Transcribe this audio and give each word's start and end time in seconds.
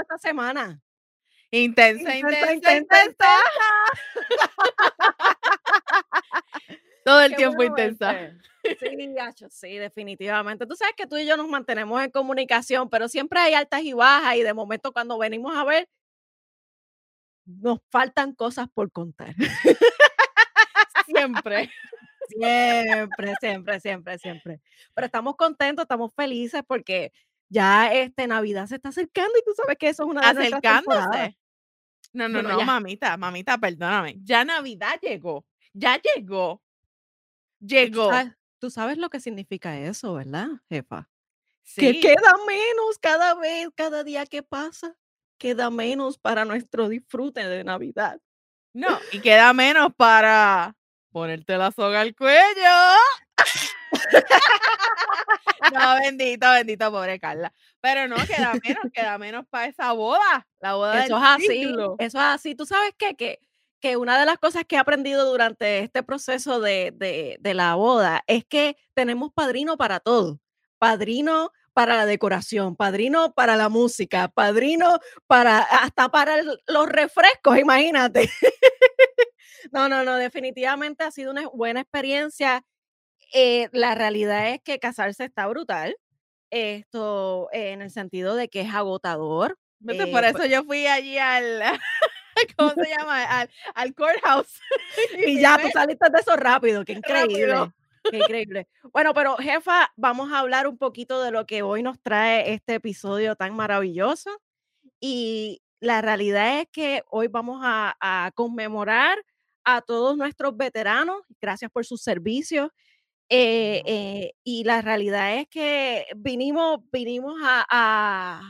estuvo 0.00 0.16
esta 0.16 0.18
semana? 0.18 0.80
Intensa, 1.50 2.16
Intensa, 2.16 2.52
intensa, 2.52 2.74
intensa, 2.74 3.04
intensa. 3.04 3.26
Todo 7.04 7.20
el 7.22 7.30
Qué 7.30 7.36
tiempo 7.36 7.56
bueno 7.56 7.70
intensa. 7.76 8.12
verte. 8.12 8.50
Sí, 8.62 8.62
gacho, 9.14 9.48
sí, 9.50 9.78
definitivamente. 9.78 10.66
Tú 10.66 10.76
sabes 10.76 10.94
que 10.96 11.06
tú 11.06 11.16
y 11.16 11.26
yo 11.26 11.36
nos 11.36 11.48
mantenemos 11.48 12.00
en 12.02 12.10
comunicación, 12.10 12.88
pero 12.88 13.08
siempre 13.08 13.40
hay 13.40 13.54
altas 13.54 13.82
y 13.82 13.92
bajas 13.94 14.36
y 14.36 14.42
de 14.42 14.54
momento 14.54 14.92
cuando 14.92 15.18
venimos 15.18 15.56
a 15.56 15.64
ver, 15.64 15.88
nos 17.46 17.78
faltan 17.90 18.34
cosas 18.34 18.68
por 18.72 18.92
contar. 18.92 19.34
Siempre. 21.06 21.70
Siempre, 22.28 23.34
siempre, 23.40 23.80
siempre, 23.80 24.18
siempre. 24.18 24.60
Pero 24.94 25.06
estamos 25.06 25.34
contentos, 25.34 25.82
estamos 25.82 26.14
felices 26.14 26.62
porque 26.64 27.12
ya 27.50 27.92
este 27.92 28.26
Navidad 28.26 28.66
se 28.68 28.76
está 28.76 28.88
acercando 28.88 29.32
y 29.38 29.44
tú 29.44 29.52
sabes 29.54 29.76
que 29.76 29.88
eso 29.90 30.04
es 30.04 30.08
una 30.08 30.32
de. 30.32 30.46
Acercándose. 30.46 31.36
No, 32.14 32.28
no, 32.28 32.42
no, 32.42 32.58
ya. 32.58 32.64
mamita, 32.64 33.16
mamita, 33.18 33.58
perdóname. 33.58 34.16
Ya 34.24 34.44
Navidad 34.44 34.98
llegó. 35.02 35.44
Ya 35.74 36.00
llegó. 36.00 36.62
Tú 37.60 37.66
Llegó. 37.66 38.10
sabes, 38.10 38.32
tú 38.58 38.70
sabes 38.70 38.96
lo 38.98 39.10
que 39.10 39.20
significa 39.20 39.78
eso, 39.78 40.14
¿verdad, 40.14 40.48
jefa? 40.70 41.08
Que 41.76 41.92
Sí. 41.92 42.00
queda 42.00 42.32
menos 42.46 42.98
cada 43.00 43.34
vez, 43.34 43.68
cada 43.76 44.02
día 44.02 44.24
que 44.26 44.42
pasa, 44.42 44.96
queda 45.38 45.70
menos 45.70 46.18
para 46.18 46.44
nuestro 46.44 46.88
disfrute 46.88 47.46
de 47.46 47.62
Navidad. 47.64 48.20
No, 48.72 48.98
y 49.12 49.20
queda 49.20 49.52
menos 49.52 49.94
para 49.94 50.74
ponerte 51.12 51.56
la 51.58 51.70
soga 51.72 52.00
al 52.00 52.14
cuello. 52.16 52.40
No, 55.72 55.94
bendito, 56.00 56.50
bendito, 56.50 56.90
pobre 56.90 57.20
Carla. 57.20 57.52
Pero 57.80 58.08
no, 58.08 58.16
queda 58.26 58.54
menos, 58.64 58.84
queda 58.92 59.18
menos 59.18 59.44
para 59.48 59.66
esa 59.66 59.92
boda, 59.92 60.46
la 60.58 60.74
boda 60.74 61.04
Eso 61.04 61.14
del 61.16 61.22
es 61.24 61.28
así, 61.30 61.46
siglo. 61.46 61.96
eso 61.98 62.18
es 62.18 62.24
así. 62.24 62.54
¿Tú 62.54 62.66
sabes 62.66 62.92
qué? 62.98 63.14
Que, 63.14 63.38
que 63.80 63.96
una 63.96 64.18
de 64.18 64.26
las 64.26 64.38
cosas 64.38 64.64
que 64.66 64.76
he 64.76 64.78
aprendido 64.78 65.26
durante 65.30 65.80
este 65.80 66.02
proceso 66.02 66.60
de, 66.60 66.92
de, 66.94 67.36
de 67.40 67.54
la 67.54 67.74
boda 67.74 68.22
es 68.26 68.44
que 68.44 68.76
tenemos 68.94 69.32
padrino 69.32 69.76
para 69.76 70.00
todo. 70.00 70.40
Padrino 70.78 71.52
para 71.72 71.96
la 71.96 72.06
decoración, 72.06 72.74
padrino 72.74 73.32
para 73.32 73.56
la 73.56 73.68
música, 73.68 74.28
padrino 74.28 74.98
para 75.26 75.60
hasta 75.60 76.08
para 76.08 76.38
el- 76.40 76.60
los 76.66 76.88
refrescos, 76.88 77.58
imagínate. 77.58 78.28
No, 79.72 79.88
no, 79.90 80.02
no, 80.04 80.16
definitivamente 80.16 81.04
ha 81.04 81.10
sido 81.10 81.30
una 81.30 81.46
buena 81.48 81.80
experiencia. 81.82 82.64
Eh, 83.32 83.68
la 83.72 83.94
realidad 83.94 84.50
es 84.50 84.60
que 84.62 84.78
casarse 84.78 85.24
está 85.24 85.46
brutal. 85.46 85.96
Esto 86.50 87.48
eh, 87.52 87.70
en 87.72 87.82
el 87.82 87.90
sentido 87.90 88.34
de 88.34 88.48
que 88.48 88.62
es 88.62 88.74
agotador. 88.74 89.58
Vete, 89.78 90.04
eh, 90.04 90.06
por 90.08 90.20
pues- 90.22 90.34
eso 90.34 90.46
yo 90.46 90.64
fui 90.64 90.86
allí 90.86 91.16
al, 91.18 91.62
¿cómo 92.58 92.70
se 92.70 92.88
llama? 92.98 93.22
Al, 93.24 93.50
al 93.74 93.94
courthouse. 93.94 94.60
Y 95.26 95.40
ya 95.40 95.58
tú 95.58 95.68
saliste 95.72 96.10
de 96.10 96.18
eso 96.18 96.36
rápido, 96.36 96.84
qué 96.84 96.92
increíble. 96.94 97.46
Rápido. 97.46 97.74
Qué 98.10 98.16
increíble. 98.18 98.66
Bueno, 98.92 99.12
pero 99.14 99.36
jefa, 99.36 99.92
vamos 99.94 100.32
a 100.32 100.38
hablar 100.38 100.66
un 100.66 100.78
poquito 100.78 101.22
de 101.22 101.30
lo 101.30 101.46
que 101.46 101.62
hoy 101.62 101.82
nos 101.82 102.00
trae 102.00 102.52
este 102.54 102.74
episodio 102.76 103.36
tan 103.36 103.54
maravilloso. 103.54 104.30
Y 105.00 105.62
la 105.80 106.00
realidad 106.00 106.60
es 106.60 106.68
que 106.72 107.02
hoy 107.10 107.28
vamos 107.28 107.60
a, 107.62 107.96
a 108.00 108.30
conmemorar 108.34 109.18
a 109.64 109.82
todos 109.82 110.16
nuestros 110.16 110.56
veteranos. 110.56 111.20
Gracias 111.40 111.70
por 111.70 111.84
sus 111.84 112.02
servicios. 112.02 112.70
Eh, 113.32 113.82
eh, 113.86 114.32
y 114.42 114.64
la 114.64 114.82
realidad 114.82 115.36
es 115.38 115.46
que 115.48 116.04
vinimos, 116.16 116.80
vinimos 116.90 117.36
a, 117.44 117.64
a, 117.70 118.42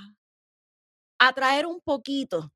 a 1.18 1.32
traer 1.32 1.66
un 1.66 1.80
poquito 1.80 2.52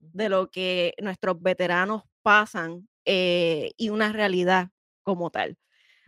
de 0.00 0.28
lo 0.28 0.50
que 0.50 0.94
nuestros 1.02 1.40
veteranos 1.40 2.02
pasan 2.22 2.88
eh, 3.04 3.72
y 3.76 3.90
una 3.90 4.12
realidad 4.12 4.70
como 5.04 5.30
tal. 5.30 5.56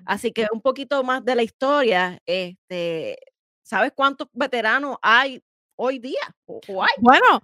Así 0.06 0.32
que 0.32 0.46
un 0.52 0.62
poquito 0.62 1.04
más 1.04 1.24
de 1.24 1.34
la 1.36 1.42
historia, 1.44 2.20
este, 2.26 3.18
¿sabes 3.62 3.92
cuántos 3.94 4.28
veteranos 4.32 4.96
hay 5.02 5.42
hoy 5.76 5.98
día? 6.00 6.22
O, 6.46 6.60
o 6.68 6.82
hay? 6.82 6.90
Bueno, 6.98 7.42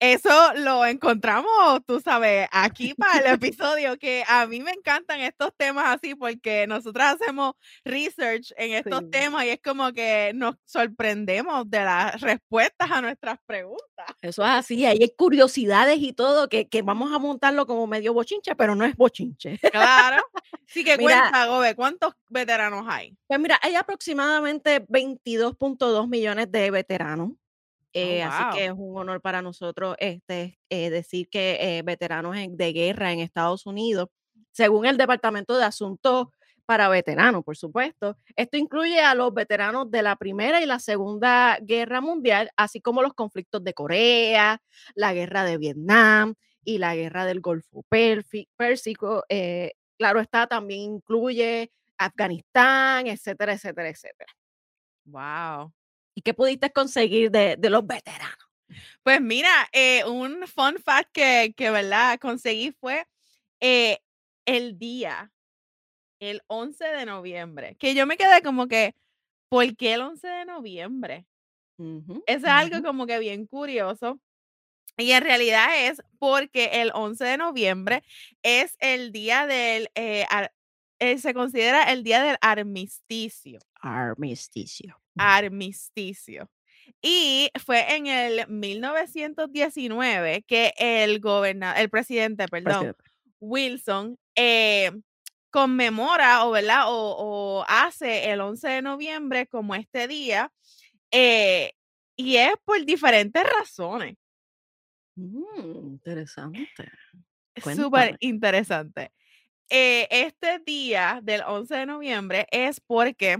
eso 0.00 0.30
lo 0.56 0.84
encontramos, 0.86 1.80
tú 1.86 2.00
sabes, 2.00 2.48
aquí 2.52 2.94
para 2.94 3.20
el 3.20 3.34
episodio, 3.54 3.98
que 3.98 4.24
a 4.28 4.46
mí 4.46 4.60
me 4.60 4.70
encantan 4.72 5.20
estos 5.20 5.50
temas 5.56 5.86
así 5.96 6.14
porque 6.14 6.66
nosotras 6.66 7.14
hacemos 7.20 7.54
research 7.84 8.52
en 8.56 8.72
estos 8.74 9.00
Sí. 9.04 9.10
temas 9.10 9.44
y 9.44 9.50
es 9.50 9.60
como 9.62 9.92
que 9.92 10.32
nos 10.34 10.56
sorprendemos 10.64 11.68
de 11.70 11.84
las 11.84 12.20
respuestas 12.20 12.90
a 12.90 13.00
nuestras 13.00 13.38
preguntas. 13.46 14.06
Eso 14.22 14.42
es 14.44 14.50
así, 14.50 14.84
ahí 14.86 14.98
hay 15.00 15.12
curiosidades 15.16 15.98
y 16.00 16.12
todo 16.12 16.48
que, 16.48 16.68
que 16.68 16.82
vamos 16.82 17.12
a 17.12 17.18
montarlo 17.18 17.66
como 17.66 17.86
medio 17.86 18.12
bochinche, 18.14 18.54
pero 18.56 18.74
no 18.74 18.84
es 18.84 18.96
bochinche. 18.96 19.58
Claro. 19.72 20.22
Así 20.68 20.82
que 20.84 20.98
Mira. 20.98 21.20
cuenta, 21.30 21.46
Gobe, 21.46 21.74
¿cuántos 21.76 22.12
veteranos 22.28 22.84
hay? 22.88 23.16
Pues 23.28 23.38
mira, 23.38 23.58
hay 23.62 23.76
aproximadamente 23.76 24.84
22.2 24.86 26.08
millones 26.08 26.50
de 26.50 26.70
veteranos. 26.72 27.30
Eh, 27.96 28.24
wow. 28.24 28.32
Así 28.32 28.44
que 28.58 28.66
es 28.66 28.72
un 28.76 28.96
honor 28.98 29.20
para 29.20 29.42
nosotros 29.42 29.96
este, 29.98 30.58
eh, 30.70 30.90
decir 30.90 31.28
que 31.30 31.58
eh, 31.78 31.82
veteranos 31.82 32.36
en- 32.36 32.56
de 32.56 32.72
guerra 32.72 33.12
en 33.12 33.20
Estados 33.20 33.66
Unidos, 33.66 34.08
según 34.52 34.86
el 34.86 34.96
Departamento 34.96 35.56
de 35.56 35.64
Asuntos 35.64 36.28
para 36.66 36.88
Veteranos, 36.88 37.44
por 37.44 37.56
supuesto, 37.56 38.16
esto 38.34 38.56
incluye 38.56 39.00
a 39.00 39.14
los 39.14 39.32
veteranos 39.32 39.90
de 39.90 40.02
la 40.02 40.16
Primera 40.16 40.60
y 40.62 40.66
la 40.66 40.80
Segunda 40.80 41.58
Guerra 41.62 42.00
Mundial, 42.00 42.50
así 42.56 42.80
como 42.80 43.02
los 43.02 43.14
conflictos 43.14 43.62
de 43.62 43.72
Corea, 43.74 44.60
la 44.94 45.14
guerra 45.14 45.44
de 45.44 45.58
Vietnam 45.58 46.34
y 46.64 46.78
la 46.78 46.96
guerra 46.96 47.24
del 47.26 47.40
Golfo 47.40 47.84
Pérsico. 48.56 49.24
eh, 49.28 49.72
claro 49.98 50.20
está, 50.20 50.46
también 50.46 50.80
incluye 50.82 51.70
Afganistán, 51.98 53.06
etcétera, 53.06 53.52
etcétera, 53.54 53.88
etcétera. 53.88 54.32
Wow. 55.06 55.72
¿Y 56.16 56.22
qué 56.22 56.34
pudiste 56.34 56.72
conseguir 56.72 57.30
de, 57.30 57.56
de 57.56 57.70
los 57.70 57.86
veteranos? 57.86 58.38
Pues 59.02 59.20
mira, 59.20 59.68
eh, 59.72 60.04
un 60.04 60.46
fun 60.46 60.78
fact 60.78 61.10
que, 61.12 61.54
que, 61.56 61.70
¿verdad? 61.70 62.18
Conseguí 62.20 62.72
fue 62.72 63.06
eh, 63.60 64.00
el 64.46 64.78
día, 64.78 65.32
el 66.20 66.42
11 66.48 66.86
de 66.86 67.06
noviembre, 67.06 67.76
que 67.78 67.94
yo 67.94 68.06
me 68.06 68.16
quedé 68.16 68.42
como 68.42 68.68
que, 68.68 68.94
¿por 69.50 69.76
qué 69.76 69.94
el 69.94 70.02
11 70.02 70.28
de 70.28 70.44
noviembre? 70.46 71.26
Ujú, 71.78 72.22
Eso 72.26 72.46
es 72.46 72.52
algo 72.52 72.76
ujú. 72.78 72.82
como 72.82 73.06
que 73.06 73.18
bien 73.18 73.46
curioso. 73.46 74.20
Y 74.98 75.12
en 75.12 75.24
realidad 75.24 75.88
es 75.88 76.02
porque 76.18 76.82
el 76.82 76.92
11 76.94 77.24
de 77.24 77.38
noviembre 77.38 78.04
es 78.42 78.76
el 78.80 79.12
día 79.12 79.46
del, 79.46 79.90
eh, 79.96 80.26
ar- 80.30 80.54
eh, 81.00 81.18
se 81.18 81.34
considera 81.34 81.92
el 81.92 82.04
día 82.04 82.22
del 82.22 82.38
armisticio. 82.42 83.60
Armisticio. 83.80 85.00
Armisticio. 85.16 86.50
Y 87.02 87.50
fue 87.64 87.96
en 87.96 88.06
el 88.06 88.48
1919 88.48 90.42
que 90.46 90.72
el 90.78 91.20
gobernador, 91.20 91.80
el 91.80 91.90
presidente, 91.90 92.46
perdón, 92.48 92.94
Presidente. 92.94 93.04
Wilson, 93.40 94.18
eh, 94.36 94.92
conmemora 95.50 96.44
o, 96.46 96.50
¿verdad? 96.52 96.84
O, 96.88 97.16
o 97.18 97.64
hace 97.68 98.30
el 98.30 98.40
11 98.40 98.68
de 98.68 98.82
noviembre 98.82 99.46
como 99.46 99.74
este 99.74 100.08
día. 100.08 100.52
eh, 101.12 101.72
y 102.18 102.36
es 102.36 102.54
por 102.64 102.84
diferentes 102.84 103.42
razones. 103.58 104.16
Mm, 105.16 105.88
interesante. 105.92 106.68
Súper 107.74 108.16
interesante. 108.20 109.12
Eh, 109.68 110.06
este 110.10 110.60
día 110.60 111.20
del 111.22 111.42
11 111.46 111.74
de 111.74 111.86
noviembre 111.86 112.46
es 112.50 112.80
porque 112.80 113.38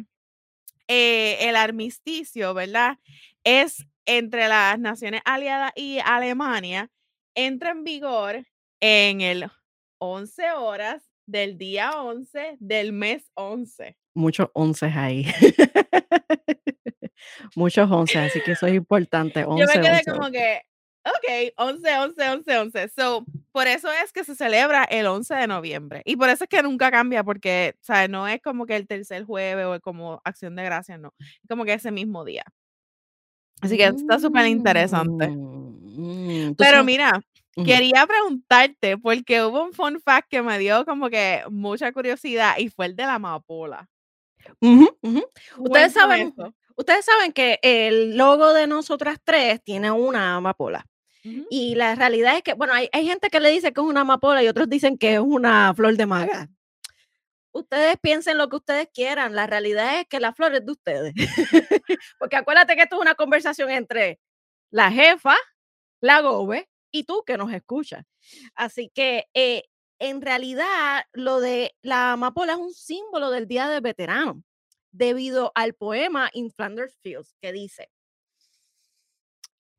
eh, 0.88 1.48
el 1.48 1.56
armisticio, 1.56 2.54
¿verdad? 2.54 2.98
Es 3.44 3.84
entre 4.06 4.48
las 4.48 4.78
naciones 4.78 5.20
aliadas 5.24 5.72
y 5.74 5.98
Alemania, 6.04 6.90
entra 7.34 7.70
en 7.70 7.84
vigor 7.84 8.44
en 8.80 9.20
el 9.20 9.46
11 9.98 10.52
horas 10.52 11.10
del 11.26 11.58
día 11.58 11.90
11 11.90 12.56
del 12.60 12.92
mes 12.92 13.30
11. 13.34 13.96
Muchos 14.14 14.48
once 14.54 14.86
ahí. 14.86 15.26
Muchos 17.56 17.90
once, 17.90 18.18
así 18.18 18.40
que 18.40 18.52
eso 18.52 18.66
es 18.66 18.74
importante. 18.74 19.40
Yo 19.40 19.48
Once, 19.48 19.66
me 19.66 19.82
quedé 19.82 19.96
once, 19.96 20.10
como 20.10 20.26
once. 20.26 20.38
que, 20.38 20.60
ok, 21.06 21.52
11, 21.56 21.98
11, 21.98 22.28
11, 22.30 22.58
11. 22.58 22.88
So, 22.88 23.24
por 23.52 23.66
eso 23.66 23.88
es 23.90 24.12
que 24.12 24.24
se 24.24 24.34
celebra 24.34 24.84
el 24.84 25.06
11 25.06 25.34
de 25.34 25.46
noviembre. 25.46 26.02
Y 26.04 26.16
por 26.16 26.28
eso 26.28 26.44
es 26.44 26.50
que 26.50 26.62
nunca 26.62 26.90
cambia, 26.90 27.24
porque, 27.24 27.74
¿sabes? 27.80 28.10
No 28.10 28.28
es 28.28 28.42
como 28.42 28.66
que 28.66 28.76
el 28.76 28.86
tercer 28.86 29.24
jueves 29.24 29.66
o 29.66 29.80
como 29.80 30.20
acción 30.24 30.56
de 30.56 30.64
gracias, 30.64 30.98
no. 30.98 31.12
Es 31.18 31.48
como 31.48 31.64
que 31.64 31.72
ese 31.72 31.90
mismo 31.90 32.24
día. 32.24 32.44
Así 33.60 33.76
que 33.76 33.84
está 33.86 34.18
súper 34.18 34.46
interesante. 34.46 35.28
Mm, 35.28 36.50
tú 36.50 36.56
Pero 36.58 36.84
mira, 36.84 37.20
quería 37.64 38.06
preguntarte, 38.06 38.98
porque 38.98 39.42
hubo 39.42 39.62
un 39.64 39.72
fun 39.72 40.00
fact 40.00 40.28
que 40.28 40.42
me 40.42 40.58
dio 40.58 40.84
como 40.84 41.08
que 41.08 41.42
mucha 41.50 41.90
curiosidad 41.92 42.58
y 42.58 42.68
fue 42.68 42.86
el 42.86 42.96
de 42.96 43.04
la 43.04 43.14
amapola. 43.14 43.88
Ujú. 44.60 44.96
Ustedes 45.58 45.92
saben 45.94 46.34
eso. 46.36 46.54
ustedes 46.76 47.04
saben 47.04 47.32
que 47.32 47.58
el 47.62 48.16
logo 48.16 48.52
de 48.52 48.66
nosotras 48.66 49.18
3 49.24 49.62
tiene 49.64 49.90
una 49.90 50.36
amapola. 50.36 50.86
Y 51.50 51.74
la 51.74 51.94
realidad 51.94 52.36
es 52.36 52.42
que, 52.42 52.54
bueno, 52.54 52.72
hay, 52.72 52.88
hay 52.92 53.06
gente 53.06 53.30
que 53.30 53.40
le 53.40 53.50
dice 53.50 53.72
que 53.72 53.80
es 53.80 53.86
una 53.86 54.02
amapola 54.02 54.42
y 54.42 54.48
otros 54.48 54.68
dicen 54.68 54.98
que 54.98 55.14
es 55.14 55.20
una 55.20 55.72
flor 55.74 55.96
de 55.96 56.06
maga. 56.06 56.48
Ustedes 57.52 57.96
piensen 58.00 58.36
lo 58.36 58.48
que 58.48 58.56
ustedes 58.56 58.88
quieran. 58.92 59.34
La 59.34 59.46
realidad 59.46 60.00
es 60.00 60.06
que 60.08 60.20
la 60.20 60.34
flor 60.34 60.54
es 60.54 60.64
de 60.66 60.72
ustedes. 60.72 61.14
Porque 62.18 62.36
acuérdate 62.36 62.76
que 62.76 62.82
esto 62.82 62.96
es 62.96 63.02
una 63.02 63.14
conversación 63.14 63.70
entre 63.70 64.20
la 64.70 64.90
jefa, 64.90 65.34
la 66.00 66.20
gobe 66.20 66.68
y 66.90 67.04
tú 67.04 67.22
que 67.24 67.38
nos 67.38 67.52
escuchas. 67.52 68.04
Así 68.54 68.90
que 68.94 69.26
eh, 69.32 69.64
en 69.98 70.20
realidad 70.20 71.04
lo 71.12 71.40
de 71.40 71.74
la 71.82 72.12
amapola 72.12 72.52
es 72.52 72.58
un 72.58 72.74
símbolo 72.74 73.30
del 73.30 73.46
Día 73.46 73.68
del 73.68 73.80
Veterano 73.80 74.42
debido 74.90 75.52
al 75.54 75.74
poema 75.74 76.30
In 76.32 76.50
Flanders 76.50 76.98
Fields 77.02 77.34
que 77.40 77.52
dice, 77.52 77.90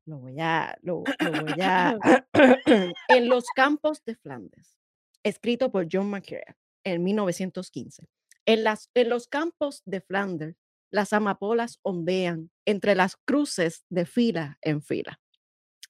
lo 0.08 0.18
voy 0.18 0.40
a, 0.40 0.76
lo, 0.82 1.04
lo 1.20 1.32
voy 1.32 1.60
a, 1.60 1.98
en 3.08 3.28
los 3.28 3.44
campos 3.54 4.02
de 4.04 4.16
Flandes, 4.16 4.76
escrito 5.22 5.70
por 5.70 5.86
John 5.90 6.10
McCrea 6.10 6.56
en 6.84 7.04
1915. 7.04 8.06
En, 8.46 8.64
las, 8.64 8.90
en 8.94 9.10
los 9.10 9.28
campos 9.28 9.82
de 9.84 10.00
Flanders, 10.00 10.56
las 10.90 11.12
amapolas 11.12 11.78
ondean 11.82 12.50
entre 12.64 12.94
las 12.94 13.16
cruces 13.16 13.84
de 13.90 14.06
fila 14.06 14.56
en 14.62 14.80
fila. 14.80 15.20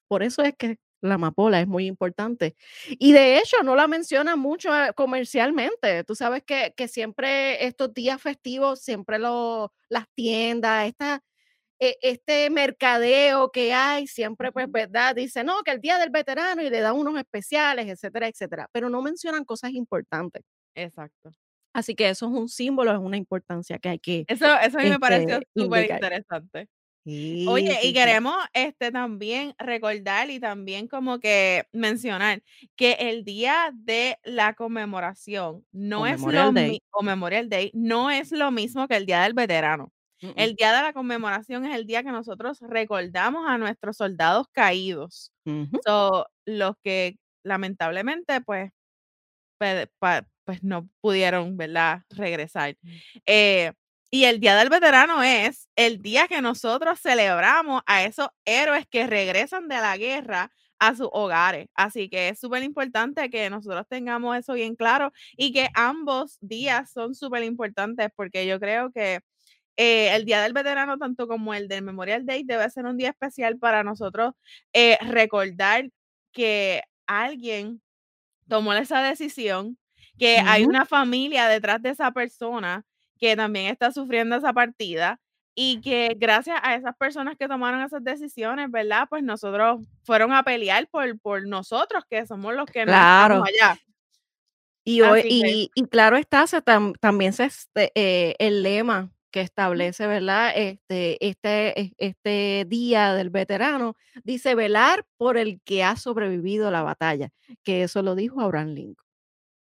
Por 0.09 0.25
eso 0.25 0.43
es 0.43 0.57
que 0.57 0.79
la 1.01 1.15
amapola 1.15 1.61
es 1.61 1.69
muy 1.69 1.87
importante. 1.87 2.57
Y 2.89 3.13
de 3.13 3.39
hecho, 3.39 3.63
no 3.63 3.77
la 3.77 3.87
menciona 3.87 4.35
mucho 4.35 4.75
eh, 4.75 4.93
comercialmente. 4.95 6.03
Tú 6.03 6.17
sabes 6.17 6.43
que, 6.43 6.75
que 6.77 6.89
siempre 6.89 7.65
estos 7.65 7.95
días 7.95 8.21
festivos, 8.21 8.81
siempre 8.81 9.21
lo, 9.21 9.73
las 9.89 10.07
tiendas, 10.15 10.89
esta, 10.89 11.17
e- 11.17 11.21
este 11.79 12.51
mercadeo 12.51 13.51
que 13.51 13.73
hay, 13.73 14.07
siempre, 14.07 14.53
pues. 14.53 14.71
¿verdad? 14.71 15.15
Dice, 15.15 15.45
no, 15.45 15.63
que 15.65 15.71
el 15.73 15.81
día 15.81 15.99
del 15.99 16.11
veterano 16.11 16.63
y 16.63 16.71
le 16.71 16.81
dan 16.81 16.97
unos 16.97 17.19
especiales, 17.19 17.87
etcétera, 17.89 18.29
etcétera. 18.29 18.69
Pero 18.73 18.89
no 18.91 19.03
mencionan 19.03 19.45
cosas 19.45 19.73
importantes. 19.73 20.43
Exacto. 20.75 21.31
Así 21.75 21.95
que 21.95 22.09
eso 22.09 22.27
es 22.27 22.33
un 22.33 22.49
símbolo, 22.49 22.93
es 22.93 22.99
una 22.99 23.17
importancia 23.17 23.79
que 23.79 23.89
hay 23.91 23.99
que 23.99 24.25
Eso 24.27 24.47
eso 24.59 24.79
a 24.79 24.83
mí 24.83 24.91
me 24.91 24.99
pareció 24.99 25.37
este, 25.37 25.49
súper 25.55 25.91
interesante. 25.91 26.69
Sí, 27.05 27.47
Oye, 27.49 27.79
y 27.83 27.87
sí, 27.89 27.93
queremos, 27.95 28.37
este, 28.53 28.91
también 28.93 29.55
recordar 29.59 30.29
y 30.31 30.41
también 30.41 30.89
como 30.89 31.21
que 31.21 31.65
mencionar 31.73 32.43
que 32.77 32.93
el 33.01 33.25
día 33.25 33.71
de 33.75 34.19
la 34.25 34.55
conmemoración 34.55 35.65
no 35.73 36.03
O 36.03 36.07
es 36.07 36.19
Memorial 36.19 36.47
lo 36.47 36.53
Day. 36.53 36.81
o 36.91 37.03
Memorial 37.03 37.49
Day, 37.49 37.71
no 37.75 38.11
es 38.11 38.33
lo 38.33 38.51
mismo 38.51 38.89
que 38.89 38.97
el 38.97 39.07
día 39.07 39.23
del 39.23 39.35
veterano. 39.35 39.93
Mm, 40.23 40.29
mm. 40.29 40.33
El 40.37 40.55
día 40.57 40.73
de 40.73 40.83
la 40.83 40.93
conmemoración 40.93 41.65
es 41.67 41.75
el 41.77 41.87
día 41.87 42.03
que 42.03 42.11
nosotros 42.13 42.59
recordamos 42.61 43.45
a 43.49 43.59
nuestros 43.59 43.97
soldados 43.97 44.47
caídos. 44.53 45.33
Ujú. 45.47 45.79
So, 45.87 46.27
los 46.47 46.75
que 46.83 47.17
lamentablemente, 47.45 48.41
pues, 48.41 48.71
pues, 49.59 50.63
no 50.63 50.89
pudieron, 51.01 51.57
¿verdad?, 51.57 52.03
regresar. 52.11 52.77
Eh, 53.27 53.73
y 54.11 54.25
el 54.25 54.41
Día 54.41 54.57
del 54.57 54.71
Veterano 54.71 55.23
es 55.23 55.69
el 55.77 56.01
día 56.03 56.29
que 56.29 56.41
nosotros 56.43 57.01
celebramos 57.01 57.83
a 57.87 58.05
esos 58.05 58.29
héroes 58.47 58.87
que 58.91 59.07
regresan 59.07 59.69
de 59.69 59.77
la 59.77 59.97
guerra 59.99 60.51
a 60.79 60.95
sus 60.97 61.09
hogares. 61.13 61.69
Así 61.75 62.09
que 62.11 62.31
es 62.31 62.41
súper 62.41 62.63
importante 62.63 63.31
que 63.31 63.51
nosotros 63.51 63.87
tengamos 63.89 64.37
eso 64.39 64.55
bien 64.55 64.77
claro 64.77 65.13
y 65.37 65.53
que 65.53 65.69
ambos 65.75 66.39
días 66.41 66.93
son 66.93 67.15
súper 67.15 67.45
importantes 67.45 68.09
porque 68.17 68.47
yo 68.47 68.61
creo 68.61 68.91
que 68.93 69.21
eh, 69.79 70.15
el 70.15 70.25
Día 70.25 70.43
del 70.43 70.53
Veterano, 70.53 70.99
tanto 70.99 71.27
como 71.29 71.55
el 71.55 71.69
del 71.69 71.83
Memorial 71.83 72.27
Day, 72.27 72.43
debe 72.45 72.69
ser 72.69 72.85
un 72.85 72.97
día 72.99 73.11
especial 73.11 73.57
para 73.59 73.85
nosotros 73.85 74.35
eh, 74.75 74.99
recordar 75.03 75.89
que 76.33 76.83
alguien 77.07 77.81
tomó 78.49 78.75
esa 78.75 79.01
decisión, 79.03 79.79
que 80.19 80.39
hay 80.39 80.65
una 80.65 80.85
familia 80.85 81.47
detrás 81.49 81.81
de 81.81 81.91
esa 81.91 82.11
persona 82.11 82.85
que 83.21 83.37
también 83.37 83.67
está 83.67 83.93
sufriendo 83.93 84.37
esa 84.37 84.53
partida 84.53 85.21
y 85.55 85.81
que 85.81 86.15
gracias 86.17 86.59
a 86.63 86.75
esas 86.75 86.97
personas 86.97 87.37
que 87.37 87.49
tomaron 87.49 87.83
esas 87.83 88.03
decisiones, 88.03 88.71
¿verdad? 88.71 89.07
Pues 89.09 89.23
nosotros 89.23 89.81
fueron 90.05 90.33
a 90.33 90.43
pelear 90.43 90.89
por, 90.89 91.19
por 91.21 91.47
nosotros, 91.47 92.05
que 92.11 92.27
somos 92.27 92.55
los 92.55 92.67
que 92.67 92.85
no 92.85 92.93
estamos 92.93 93.39
Claro. 93.39 93.45
allá. 93.45 93.81
Y, 94.85 95.03
hoy, 95.03 95.21
Así 95.21 95.29
que, 95.43 95.49
y, 95.51 95.71
y 95.75 95.85
claro 95.85 96.17
está, 96.17 96.47
se 96.47 96.63
tam- 96.63 96.99
también 96.99 97.33
se 97.33 97.45
este, 97.45 97.93
eh, 97.95 98.35
el 98.39 98.63
lema 98.63 99.11
que 99.31 99.41
establece, 99.43 100.07
¿verdad? 100.07 100.53
Este, 100.57 101.25
este, 101.27 101.81
es- 101.81 101.93
este 101.99 102.65
día 102.69 103.15
del 103.15 103.31
veterano 103.31 103.95
dice 104.25 104.55
velar 104.55 105.05
por 105.17 105.37
el 105.39 105.61
que 105.65 105.85
ha 105.85 105.97
sobrevivido 105.97 106.71
la 106.71 106.83
batalla, 106.83 107.31
que 107.65 107.83
eso 107.85 108.03
lo 108.03 108.15
dijo 108.15 108.41
Abraham 108.41 108.69
Lincoln. 108.75 109.07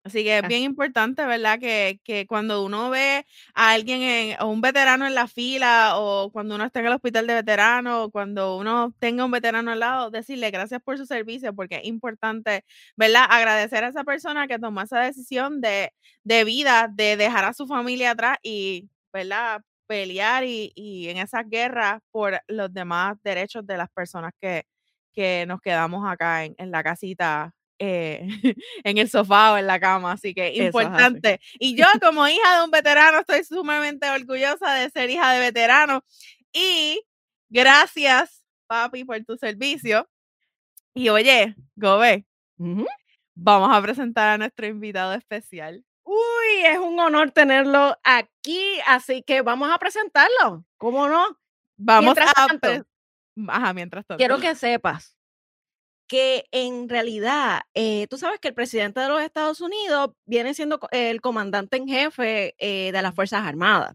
así 0.03 0.23
que 0.23 0.39
es 0.39 0.47
bien 0.47 0.63
importante, 0.63 1.25
¿verdad? 1.25 1.59
Que, 1.59 1.99
que 2.03 2.25
cuando 2.25 2.63
uno 2.65 2.89
ve 2.89 3.25
a 3.53 3.71
alguien, 3.73 4.01
en, 4.01 4.41
o 4.41 4.47
un 4.47 4.61
veterano 4.61 5.05
en 5.05 5.13
la 5.15 5.27
fila, 5.27 5.93
o 5.99 6.31
cuando 6.31 6.55
uno 6.55 6.65
está 6.65 6.79
en 6.79 6.87
el 6.87 6.93
hospital 6.93 7.27
de 7.27 7.35
veteranos, 7.35 8.05
o 8.07 8.11
cuando 8.11 8.57
uno 8.57 8.93
tenga 8.99 9.25
un 9.25 9.31
veterano 9.31 9.71
al 9.71 9.79
lado, 9.79 10.09
decirle 10.09 10.51
gracias 10.51 10.81
por 10.81 10.97
su 10.97 11.05
servicio, 11.05 11.53
porque 11.55 11.75
es 11.77 11.85
importante, 11.85 12.65
¿verdad? 12.97 13.25
Agradecer 13.29 13.83
a 13.83 13.89
esa 13.89 14.03
persona 14.03 14.47
que 14.47 14.57
tomó 14.59 14.81
esa 14.81 14.99
decisión 15.01 15.61
de, 15.61 15.91
de 16.23 16.43
vida, 16.45 16.89
de 16.91 17.17
dejar 17.17 17.45
a 17.45 17.53
su 17.53 17.67
familia 17.67 18.11
atrás 18.11 18.37
y, 18.41 18.89
¿verdad? 19.13 19.61
Pelear 19.87 20.43
y, 20.45 20.71
y 20.75 21.09
en 21.09 21.17
esas 21.17 21.47
guerras 21.49 22.01
por 22.11 22.39
los 22.47 22.73
demás 22.73 23.17
derechos 23.23 23.65
de 23.65 23.77
las 23.77 23.89
personas 23.91 24.33
que, 24.41 24.65
que 25.13 25.45
nos 25.47 25.61
quedamos 25.61 26.07
acá 26.07 26.45
en, 26.45 26.55
en 26.57 26.71
la 26.71 26.83
casita. 26.83 27.53
eh, 27.79 28.27
en 28.83 28.97
el 28.97 29.09
sofá 29.09 29.53
o 29.53 29.57
en 29.57 29.65
la 29.67 29.79
cama, 29.79 30.11
así 30.13 30.33
que 30.33 30.53
importante. 30.65 31.39
Y 31.59 31.75
yo 31.77 31.85
como 32.03 32.27
hija 32.27 32.57
de 32.59 32.63
un 32.65 32.71
veterano 32.71 33.19
estoy 33.21 33.43
sumamente 33.45 34.09
orgullosa 34.09 34.73
de 34.75 34.89
ser 34.91 35.09
hija 35.09 35.31
de 35.33 35.39
veterano 35.39 36.03
y 36.53 37.01
gracias, 37.49 38.43
papi, 38.67 39.05
por 39.05 39.23
tu 39.25 39.37
servicio. 39.37 40.07
Y 40.93 41.09
oye, 41.09 41.55
Gobe, 41.75 42.25
vamos 43.35 43.69
a 43.75 43.81
presentar 43.81 44.29
a 44.29 44.37
nuestro 44.37 44.67
invitado 44.67 45.13
especial. 45.13 45.83
Uy, 46.11 46.65
es 46.65 46.79
un 46.79 46.99
honor 46.99 47.29
tenerlo 47.29 47.95
aquí, 48.03 48.79
así 48.87 49.21
que 49.21 49.43
vamos 49.43 49.69
a 49.71 49.77
presentarlo. 49.77 50.65
¿Cómo 50.77 51.07
no? 51.07 51.37
Vamos 51.77 52.15
Mientras 52.15 52.31
a 52.35 52.47
tanto, 52.47 52.87
Ajá, 53.47 53.73
mientras 53.73 54.07
tanto. 54.07 54.17
quiero 54.17 54.39
que 54.39 54.55
sepas 54.55 55.15
que 56.07 56.45
en 56.51 56.89
realidad, 56.89 57.61
eh, 57.75 58.07
tú 58.09 58.17
sabes 58.17 58.39
que 58.39 58.47
el 58.47 58.55
presidente 58.55 58.99
de 58.99 59.07
los 59.07 59.21
Estados 59.21 59.61
Unidos 59.61 60.13
viene 60.25 60.55
siendo 60.55 60.79
el 60.89 61.21
comandante 61.21 61.77
en 61.77 61.87
jefe 61.87 62.55
eh, 62.57 62.91
de 62.91 63.01
las 63.03 63.13
Fuerzas 63.13 63.45
Armadas. 63.45 63.93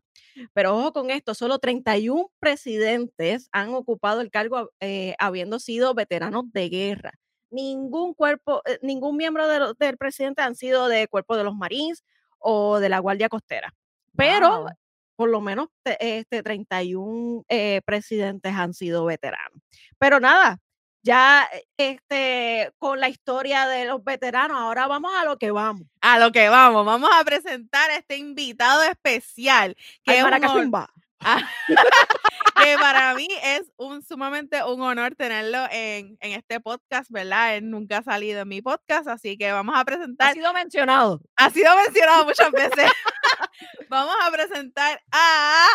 Pero 0.53 0.77
ojo 0.77 0.93
con 0.93 1.11
esto, 1.11 1.35
solo 1.35 1.59
31 1.59 2.31
presidentes 2.39 3.49
han 3.51 3.75
ocupado 3.75 4.21
el 4.21 4.31
cargo 4.31 4.71
eh, 4.79 5.17
habiendo 5.19 5.59
sido 5.59 5.95
veteranos 5.95 6.53
de 6.53 6.69
guerra. 6.69 7.19
Ningún 7.55 8.15
cuerpo, 8.15 8.63
eh, 8.67 8.79
ningún 8.83 9.17
miembro 9.17 9.47
de 9.49 9.59
lo- 9.61 9.75
del 9.75 9.97
presidente 9.97 10.43
han 10.43 10.57
sido 10.57 10.89
de 10.89 11.07
cuerpo 11.09 11.37
de 11.37 11.45
los 11.45 11.55
Marines 11.55 12.03
o 12.39 12.81
de 12.81 12.89
la 12.89 12.99
Guardia 12.99 13.29
Costera. 13.29 13.73
Pero 14.17 14.63
Wow. 14.63 14.69
por 15.17 15.29
lo 15.31 15.41
menos 15.41 15.69
te- 15.85 16.19
este, 16.19 16.43
31 16.43 17.45
eh, 17.49 17.81
presidentes 17.85 18.53
han 18.55 18.75
sido 18.75 19.05
veteranos. 19.05 19.61
Pero 19.99 20.19
nada, 20.21 20.59
ya 21.03 21.49
eh, 21.53 21.65
este, 21.77 22.73
con 22.79 22.99
la 22.99 23.09
historia 23.09 23.67
de 23.69 23.85
los 23.85 24.03
veteranos, 24.03 24.57
ahora 24.59 24.87
vamos 24.89 25.13
a 25.17 25.25
lo 25.25 25.37
que 25.39 25.51
vamos. 25.51 25.87
A 26.01 26.19
lo 26.19 26.33
que 26.33 26.49
vamos, 26.49 26.85
vamos 26.85 27.11
a 27.15 27.23
presentar 27.25 27.91
a 27.91 27.97
este 27.97 28.17
invitado 28.17 28.83
especial, 28.83 29.77
que 30.03 30.13
Al 30.13 30.17
es 30.17 30.25
Ah, 31.21 31.41
que 32.63 32.77
para 32.79 33.15
mí 33.15 33.27
es 33.43 33.63
un 33.77 34.03
sumamente 34.03 34.63
un 34.65 34.81
honor 34.83 35.15
tenerlo 35.15 35.67
en, 35.71 36.17
en 36.21 36.33
este 36.33 36.61
podcast, 36.61 37.11
¿verdad? 37.11 37.57
Él 37.57 37.71
nunca 37.71 37.99
ha 37.99 38.03
salido 38.03 38.41
en 38.43 38.49
mi 38.49 38.63
podcast, 38.63 39.09
así 39.09 39.37
que 39.37 39.53
vamos 39.53 39.75
a 39.77 39.81
Ha 39.81 39.85
presentar, 39.85 40.33
sido 40.35 40.53
mencionado. 40.53 41.21
ha 41.37 41.51
sido 41.51 41.75
mencionado 41.77 42.25
muchas 42.25 42.51
veces. 42.53 42.91
vamos 43.89 44.15
a 44.23 44.31
presentar 44.31 45.01
a. 45.13 45.67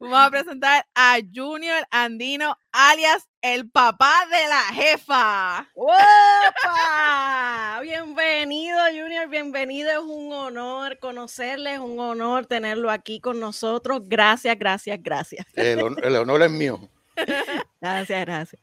Vamos 0.00 0.18
a 0.18 0.30
presentar 0.30 0.86
a 0.94 1.18
Junior 1.34 1.84
Andino, 1.90 2.56
alias 2.72 3.28
el 3.42 3.70
papá 3.70 4.12
de 4.30 4.48
la 4.48 4.62
jefa. 4.74 5.68
¡Opa! 5.74 7.80
Bienvenido, 7.82 8.78
Junior, 8.88 9.28
bienvenido. 9.28 9.90
Es 9.90 9.98
un 9.98 10.32
honor 10.32 10.98
conocerle, 10.98 11.74
es 11.74 11.80
un 11.80 11.98
honor 11.98 12.46
tenerlo 12.46 12.90
aquí 12.90 13.20
con 13.20 13.40
nosotros. 13.40 14.02
Gracias, 14.04 14.58
gracias, 14.58 14.98
gracias. 15.02 15.46
El, 15.54 15.80
el 16.02 16.16
honor 16.16 16.42
es 16.42 16.50
mío. 16.50 16.80
Gracias, 17.80 18.26
gracias. 18.26 18.62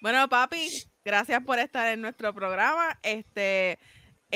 Bueno, 0.00 0.28
papi, 0.28 0.84
gracias 1.04 1.42
por 1.44 1.58
estar 1.58 1.92
en 1.92 2.00
nuestro 2.00 2.34
programa. 2.34 2.98
Este, 3.02 3.78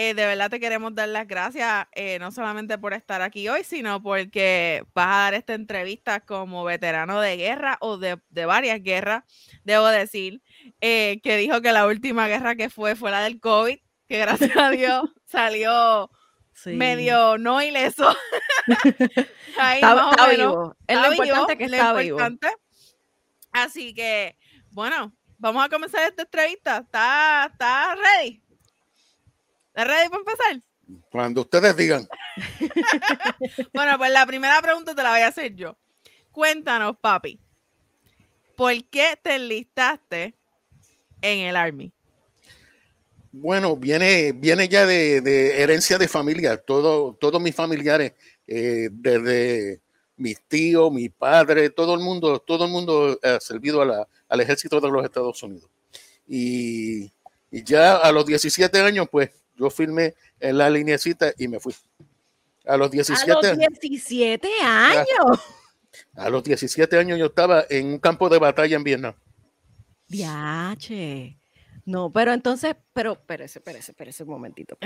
eh, 0.00 0.14
de 0.14 0.26
verdad 0.26 0.48
te 0.48 0.60
queremos 0.60 0.94
dar 0.94 1.08
las 1.08 1.26
gracias, 1.26 1.88
eh, 1.90 2.20
no 2.20 2.30
solamente 2.30 2.78
por 2.78 2.94
estar 2.94 3.20
aquí 3.20 3.48
hoy, 3.48 3.64
sino 3.64 4.00
porque 4.00 4.84
vas 4.94 5.08
a 5.08 5.18
dar 5.22 5.34
esta 5.34 5.54
entrevista 5.54 6.20
como 6.20 6.62
veterano 6.62 7.20
de 7.20 7.36
guerra 7.36 7.78
o 7.80 7.98
de, 7.98 8.16
varias 8.46 8.80
guerras, 8.80 9.24
debo 9.64 9.88
decir, 9.88 10.40
eh, 10.80 11.18
que 11.24 11.36
dijo 11.36 11.60
que 11.62 11.72
la 11.72 11.84
última 11.84 12.28
guerra 12.28 12.54
que 12.54 12.70
fue 12.70 12.94
fue 12.94 13.10
la 13.10 13.22
del 13.22 13.40
COVID, 13.40 13.76
que 14.08 14.18
gracias 14.18 14.56
a 14.56 14.70
Dios 14.70 15.10
salió 15.26 16.08
medio 16.66 17.36
no 17.36 17.60
ileso. 17.60 18.08
Ahí 19.58 19.80
está, 19.80 20.28
vivo. 20.28 20.76
Es 20.86 20.96
lo 20.96 21.12
importante 21.12 21.58
que 21.58 21.64
está 21.64 21.92
vivo. 21.94 22.20
Así 23.50 23.92
que, 23.94 24.38
bueno, 24.70 25.12
vamos 25.38 25.64
a 25.64 25.68
comenzar 25.68 26.08
esta 26.08 26.22
entrevista. 26.22 26.76
¿Está, 26.76 27.48
está 27.50 27.96
ready? 27.96 28.47
¿Estás 29.78 29.94
ready 29.94 30.08
para 30.08 30.20
empezar? 30.22 30.62
Cuando 31.12 31.40
ustedes 31.42 31.76
digan. 31.76 32.08
bueno, 33.72 33.96
pues 33.96 34.10
la 34.10 34.26
primera 34.26 34.60
pregunta 34.60 34.92
te 34.92 35.04
la 35.04 35.12
voy 35.12 35.20
a 35.20 35.28
hacer 35.28 35.54
yo. 35.54 35.76
Cuéntanos, 36.32 36.96
papi, 37.00 37.38
¿por 38.56 38.74
qué 38.86 39.16
te 39.22 39.36
enlistaste 39.36 40.34
en 41.22 41.38
el 41.46 41.54
Army? 41.54 41.92
Bueno, 43.30 43.76
viene, 43.76 44.32
viene 44.32 44.68
ya 44.68 44.84
de, 44.84 45.62
herencia 45.62 45.96
de 45.96 46.08
familia. 46.08 46.56
Todo, 46.56 47.14
todos 47.14 47.40
mis 47.40 47.54
familiares, 47.54 48.14
eh, 48.48 48.88
desde 48.90 49.80
mis 50.16 50.40
tíos, 50.40 50.92
mi 50.92 51.08
padre, 51.08 51.70
todo 51.70 51.94
el 51.94 52.00
mundo, 52.00 52.40
todo 52.40 52.64
el 52.64 52.72
mundo 52.72 53.16
ha 53.22 53.38
servido 53.38 53.80
al 54.28 54.40
ejército 54.40 54.80
de 54.80 54.90
los 54.90 55.04
Estados 55.04 55.40
Unidos. 55.44 55.70
Y, 56.26 57.12
y, 57.52 57.62
ya 57.62 57.98
a 57.98 58.10
los 58.10 58.26
17 58.26 58.80
años, 58.80 59.06
pues 59.08 59.30
yo 59.58 59.70
firmé 59.70 60.14
en 60.40 60.58
la 60.58 60.70
linecita 60.70 61.32
y 61.36 61.48
me 61.48 61.60
fui. 61.60 61.74
A 62.66 62.76
los 62.76 62.90
17, 62.90 63.30
a 63.30 63.54
los 63.54 63.58
17 63.58 64.48
años. 64.62 65.40
A, 66.14 66.28
los 66.28 66.44
17 66.44 66.98
años 66.98 67.18
yo 67.18 67.26
estaba 67.26 67.64
en 67.68 67.86
un 67.86 67.98
campo 67.98 68.28
de 68.28 68.38
batalla 68.38 68.76
en 68.76 68.84
Vietnam. 68.84 69.14
Viache. 70.06 71.38
No, 71.84 72.10
pero 72.12 72.32
entonces, 72.32 72.76
pero 72.92 73.12
espérese, 73.12 73.60
espérese, 73.60 73.92
espérese 73.92 74.22
un 74.22 74.30
momentito. 74.30 74.76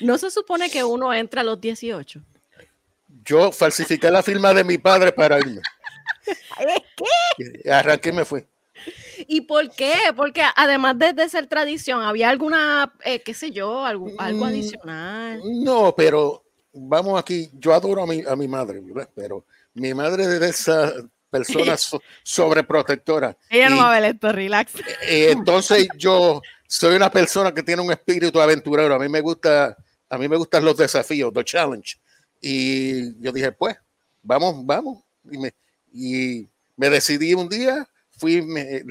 ¿No 0.00 0.16
se 0.16 0.30
supone 0.30 0.70
que 0.70 0.82
uno 0.82 1.12
entra 1.12 1.42
a 1.42 1.44
los 1.44 1.60
18? 1.60 2.22
Yo 3.24 3.52
falsifiqué 3.52 4.10
la 4.10 4.22
firma 4.22 4.54
de 4.54 4.64
mi 4.64 4.78
padre 4.78 5.12
para 5.12 5.38
irme. 5.38 5.60
¿Qué? 6.96 7.70
Arranqué 7.70 8.08
y 8.08 8.12
me 8.12 8.24
fui. 8.24 8.46
¿Y 9.26 9.42
por 9.42 9.70
qué? 9.70 9.94
Porque 10.16 10.42
además 10.56 10.96
de, 10.98 11.28
ser 11.28 11.46
tradición, 11.46 12.02
¿había 12.02 12.28
alguna, 12.30 12.92
eh, 13.04 13.20
qué 13.22 13.34
sé 13.34 13.50
yo, 13.50 13.84
algo, 13.84 14.10
algo 14.18 14.44
mm, 14.44 14.48
adicional? 14.48 15.40
No, 15.44 15.94
pero 15.96 16.44
vamos 16.72 17.18
aquí, 17.18 17.50
yo 17.54 17.74
adoro 17.74 18.02
a 18.02 18.06
mi, 18.06 18.22
a 18.26 18.36
mi 18.36 18.48
madre, 18.48 18.82
pero 19.14 19.44
mi 19.74 19.94
madre 19.94 20.24
es 20.24 20.40
de 20.40 20.48
esa 20.48 20.92
persona 21.30 21.76
sobreprotectora. 22.22 23.36
Ella 23.48 23.70
no 23.70 23.78
va 23.78 23.94
a 23.94 24.00
ver 24.00 24.14
esto, 24.14 24.32
relax. 24.32 24.74
Eh, 25.02 25.30
entonces 25.30 25.88
yo 25.96 26.42
soy 26.66 26.96
una 26.96 27.10
persona 27.10 27.52
que 27.52 27.62
tiene 27.62 27.82
un 27.82 27.92
espíritu 27.92 28.40
aventurero. 28.40 28.94
A 28.94 28.98
mí 28.98 29.08
me 29.08 29.20
gusta, 29.20 29.76
a 30.08 30.18
mí 30.18 30.28
me 30.28 30.36
gustan 30.36 30.64
los 30.64 30.76
desafíos, 30.76 31.32
los 31.34 31.44
challenge. 31.44 31.98
Y 32.40 33.20
yo 33.22 33.32
dije, 33.32 33.52
pues, 33.52 33.76
vamos, 34.22 34.64
vamos. 34.64 35.02
Y 35.30 35.38
me, 35.38 35.54
y 35.92 36.48
me 36.76 36.90
decidí 36.90 37.34
un 37.34 37.48
día 37.48 37.88
fui, 38.20 38.42
me, 38.42 38.84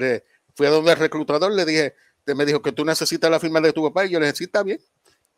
fui 0.54 0.66
a 0.66 0.70
donde 0.70 0.92
el 0.92 0.98
reclutador, 0.98 1.52
le 1.52 1.64
dije, 1.64 1.94
te 2.24 2.34
me 2.34 2.44
dijo 2.44 2.60
que 2.60 2.72
tú 2.72 2.84
necesitas 2.84 3.30
la 3.30 3.40
firma 3.40 3.60
de 3.60 3.72
tu 3.72 3.82
papá 3.84 4.04
y 4.04 4.10
yo 4.10 4.20
le 4.20 4.26
dije, 4.26 4.36
sí, 4.36 4.44
está 4.44 4.62
bien. 4.62 4.80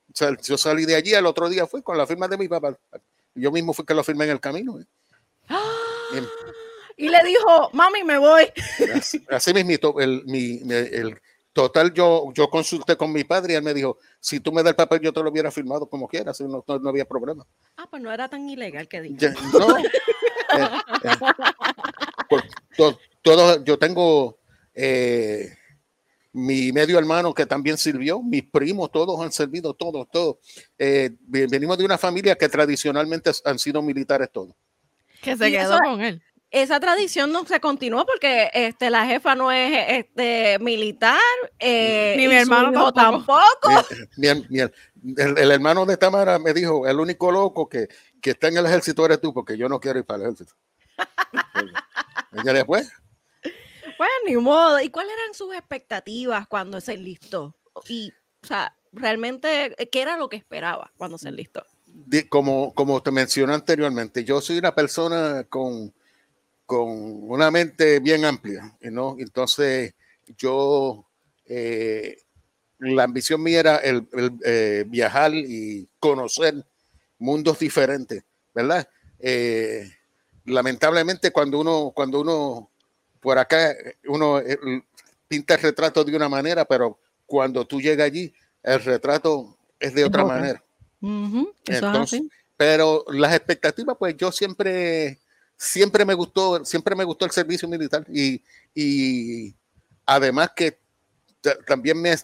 O 0.08 0.14
sea, 0.14 0.36
yo 0.42 0.58
salí 0.58 0.84
de 0.84 0.96
allí, 0.96 1.14
el 1.14 1.26
otro 1.26 1.48
día 1.48 1.66
fui 1.66 1.82
con 1.82 1.96
la 1.96 2.06
firma 2.06 2.26
de 2.26 2.38
mi 2.38 2.48
papá. 2.48 2.76
Yo 3.34 3.52
mismo 3.52 3.72
fui 3.72 3.84
que 3.84 3.94
lo 3.94 4.02
firmé 4.02 4.24
en 4.24 4.32
el 4.32 4.40
camino. 4.40 4.80
¿eh? 4.80 4.86
Y 6.96 7.08
le 7.08 7.22
dijo, 7.24 7.70
mami, 7.72 8.02
me 8.04 8.18
voy. 8.18 8.44
Así, 9.30 9.54
mismo, 9.54 10.00
el, 10.00 10.24
mi, 10.26 10.60
el 10.70 11.18
total, 11.52 11.92
yo, 11.92 12.32
yo 12.34 12.48
consulté 12.48 12.96
con 12.96 13.12
mi 13.12 13.24
padre 13.24 13.54
y 13.54 13.56
él 13.56 13.62
me 13.62 13.74
dijo, 13.74 13.98
si 14.20 14.40
tú 14.40 14.52
me 14.52 14.62
das 14.62 14.70
el 14.70 14.76
papel, 14.76 15.00
yo 15.00 15.12
te 15.12 15.22
lo 15.22 15.30
hubiera 15.30 15.50
firmado 15.50 15.86
como 15.86 16.08
quieras, 16.08 16.40
no, 16.40 16.64
no, 16.66 16.88
había 16.88 17.04
problema. 17.04 17.46
Ah, 17.76 17.86
pues 17.90 18.02
no 18.02 18.12
era 18.12 18.28
tan 18.28 18.48
ilegal 18.48 18.88
que 18.88 19.00
dijo. 19.00 19.16
no. 19.58 19.76
Eh, 20.54 20.68
eh, 22.78 22.96
todo, 23.22 23.64
yo 23.64 23.78
tengo 23.78 24.38
eh, 24.74 25.54
mi 26.32 26.72
medio 26.72 26.98
hermano 26.98 27.34
que 27.34 27.46
también 27.46 27.76
sirvió, 27.76 28.22
mis 28.22 28.42
primos, 28.44 28.90
todos 28.90 29.20
han 29.20 29.32
servido, 29.32 29.74
todos, 29.74 30.08
todos. 30.10 30.36
Eh, 30.78 31.10
venimos 31.22 31.78
de 31.78 31.84
una 31.84 31.98
familia 31.98 32.34
que 32.34 32.48
tradicionalmente 32.48 33.30
han 33.44 33.58
sido 33.58 33.82
militares 33.82 34.30
todos. 34.32 34.54
Que 35.20 35.36
se 35.36 35.50
quedó 35.50 35.78
con 35.78 36.00
él. 36.00 36.22
Esa 36.50 36.78
tradición 36.80 37.32
no 37.32 37.46
se 37.46 37.60
continuó 37.60 38.04
porque 38.04 38.50
este, 38.52 38.90
la 38.90 39.06
jefa 39.06 39.34
no 39.34 39.50
es 39.50 39.72
este, 39.88 40.58
militar. 40.58 41.18
Eh, 41.58 42.14
Ni 42.18 42.28
mi 42.28 42.34
hermano 42.34 42.92
tampoco. 42.92 43.70
el, 44.18 45.50
hermano 45.50 45.86
de 45.86 45.96
Tamara 45.96 46.38
me 46.38 46.52
dijo, 46.52 46.86
el 46.86 47.00
único 47.00 47.32
loco 47.32 47.70
que, 47.70 47.88
que 48.20 48.30
está 48.32 48.48
en 48.48 48.58
el 48.58 48.66
ejército 48.66 49.06
eres 49.06 49.20
tú, 49.20 49.32
porque 49.32 49.56
yo 49.56 49.66
no 49.66 49.80
quiero 49.80 50.00
ir 50.00 50.04
para 50.04 50.24
el 50.24 50.24
ejército. 50.24 50.52
Ella 52.32 52.52
después, 52.52 52.92
bueno, 54.02 54.14
ni 54.26 54.36
modo. 54.36 54.80
¿Y 54.80 54.88
cuáles 54.90 55.12
eran 55.12 55.32
sus 55.32 55.54
expectativas 55.54 56.48
cuando 56.48 56.80
se 56.80 56.94
enlistó? 56.94 57.54
Y, 57.88 58.12
o 58.42 58.46
sea, 58.46 58.76
realmente, 58.92 59.76
¿qué 59.92 60.02
era 60.02 60.16
lo 60.16 60.28
que 60.28 60.36
esperaba 60.36 60.92
cuando 60.96 61.18
se 61.18 61.28
enlistó? 61.28 61.64
Como, 62.28 62.74
como 62.74 63.00
te 63.00 63.12
mencioné 63.12 63.54
anteriormente, 63.54 64.24
yo 64.24 64.40
soy 64.40 64.58
una 64.58 64.74
persona 64.74 65.44
con, 65.44 65.94
con 66.66 66.88
una 67.30 67.50
mente 67.52 68.00
bien 68.00 68.24
amplia, 68.24 68.76
¿no? 68.80 69.14
Entonces, 69.20 69.94
yo, 70.36 71.06
eh, 71.46 72.16
la 72.78 73.04
ambición 73.04 73.40
mía 73.40 73.60
era 73.60 73.76
el, 73.76 74.08
eh, 74.44 74.84
viajar 74.88 75.32
y 75.32 75.88
conocer 76.00 76.66
mundos 77.18 77.60
diferentes, 77.60 78.24
¿verdad? 78.52 78.88
Eh, 79.20 79.88
lamentablemente, 80.44 81.30
cuando 81.30 81.60
uno, 81.60 81.92
cuando 81.94 82.20
uno 82.20 82.71
por 83.22 83.38
acá 83.38 83.74
uno 84.06 84.40
eh, 84.40 84.58
pinta 85.28 85.54
el 85.54 85.62
retrato 85.62 86.04
de 86.04 86.14
una 86.14 86.28
manera, 86.28 86.64
pero 86.64 86.98
cuando 87.24 87.64
tú 87.64 87.80
llegas 87.80 88.06
allí, 88.06 88.34
el 88.62 88.82
retrato 88.82 89.56
es 89.78 89.94
de 89.94 90.04
otra 90.04 90.24
manera. 90.24 90.62
pero 92.56 93.04
las 93.08 93.34
expectativas, 93.34 93.96
pues 93.98 94.16
yo 94.16 94.30
siempre, 94.30 95.18
siempre 95.56 96.04
me 96.04 96.14
gustó, 96.14 96.64
siempre 96.64 96.94
me 96.94 97.04
gustó 97.04 97.24
el 97.24 97.30
servicio 97.30 97.68
militar 97.68 98.04
y, 98.12 98.42
y 98.74 99.54
además 100.04 100.50
que 100.54 100.78
también 101.66 102.00
me, 102.00 102.14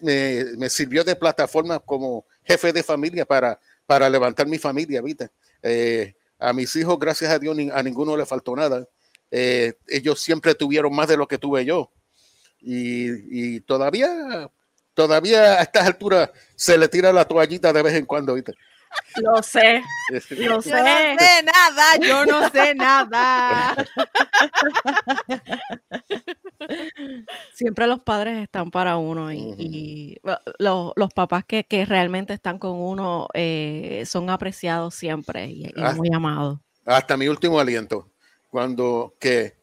me, 0.57 0.69
sirvió 0.69 1.03
de 1.03 1.17
plataforma 1.17 1.79
como 1.81 2.25
jefe 2.45 2.73
de 2.73 2.83
familia 2.83 3.25
para, 3.25 3.59
para 3.87 4.09
levantar 4.09 4.47
mi 4.47 4.59
familia, 4.59 5.03
¿viste? 5.03 5.31
Eh, 5.63 6.15
a 6.39 6.53
mis 6.53 6.75
hijos, 6.77 6.99
gracias 6.99 7.33
a 7.33 7.39
Dios, 7.39 7.57
a 7.73 7.83
ninguno 7.83 8.17
le 8.17 8.27
faltó 8.27 8.55
nada. 8.55 8.87
Eh, 9.31 9.75
ellos 9.87 10.21
siempre 10.21 10.55
tuvieron 10.55 10.95
más 10.95 11.09
de 11.09 11.17
lo 11.17 11.29
que 11.29 11.39
tuve 11.39 11.65
yo. 11.65 11.93
Y, 12.61 13.61
todavía, 13.61 14.51
todavía 14.95 15.55
a 15.55 15.63
estas 15.63 15.87
alturas 15.87 16.31
se 16.57 16.77
le 16.77 16.89
tira 16.89 17.13
la 17.13 17.25
toallita 17.25 17.73
de 17.73 17.83
vez 17.83 17.95
en 17.95 18.05
cuando, 18.07 18.35
¿viste? 18.35 18.55
Lo 19.17 19.43
sé, 19.43 19.83
lo 20.11 20.21
sé. 20.21 20.45
Yo 20.45 20.57
no 20.57 20.63
sé 20.63 21.43
nada, 21.45 21.97
yo 22.01 22.27
no 22.27 22.51
sé 22.51 22.75
nada. 22.75 23.77
Siempre 27.55 27.87
los 27.87 28.01
padres 28.01 28.43
están 28.43 28.71
para 28.71 28.97
uno 28.97 29.33
y, 29.33 30.19
los, 30.59 30.93
los, 30.97 31.13
papás 31.13 31.45
que, 31.45 31.65
que, 31.65 31.85
realmente 31.85 32.33
están 32.33 32.59
con 32.59 32.73
uno 32.73 33.29
eh, 33.35 34.05
son 34.07 34.31
apreciados 34.31 34.95
siempre 34.95 35.47
y, 35.47 35.67
y 35.67 35.83
muy 35.95 36.09
amados. 36.13 36.59
Hasta 36.85 37.17
mi 37.17 37.29
último 37.29 37.61
aliento 37.61 38.11
cuando 38.49 39.15
que, 39.21 39.55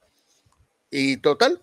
y 0.92 1.18
total, 1.18 1.60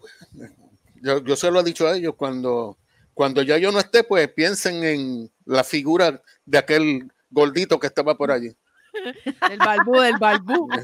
yo, 1.02 1.22
yo 1.24 1.36
se 1.36 1.50
lo 1.50 1.60
he 1.60 1.64
dicho 1.64 1.86
a 1.86 1.96
ellos, 1.96 2.14
cuando, 2.16 2.78
cuando 3.14 3.42
ya 3.42 3.58
yo 3.58 3.72
no 3.72 3.78
esté, 3.78 4.04
pues 4.04 4.28
piensen 4.28 4.84
en 4.84 5.30
la 5.44 5.64
figura 5.64 6.22
de 6.44 6.58
aquel 6.58 7.10
gordito 7.30 7.78
que 7.78 7.86
estaba 7.86 8.16
por 8.16 8.30
allí. 8.30 8.54
El 9.50 9.58
balbú 9.58 10.00
del 10.00 10.18
balbú. 10.18 10.68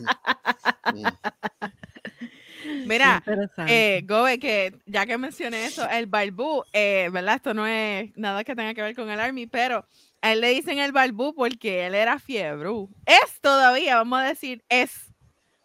Mira, 2.86 3.22
eh, 3.66 4.02
Gobe, 4.06 4.38
que 4.38 4.74
ya 4.86 5.06
que 5.06 5.18
mencioné 5.18 5.66
eso, 5.66 5.88
el 5.88 6.06
balbú, 6.06 6.64
eh, 6.72 7.08
¿verdad? 7.12 7.36
Esto 7.36 7.54
no 7.54 7.66
es 7.66 8.10
nada 8.16 8.44
que 8.44 8.54
tenga 8.54 8.74
que 8.74 8.82
ver 8.82 8.94
con 8.94 9.10
el 9.10 9.20
Army, 9.20 9.46
pero 9.46 9.86
a 10.20 10.32
él 10.32 10.40
le 10.40 10.48
dicen 10.50 10.78
el 10.78 10.92
balbú 10.92 11.34
porque 11.34 11.86
él 11.86 11.94
era 11.94 12.18
fiebre. 12.18 12.70
Es 13.06 13.40
todavía, 13.40 13.96
vamos 13.96 14.20
a 14.20 14.24
decir, 14.24 14.64
es 14.68 15.07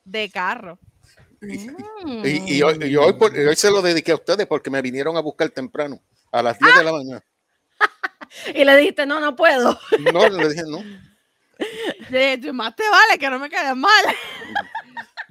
de 0.04 0.30
carro. 0.30 0.80
Y, 1.42 2.62
hoy, 2.62 2.96
hoy, 2.96 3.56
se 3.56 3.70
lo 3.70 3.82
dediqué 3.82 4.14
a 4.14 4.16
ustedes 4.16 4.48
porque 4.48 4.70
me 4.70 4.82
vinieron 4.82 5.18
a 5.18 5.20
buscar 5.20 5.50
temprano, 5.50 6.00
a 6.32 6.42
las 6.42 6.58
10 6.58 6.76
de 6.78 6.84
la 6.84 6.92
mañana. 6.92 7.24
Y 8.56 8.64
le 8.64 8.76
dijiste, 8.78 9.06
no, 9.06 9.20
no 9.20 9.36
puedo. 9.36 9.78
No, 10.12 10.28
le 10.28 10.50
dije, 10.50 10.64
no. 10.68 10.80
De, 12.10 12.38
de 12.38 12.52
más 12.52 12.76
te 12.76 12.84
vale 12.90 13.20
que 13.20 13.30
no 13.30 13.38
me 13.38 13.50
quede 13.50 13.76
mal. 13.76 13.92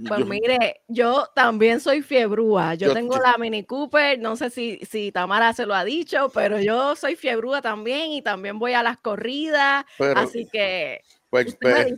Pues 0.08 0.26
mire, 0.26 0.80
yo 0.88 1.28
también 1.34 1.78
soy 1.78 2.02
fiebrúa. 2.02 2.74
Yo, 2.74 2.88
Yo- 2.88 2.94
tengo 2.94 3.16
yo- 3.16 3.22
la 3.22 3.36
Mini 3.38 3.64
Cooper, 3.64 4.18
no 4.18 4.36
sé 4.36 4.50
si, 4.50 4.80
si 4.90 5.12
Tamara 5.12 5.52
se 5.52 5.66
lo 5.66 5.74
ha 5.74 5.84
dicho, 5.84 6.28
pero 6.34 6.58
yo 6.58 6.96
soy 6.96 7.14
fiebrúa 7.14 7.62
también 7.62 8.10
y 8.10 8.22
también 8.22 8.58
voy 8.58 8.72
a 8.72 8.82
las 8.82 8.98
corridas. 8.98 9.84
pero, 9.98 10.18
así 10.18 10.48
que, 10.50 11.02
pues, 11.30 11.56
pues, 11.60 11.94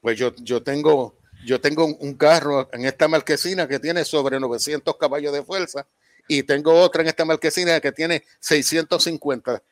pues 0.00 0.18
yo, 0.18 0.34
yo 0.36 0.62
tengo, 0.62 1.18
yo 1.44 1.60
tengo 1.60 1.84
un, 1.84 2.14
carro 2.14 2.68
en 2.72 2.84
esta 2.84 3.08
marquesina 3.08 3.66
que 3.66 3.78
tiene 3.78 4.04
sobre 4.04 4.38
900 4.38 4.96
caballos 4.96 5.32
de 5.32 5.42
fuerza 5.42 5.86
y 6.28 6.42
tengo 6.42 6.72
otra 6.72 7.02
en 7.02 7.08
esta 7.08 7.24
marquesina 7.24 7.80
que 7.80 7.92
tiene 7.92 8.22
650. 8.40 9.62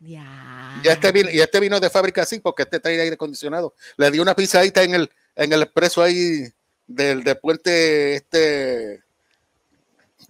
Ya. 0.00 0.80
Y 0.82 0.88
este 0.88 1.12
vino, 1.12 1.30
y 1.30 1.40
este 1.40 1.60
vino 1.60 1.80
de 1.80 1.88
fábrica 1.88 2.22
así 2.22 2.40
porque 2.40 2.64
este 2.64 2.80
trae 2.80 3.00
aire 3.00 3.14
acondicionado. 3.14 3.74
Le 3.96 4.10
di 4.10 4.18
una 4.18 4.34
pisadita 4.34 4.82
en 4.82 4.94
el, 4.94 5.10
en 5.34 5.52
el 5.52 5.62
expreso 5.62 6.02
ahí 6.02 6.46
del, 6.86 7.24
puente 7.38 8.16
este. 8.16 9.02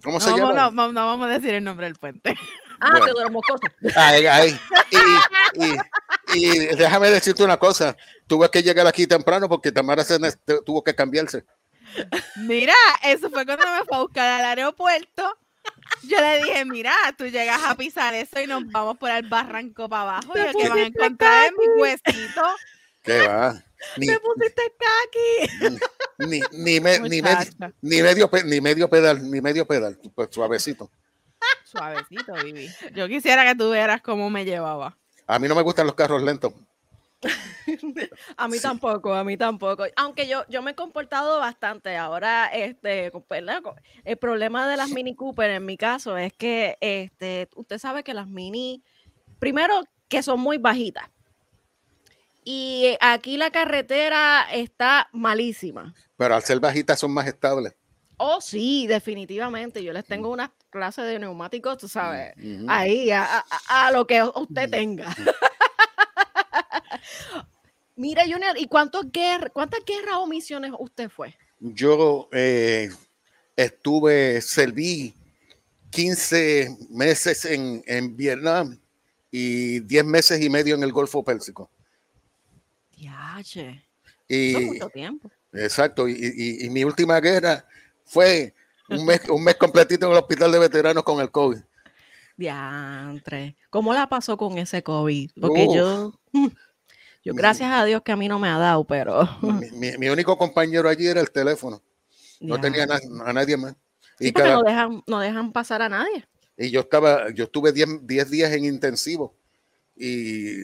¿Cómo 0.03 0.19
se 0.19 0.29
llama? 0.29 0.53
no, 0.53 0.71
no, 0.71 0.91
no 0.91 1.05
vamos 1.05 1.27
a 1.27 1.33
decir 1.33 1.53
el 1.53 1.63
nombre 1.63 1.87
del 1.87 1.95
puente. 1.95 2.35
Ah, 2.79 2.89
Bueno. 2.91 3.05
Teodoro 3.05 3.29
Moscoso. 3.31 3.61
Ahí, 3.95 4.25
ahí. 4.27 4.59
Y, 5.53 5.65
y- 5.65 5.77
y 6.33 6.57
déjame 6.75 7.09
decirte 7.09 7.43
una 7.43 7.57
cosa. 7.57 7.95
Tuve 8.27 8.49
que 8.49 8.61
llegar 8.63 8.85
aquí 8.87 9.07
temprano 9.07 9.47
porque 9.47 9.71
Tamara 9.71 10.03
se 10.03 10.17
tuvo 10.65 10.83
que 10.83 10.93
cambiarse. 10.95 11.45
Mira, 12.37 12.73
eso 13.03 13.29
fue 13.29 13.45
cuando 13.45 13.65
me 13.65 13.83
fue 13.85 13.97
a 13.97 14.01
buscar 14.01 14.27
al 14.41 14.45
aeropuerto. 14.45 15.37
Yo 16.03 16.19
le 16.19 16.43
dije, 16.43 16.65
mira, 16.65 16.93
tú 17.17 17.25
llegas 17.27 17.61
a 17.63 17.75
pisar 17.75 18.13
eso 18.13 18.39
y 18.41 18.47
nos 18.47 18.69
vamos 18.71 18.97
por 18.97 19.09
el 19.11 19.27
barranco 19.29 19.87
para 19.87 20.01
abajo. 20.17 20.31
Y 20.35 20.41
Te 20.41 20.53
lo 20.53 20.59
que 20.59 20.69
van 20.69 20.77
a 20.77 20.81
encontrar 20.87 21.45
es 21.45 21.51
mi 21.57 21.81
huesito. 21.81 22.41
¿Qué 23.03 23.27
va? 23.27 23.63
Ni, 23.97 24.07
Me 24.07 24.19
pusiste 24.19 24.63
caqui. 24.79 25.79
ni, 26.17 26.41
ni, 26.51 26.79
me- 26.79 26.99
ni 26.99 27.21
medio, 27.21 28.29
ni 28.45 28.61
medio 28.61 28.89
pedal, 28.89 29.29
ni 29.29 29.41
medio 29.41 29.65
pedal, 29.67 29.99
pues 30.15 30.29
suavecito. 30.31 30.89
Suavecito, 31.63 32.33
Vivi. 32.43 32.69
Yo 32.93 33.07
quisiera 33.07 33.45
que 33.45 33.55
tú 33.55 33.71
vieras 33.71 34.01
cómo 34.01 34.29
me 34.29 34.45
llevaba. 34.45 34.97
A 35.27 35.39
mí 35.39 35.47
no 35.47 35.55
me 35.55 35.61
gustan 35.61 35.87
los 35.87 35.95
carros 35.95 36.21
lentos. 36.21 36.53
A 38.37 38.47
mí 38.47 38.59
tampoco, 38.59 39.13
a 39.13 39.23
mí 39.23 39.37
tampoco. 39.37 39.85
Aunque 39.95 40.27
yo, 40.27 40.43
yo 40.47 40.61
me 40.61 40.71
he 40.71 40.75
comportado 40.75 41.39
bastante. 41.39 41.97
Ahora, 41.97 42.47
este, 42.47 43.11
el 44.03 44.17
problema 44.17 44.67
de 44.67 44.77
las 44.77 44.89
Mini 44.89 45.15
Cooper 45.15 45.49
en 45.51 45.65
mi 45.65 45.77
caso 45.77 46.17
es 46.17 46.33
que 46.33 46.77
este, 46.81 47.49
usted 47.55 47.79
sabe 47.79 48.03
que 48.03 48.13
las 48.13 48.27
Mini, 48.27 48.83
primero 49.39 49.81
que 50.07 50.21
son 50.21 50.39
muy 50.39 50.57
bajitas. 50.57 51.09
Y 52.43 52.95
aquí 53.01 53.37
la 53.37 53.49
carretera 53.49 54.45
está 54.51 55.09
malísima. 55.11 55.95
Pero 56.15 56.35
al 56.35 56.43
ser 56.43 56.59
bajitas 56.59 56.99
son 56.99 57.11
más 57.11 57.25
estables. 57.25 57.73
Oh, 58.17 58.39
sí, 58.39 58.87
definitivamente. 58.87 59.83
Yo 59.83 59.91
les 59.93 60.05
tengo 60.05 60.29
una 60.29 60.51
clase 60.69 61.01
de 61.01 61.19
neumáticos, 61.19 61.77
tú 61.77 61.87
sabes, 61.87 62.33
ahí 62.67 63.11
a, 63.11 63.39
a- 63.39 63.87
a 63.87 63.91
lo 63.91 64.05
que 64.07 64.23
usted 64.23 64.69
tenga. 64.69 65.15
Mira, 67.95 68.23
Junior, 68.23 68.57
¿y 68.57 68.67
cuántos 68.67 69.09
guerra, 69.11 69.49
cuántas 69.49 69.83
guerras 69.85 70.15
o 70.17 70.27
misiones 70.27 70.71
usted 70.77 71.09
fue? 71.09 71.35
Yo 71.59 72.27
eh, 72.33 72.89
estuve, 73.55 74.41
serví 74.41 75.13
15 75.91 76.75
meses 76.89 77.45
en, 77.45 77.81
en 77.87 78.15
Vietnam 78.17 78.77
y 79.31 79.79
10 79.79 80.03
meses 80.05 80.41
y 80.41 80.49
medio 80.49 80.75
en 80.75 80.83
el 80.83 80.91
Golfo 80.91 81.23
Pérsico. 81.23 81.69
Diache, 82.97 83.69
eso 83.69 83.81
Y, 84.27 84.55
es 84.55 84.61
mucho 84.65 84.89
tiempo. 84.89 85.31
exacto, 85.53 86.07
y, 86.09 86.13
y- 86.13 86.65
y 86.65 86.69
mi 86.69 86.83
última 86.83 87.19
guerra 87.21 87.65
fue 88.05 88.53
un 88.89 89.05
mes, 89.05 89.21
un 89.29 89.43
mes 89.43 89.55
completito 89.55 90.05
en 90.05 90.11
el 90.13 90.17
hospital 90.19 90.51
de 90.51 90.59
veteranos 90.59 91.03
con 91.03 91.19
el 91.21 91.31
COVID. 91.31 91.57
Diantre. 92.37 93.55
¿Cómo 93.69 93.93
la 93.93 94.07
pasó 94.07 94.37
con 94.37 94.57
ese 94.57 94.83
COVID? 94.83 95.31
Porque 95.39 95.65
Uf. 95.67 95.75
yo, 95.75 96.13
yo 97.23 97.33
gracias 97.33 97.71
a 97.71 97.85
Dios 97.85 98.01
que 98.03 98.11
a 98.11 98.15
mí 98.17 98.27
no 98.27 98.39
me 98.39 98.49
ha 98.49 98.57
dado, 98.57 98.83
pero 98.83 99.27
Mi, 99.41 99.71
mi- 99.71 99.97
mi 99.97 100.09
único 100.09 100.37
compañero 100.37 100.89
allí 100.89 101.07
era 101.07 101.21
el 101.21 101.31
teléfono, 101.31 101.81
no 102.41 102.59
tenía 102.59 102.85
na- 102.85 102.99
a 103.25 103.33
nadie 103.33 103.57
más. 103.57 103.73
Sí, 104.17 104.27
Y, 104.27 104.31
porque 104.31 104.47
cada- 104.49 104.55
no 104.55 104.63
dejan, 104.63 105.03
no 105.07 105.19
dejan 105.19 105.51
pasar 105.51 105.81
a 105.81 105.89
nadie. 105.89 106.27
y 106.57 106.69
yo 106.71 106.81
estaba, 106.81 107.31
yo 107.31 107.45
estuve 107.45 107.71
10 107.71 107.87
10 108.05 108.29
días 108.29 108.51
en 108.53 108.65
intensivo 108.65 109.35
y, 109.95 110.57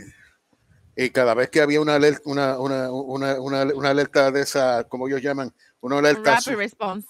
y 0.96 1.10
cada 1.12 1.34
vez 1.34 1.50
que 1.50 1.62
había 1.62 1.82
una 1.82 1.96
alerta, 1.96 2.22
una, 2.26 2.60
una, 2.60 2.92
una, 2.92 3.40
una, 3.42 3.64
una 3.74 3.90
alerta 3.90 4.30
de 4.32 4.42
esa, 4.42 4.84
como 4.86 5.08
ellos 5.08 5.22
llaman, 5.22 5.54
una 5.82 5.98
alerta, 6.00 6.36
Rapid 6.36 6.56
response. 6.58 7.08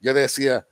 yo 0.00 0.12
decía, 0.14 0.66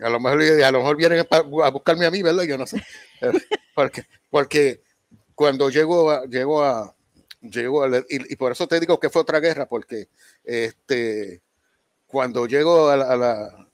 a 0.00 0.08
lo 0.08 0.18
mejor, 0.20 0.40
a 0.42 0.70
lo 0.70 0.78
mejor 0.78 0.96
vienen 0.96 1.26
a 1.30 1.68
buscarme 1.70 2.06
a 2.06 2.10
mí, 2.10 2.22
¿verdad? 2.22 2.44
Yo 2.44 2.56
no 2.58 2.66
sé. 2.66 2.82
Porque, 3.74 4.04
porque 4.30 4.82
cuando 5.34 5.70
llego 5.70 6.10
a, 6.10 6.26
llego 6.26 6.62
a, 6.62 6.94
llego 7.40 7.84
a, 7.84 7.88
y, 8.08 8.32
y 8.32 8.36
por 8.36 8.52
eso 8.52 8.66
te 8.68 8.78
digo 8.78 9.00
que 9.00 9.08
fue 9.08 9.22
otra 9.22 9.40
guerra, 9.40 9.66
porque 9.66 10.08
este, 10.44 11.40
cuando 12.06 12.46
llego 12.46 12.90
a 12.90 12.96
la, 12.98 13.04
a 13.12 13.16
la, 13.16 13.66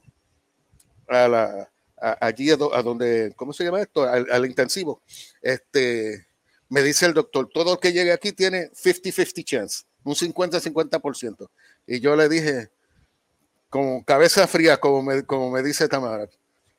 a 1.09 1.29
la- 1.29 1.71
a- 2.01 2.27
allí 2.27 2.51
a, 2.53 2.57
do- 2.57 2.73
a 2.73 2.81
donde, 2.83 3.33
¿cómo 3.35 3.53
se 3.53 3.65
llama 3.65 3.81
esto? 3.83 4.05
Al, 4.05 4.31
al 4.31 4.47
intensivo, 4.47 5.03
este, 5.43 6.29
me 6.69 6.81
dice 6.83 7.07
el 7.07 7.15
doctor, 7.15 7.49
todo 7.53 7.73
el 7.73 7.81
que 7.81 7.93
llegue 7.93 8.13
aquí 8.13 8.31
tiene 8.33 8.71
50-50 8.71 9.45
chance, 9.45 9.83
un 10.09 10.15
50-50%. 10.17 11.49
Y 11.87 12.01
yo 12.01 12.17
le 12.17 12.29
dije, 12.29 12.71
con 13.71 14.03
cabeza 14.03 14.47
fría, 14.47 14.79
como 14.79 15.03
me, 15.03 15.23
como 15.25 15.51
me 15.51 15.63
dice 15.63 15.89
Tamara, 15.89 16.29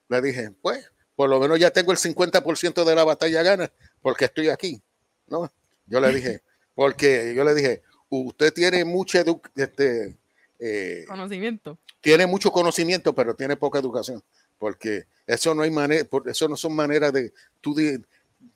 le 0.08 0.22
dije, 0.22 0.52
pues, 0.62 0.90
por 1.16 1.30
lo 1.30 1.40
menos 1.40 1.60
ya 1.60 1.72
tengo 1.72 1.92
el 1.92 1.98
50% 1.98 2.84
de 2.84 2.96
la 2.96 3.04
batalla 3.04 3.44
gana, 3.44 3.72
porque 4.02 4.26
estoy 4.26 4.50
aquí, 4.50 4.82
¿no? 5.28 5.52
Yo 5.86 6.00
le 6.00 6.12
dije, 6.14 6.42
porque 6.76 7.34
yo 7.36 7.44
le 7.44 7.54
dije, 7.54 7.84
usted 8.10 8.54
tiene 8.54 8.86
mucha 8.86 9.24
este, 9.56 10.18
eh, 10.60 11.06
Conocimiento. 11.08 11.78
tiene 12.02 12.26
mucho 12.26 12.52
conocimiento, 12.52 13.14
pero 13.14 13.36
tiene 13.36 13.56
poca 13.56 13.80
educación, 13.80 14.24
porque 14.58 15.06
eso 15.28 15.54
no 15.54 15.62
hay 15.62 15.72
manera, 15.72 16.08
eso 16.26 16.48
no 16.48 16.56
son 16.56 16.74
maneras 16.76 17.14
de 17.14 17.34
tú 17.62 17.76
di- 17.76 18.04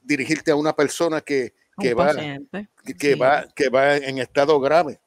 dirigirte 0.02 0.50
a 0.52 0.56
una 0.56 0.74
persona 0.76 1.22
que, 1.22 1.54
que 1.80 1.94
va, 1.94 2.14
que, 2.14 2.94
que 2.98 3.14
sí. 3.14 3.20
va, 3.20 3.46
que 3.56 3.70
va 3.70 3.98
en 3.98 4.18
estado 4.18 4.60
grave, 4.60 5.00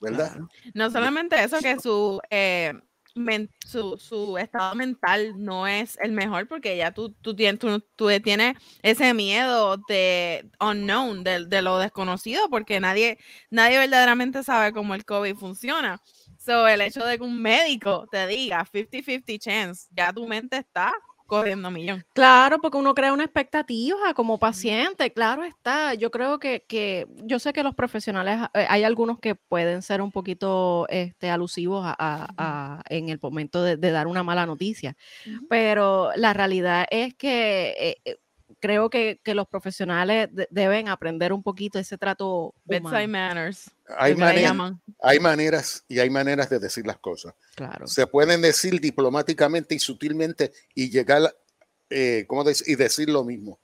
¿verdad? 0.00 0.32
claro. 0.32 0.48
No 0.74 0.90
solamente 0.90 1.42
eso, 1.42 1.60
que 1.60 1.78
su, 1.78 2.20
eh, 2.30 2.72
men- 3.14 3.50
su, 3.66 3.96
su 3.98 4.36
estado 4.38 4.74
mental 4.74 5.34
no 5.36 5.66
es 5.66 5.98
el 6.02 6.12
mejor 6.12 6.48
porque 6.48 6.76
ya 6.76 6.92
tú, 6.92 7.12
tú, 7.12 7.34
tienes, 7.34 7.58
tú, 7.58 7.80
tú 7.96 8.08
tienes 8.22 8.56
ese 8.82 9.14
miedo 9.14 9.76
de 9.88 10.50
unknown, 10.60 11.24
de, 11.24 11.46
de 11.46 11.62
lo 11.62 11.78
desconocido, 11.78 12.48
porque 12.50 12.80
nadie, 12.80 13.18
nadie 13.50 13.78
verdaderamente 13.78 14.42
sabe 14.42 14.72
cómo 14.72 14.94
el 14.94 15.04
COVID 15.04 15.36
funciona. 15.36 16.00
So, 16.38 16.66
el 16.66 16.80
hecho 16.80 17.04
de 17.04 17.18
que 17.18 17.24
un 17.24 17.40
médico 17.40 18.06
te 18.10 18.26
diga 18.26 18.64
50-50 18.64 19.38
chance, 19.38 19.88
ya 19.90 20.12
tu 20.12 20.26
mente 20.26 20.56
está 20.56 20.92
corriendo 21.30 21.70
millón. 21.70 22.04
Claro, 22.12 22.58
porque 22.60 22.76
uno 22.76 22.92
crea 22.94 23.12
una 23.12 23.24
expectativa 23.24 24.12
como 24.14 24.38
paciente, 24.38 25.12
claro 25.12 25.44
está. 25.44 25.94
Yo 25.94 26.10
creo 26.10 26.38
que, 26.38 26.64
que 26.68 27.06
yo 27.24 27.38
sé 27.38 27.52
que 27.52 27.62
los 27.62 27.74
profesionales, 27.74 28.40
eh, 28.54 28.66
hay 28.68 28.84
algunos 28.84 29.18
que 29.20 29.36
pueden 29.36 29.82
ser 29.82 30.02
un 30.02 30.10
poquito 30.12 30.86
este, 30.90 31.30
alusivos 31.30 31.84
a, 31.86 31.94
a- 31.98 32.28
a- 32.36 32.82
en 32.88 33.08
el 33.08 33.18
momento 33.22 33.62
de, 33.62 33.76
de 33.76 33.90
dar 33.92 34.06
una 34.08 34.22
mala 34.24 34.44
noticia, 34.44 34.96
pero 35.48 36.10
la 36.16 36.32
realidad 36.32 36.86
es 36.90 37.14
que 37.14 37.74
eh, 37.78 37.96
eh, 38.04 38.16
creo 38.60 38.90
que, 38.90 39.20
que 39.24 39.34
los 39.34 39.48
profesionales 39.48 40.28
de- 40.32 40.46
deben 40.50 40.88
aprender 40.88 41.32
un 41.32 41.42
poquito 41.42 41.78
ese 41.78 41.98
trato 41.98 42.54
Bedside 42.64 43.08
manners. 43.08 43.70
Hay, 43.96 44.14
llaman. 44.14 44.80
hay 45.02 45.18
maneras 45.18 45.84
y 45.88 45.98
hay 45.98 46.10
maneras 46.10 46.48
de 46.50 46.58
decir 46.60 46.86
las 46.86 46.98
cosas. 46.98 47.34
Claro. 47.56 47.86
Se 47.86 48.06
pueden 48.06 48.40
decir 48.42 48.80
diplomáticamente 48.80 49.74
y 49.74 49.78
sutilmente 49.78 50.52
y 50.74 50.90
llegar, 50.90 51.34
eh, 51.88 52.24
¿cómo 52.28 52.44
dec- 52.44 52.62
y 52.66 52.74
decir 52.76 53.08
lo 53.08 53.24
mismo. 53.24 53.58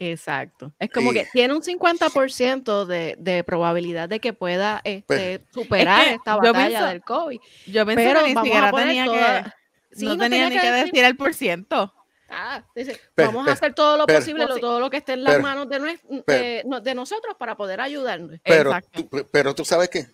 Exacto. 0.00 0.72
Es 0.78 0.90
como 0.90 1.12
Y- 1.12 1.14
que 1.14 1.28
tiene 1.32 1.54
un 1.54 1.62
50% 1.62 2.84
de, 2.84 3.14
de 3.18 3.44
probabilidad 3.44 4.08
de 4.08 4.18
que 4.20 4.32
pueda 4.32 4.80
este, 4.82 5.44
superar 5.52 6.04
que 6.04 6.14
esta 6.14 6.36
batalla 6.36 6.66
pienso- 6.68 6.86
del 6.86 7.02
COVID. 7.02 7.40
Yo 7.68 7.86
pensé 7.86 8.04
Pero 8.04 8.20
que 8.24 8.28
ni 8.28 8.34
siquiera 8.34 8.72
tenía 8.72 9.04
toda- 9.04 9.42
que, 9.44 9.96
Sí, 9.96 10.06
no, 10.06 10.16
tenía 10.18 10.48
ni 10.48 10.56
que 10.58 10.66
decir- 10.70 10.84
decir 10.92 11.04
el 11.04 11.16
por 11.16 11.34
ciento. 11.34 11.94
Ah, 12.32 12.64
dice, 12.74 12.98
Pero- 13.14 13.28
vamos 13.28 13.48
a 13.48 13.52
hacer 13.52 13.74
todo 13.74 13.96
lo 13.96 14.06
pero- 14.06 14.18
posible, 14.20 14.46
todo 14.60 14.80
lo 14.80 14.90
que 14.90 14.98
esté 14.98 15.12
en 15.14 15.24
las 15.24 15.40
manos 15.40 15.68
de, 15.68 15.98
pero- 16.24 16.68
de, 16.68 16.80
de 16.82 16.94
nosotros 16.94 17.36
para 17.38 17.56
poder 17.56 17.80
ayudarnos. 17.80 18.38
Pero, 18.44 18.72
tú, 18.92 19.08
pero 19.30 19.54
tú 19.54 19.64
sabes 19.64 19.88
que 19.88 20.06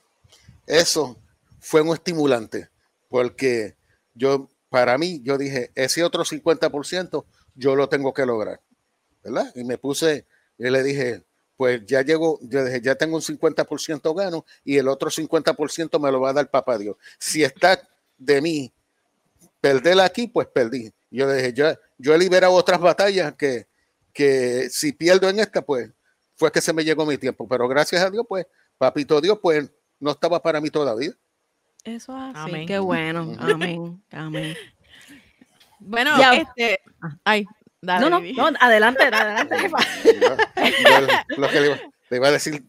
eso 0.66 1.16
fue 1.60 1.80
un 1.80 1.94
estimulante, 1.94 2.68
porque 3.08 3.76
yo, 4.14 4.48
para 4.68 4.98
mí, 4.98 5.20
yo 5.22 5.38
dije, 5.38 5.70
ese 5.74 6.04
otro 6.04 6.24
50% 6.24 7.24
yo 7.54 7.74
lo 7.76 7.88
tengo 7.88 8.12
que 8.12 8.26
lograr, 8.26 8.60
¿verdad? 9.22 9.52
Y 9.54 9.64
me 9.64 9.78
puse, 9.78 10.26
y 10.58 10.68
le 10.70 10.82
dije, 10.82 11.22
pues 11.56 11.84
ya 11.86 12.02
llego, 12.02 12.38
yo 12.42 12.64
dije, 12.64 12.80
ya 12.80 12.94
tengo 12.94 13.16
un 13.16 13.22
50% 13.22 14.14
gano 14.14 14.44
y 14.64 14.76
el 14.76 14.86
otro 14.86 15.10
50% 15.10 15.98
me 16.00 16.12
lo 16.12 16.20
va 16.20 16.30
a 16.30 16.34
dar 16.34 16.48
papá 16.50 16.78
Dios. 16.78 16.96
Si 17.18 17.42
está 17.42 17.80
de 18.16 18.40
mí 18.40 18.72
perder 19.60 20.00
aquí, 20.00 20.28
pues 20.28 20.46
perdí. 20.46 20.92
Yo 21.10 21.32
dije, 21.32 21.52
yo, 21.52 21.66
yo 21.96 22.14
he 22.14 22.18
liberado 22.18 22.52
otras 22.52 22.80
batallas 22.80 23.34
que, 23.34 23.66
que 24.12 24.68
si 24.70 24.92
pierdo 24.92 25.28
en 25.28 25.40
esta, 25.40 25.62
pues 25.62 25.90
fue 26.34 26.52
que 26.52 26.60
se 26.60 26.72
me 26.72 26.84
llegó 26.84 27.04
mi 27.06 27.18
tiempo. 27.18 27.46
Pero 27.48 27.66
gracias 27.68 28.02
a 28.02 28.10
Dios, 28.10 28.24
pues, 28.28 28.46
papito 28.76 29.20
Dios, 29.20 29.38
pues 29.42 29.70
no 29.98 30.12
estaba 30.12 30.40
para 30.42 30.60
mí 30.60 30.70
todavía. 30.70 31.12
Eso 31.84 32.16
es 32.16 32.36
así. 32.36 32.66
Qué 32.66 32.78
bueno. 32.78 33.34
Amén. 33.38 34.02
Amén. 34.10 34.56
Bueno, 35.80 36.10
este. 36.32 36.80
Ah. 37.00 37.16
Ay, 37.22 37.46
dale. 37.80 38.10
No, 38.10 38.20
no, 38.20 38.50
no, 38.50 38.58
adelante, 38.58 39.04
adelante. 39.04 39.70
Lo 41.36 41.48
que 41.48 41.60
le 41.60 42.16
iba, 42.16 42.26
a 42.26 42.32
decir, 42.32 42.64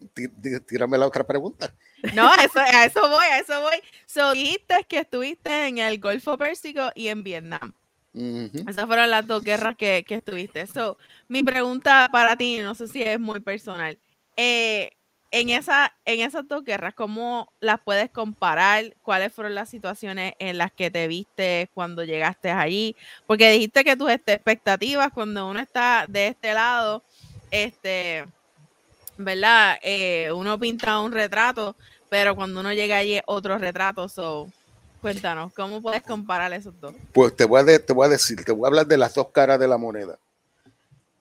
tírame 0.67 0.95
la 0.95 1.07
otra 1.07 1.25
pregunta. 1.25 1.73
No, 2.13 2.31
eso, 2.35 2.59
a 2.59 2.85
eso 2.85 3.01
voy, 3.09 3.25
a 3.25 3.39
eso 3.39 3.61
voy. 3.61 3.81
So, 4.05 4.33
dijiste 4.33 4.85
que 4.87 4.99
estuviste 4.99 5.67
en 5.67 5.79
el 5.79 5.99
Golfo 5.99 6.37
Pérsico 6.37 6.91
y 6.93 7.07
en 7.07 7.23
Vietnam. 7.23 7.73
Esas 8.67 8.85
fueron 8.85 9.09
las 9.09 9.25
dos 9.25 9.43
guerras 9.43 9.75
que, 9.77 10.03
que 10.07 10.15
estuviste. 10.15 10.67
So, 10.67 10.97
mi 11.27 11.43
pregunta 11.43 12.09
para 12.11 12.35
ti, 12.35 12.59
no 12.59 12.75
sé 12.75 12.87
si 12.87 13.01
es 13.01 13.19
muy 13.19 13.39
personal. 13.39 13.97
Eh, 14.35 14.91
en, 15.31 15.49
esa, 15.49 15.93
en 16.05 16.21
esas 16.21 16.47
dos 16.47 16.63
guerras, 16.63 16.93
¿cómo 16.95 17.53
las 17.59 17.79
puedes 17.79 18.09
comparar? 18.09 18.95
¿Cuáles 19.01 19.31
fueron 19.31 19.55
las 19.55 19.69
situaciones 19.69 20.33
en 20.39 20.57
las 20.57 20.71
que 20.71 20.91
te 20.91 21.07
viste 21.07 21.69
cuando 21.73 22.03
llegaste 22.03 22.51
allí? 22.51 22.95
Porque 23.27 23.51
dijiste 23.51 23.83
que 23.83 23.95
tus 23.95 24.09
expectativas 24.09 25.11
cuando 25.13 25.47
uno 25.47 25.59
está 25.59 26.05
de 26.07 26.27
este 26.27 26.53
lado, 26.53 27.03
este, 27.51 28.25
¿verdad? 29.17 29.77
Eh, 29.81 30.31
uno 30.33 30.59
pinta 30.59 30.99
un 30.99 31.11
retrato, 31.11 31.75
pero 32.09 32.35
cuando 32.35 32.59
uno 32.59 32.73
llega 32.73 32.97
allí 32.97 33.19
otro 33.27 33.57
retrato. 33.57 34.09
So, 34.09 34.51
cuéntanos, 34.99 35.53
¿cómo 35.53 35.81
puedes 35.81 36.03
comparar 36.03 36.51
esos 36.53 36.79
dos? 36.79 36.93
Pues 37.13 37.35
te 37.35 37.45
voy, 37.45 37.61
a 37.61 37.85
te 37.85 37.93
voy 37.93 38.05
a 38.05 38.09
decir, 38.09 38.43
te 38.43 38.51
voy 38.51 38.65
a 38.65 38.67
hablar 38.67 38.87
de 38.87 38.97
las 38.97 39.13
dos 39.13 39.29
caras 39.29 39.59
de 39.59 39.67
la 39.67 39.77
moneda 39.77 40.19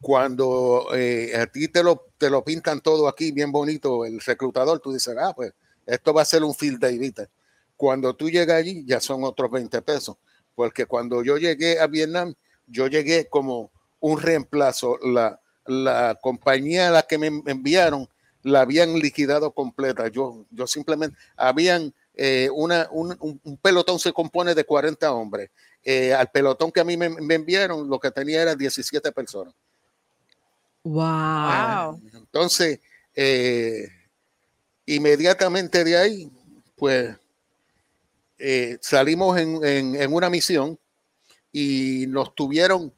cuando 0.01 0.89
eh, 0.95 1.37
a 1.37 1.47
ti 1.47 1.69
te 1.69 1.83
lo, 1.83 2.07
te 2.19 2.31
lo 2.31 2.45
pintan 2.45 2.81
todo 2.81 3.09
aquí 3.09 3.33
bien 3.33 3.51
bonito, 3.51 4.05
el 4.05 4.21
reclutador, 4.21 4.81
tú 4.81 4.93
dices, 4.93 5.17
ah, 5.19 5.33
pues 5.35 5.53
esto 5.87 6.13
va 6.13 6.23
a 6.23 6.27
ser 6.27 6.45
un 6.45 6.55
field 6.55 6.79
day, 6.79 6.99
¿viste? 6.99 7.29
Cuando 7.77 8.15
tú 8.15 8.31
llegas 8.31 8.57
allí, 8.57 8.85
ya 8.87 9.01
son 9.01 9.25
otros 9.25 9.51
20 9.51 9.83
pesos, 9.83 10.17
porque 10.55 10.87
cuando 10.87 11.23
yo 11.23 11.37
llegué 11.37 11.81
a 11.81 11.87
Vietnam, 11.87 12.35
yo 12.67 12.87
llegué 12.87 13.29
como 13.29 13.71
un 14.01 14.21
reemplazo. 14.21 14.99
La, 15.03 15.41
la 15.65 16.19
compañía 16.21 16.89
a 16.89 16.91
la 16.91 17.03
que 17.03 17.19
me 17.19 17.29
enviaron 17.47 18.09
la 18.43 18.63
habían 18.63 18.95
liquidado 18.95 19.53
completa. 19.53 20.09
Yo, 20.09 20.45
yo 20.51 20.67
simplemente, 20.67 21.17
habían 21.37 21.95
eh, 22.21 22.51
una, 22.53 22.89
un, 22.91 23.17
un, 23.45 23.57
pelotón 23.59 24.01
se 24.01 24.13
compone 24.13 24.53
de 24.53 24.65
40 24.65 25.13
hombres. 25.13 25.51
Eh, 25.85 26.13
al 26.13 26.29
pelotón 26.31 26.73
que 26.73 26.81
a 26.81 26.85
mí 26.85 26.97
me, 26.97 27.09
me 27.09 27.37
enviaron, 27.37 27.89
lo 27.89 28.01
que 28.01 28.11
tenía 28.11 28.43
era 28.43 28.57
17 28.57 29.13
personas. 29.13 29.55
Wow. 30.83 32.01
Entonces, 32.13 32.81
eh, 33.15 33.89
inmediatamente 34.87 35.85
de 35.85 35.97
ahí, 35.97 36.31
pues 36.75 37.15
eh, 38.39 38.79
salimos 38.81 39.39
en, 39.39 40.13
una 40.13 40.29
misión 40.29 40.77
y 41.53 42.07
nos 42.09 42.35
tuvieron, 42.35 42.93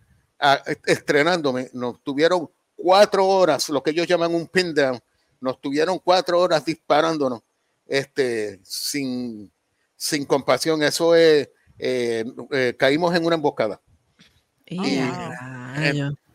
estrenándome, 0.86 1.68
nos 1.74 2.02
tuvieron 2.02 2.48
cuatro 2.74 3.26
horas, 3.26 3.68
lo 3.68 3.82
que 3.82 3.90
ellos 3.90 4.06
llaman 4.06 4.34
un 4.34 4.46
pin 4.46 4.74
down, 4.74 4.98
nos 5.40 5.60
tuvieron 5.60 5.98
cuatro 5.98 6.40
horas 6.40 6.64
disparándonos 6.64 7.42
este, 7.90 8.60
sin, 8.62 9.50
sin 9.96 10.24
compasión. 10.24 10.82
Eso 10.82 11.14
es, 11.14 11.50
eh, 11.78 12.24
caímos 12.78 13.14
en 13.14 13.26
una 13.26 13.34
emboscada. 13.34 13.80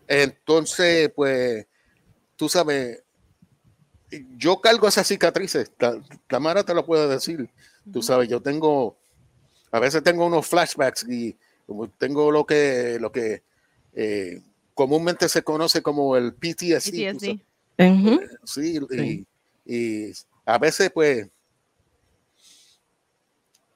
Entonces, 0.07 1.11
pues, 1.15 1.65
tú 2.35 2.49
sabes, 2.49 3.01
yo 4.37 4.59
cargo 4.59 4.87
esas 4.87 5.07
cicatrices, 5.07 5.71
Tamara 6.27 6.63
te 6.63 6.73
lo 6.73 6.85
puedo 6.85 7.07
decir, 7.07 7.49
tú 7.91 8.03
sabes, 8.03 8.27
yo 8.29 8.41
tengo, 8.41 8.97
a 9.71 9.79
veces 9.79 10.03
tengo 10.03 10.25
unos 10.25 10.45
flashbacks 10.45 11.07
y 11.09 11.37
tengo 11.97 12.31
lo 12.31 12.45
que, 12.45 12.97
lo 12.99 13.11
que 13.11 13.43
eh, 13.93 14.41
comúnmente 14.73 15.29
se 15.29 15.41
conoce 15.41 15.81
como 15.81 16.17
el 16.17 16.33
PTSD. 16.33 16.91
sí, 18.43 18.79
y, 18.91 19.25
y 19.65 20.13
a 20.45 20.57
veces, 20.57 20.91
pues, 20.93 21.29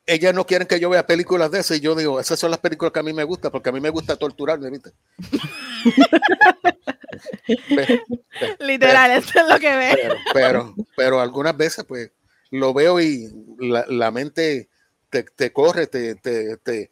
ellas 0.10 0.34
no 0.34 0.46
quieren 0.46 0.68
que 0.68 0.80
yo 0.80 0.90
vea 0.90 1.06
películas 1.06 1.52
de 1.52 1.60
esas 1.60 1.78
y 1.78 1.82
yo 1.82 1.94
digo, 1.94 2.20
esas 2.20 2.40
son 2.40 2.50
las 2.50 2.60
películas 2.60 2.92
que 2.92 3.00
a 3.00 3.04
mí 3.04 3.14
me 3.14 3.24
gustan 3.24 3.52
porque 3.52 3.70
a 3.70 3.72
mí 3.72 3.80
me 3.80 3.92
gusta 3.92 4.16
torturarme, 4.16 4.72
¿viste? 4.72 4.92
Literal, 8.60 9.12
eso 9.12 9.40
es 9.40 9.48
lo 9.48 9.60
que 9.60 9.76
veo. 9.76 10.16
Pero, 10.34 10.74
pero, 10.96 11.22
algunas 11.22 11.56
veces 11.56 11.86
pues 11.86 12.12
lo 12.50 12.74
veo 12.74 13.00
y 13.00 13.32
la, 13.60 14.10
mente 14.10 14.70
te, 15.10 15.54
corre, 15.54 15.86
te, 15.86 16.16
te, 16.16 16.58
te, 16.58 16.90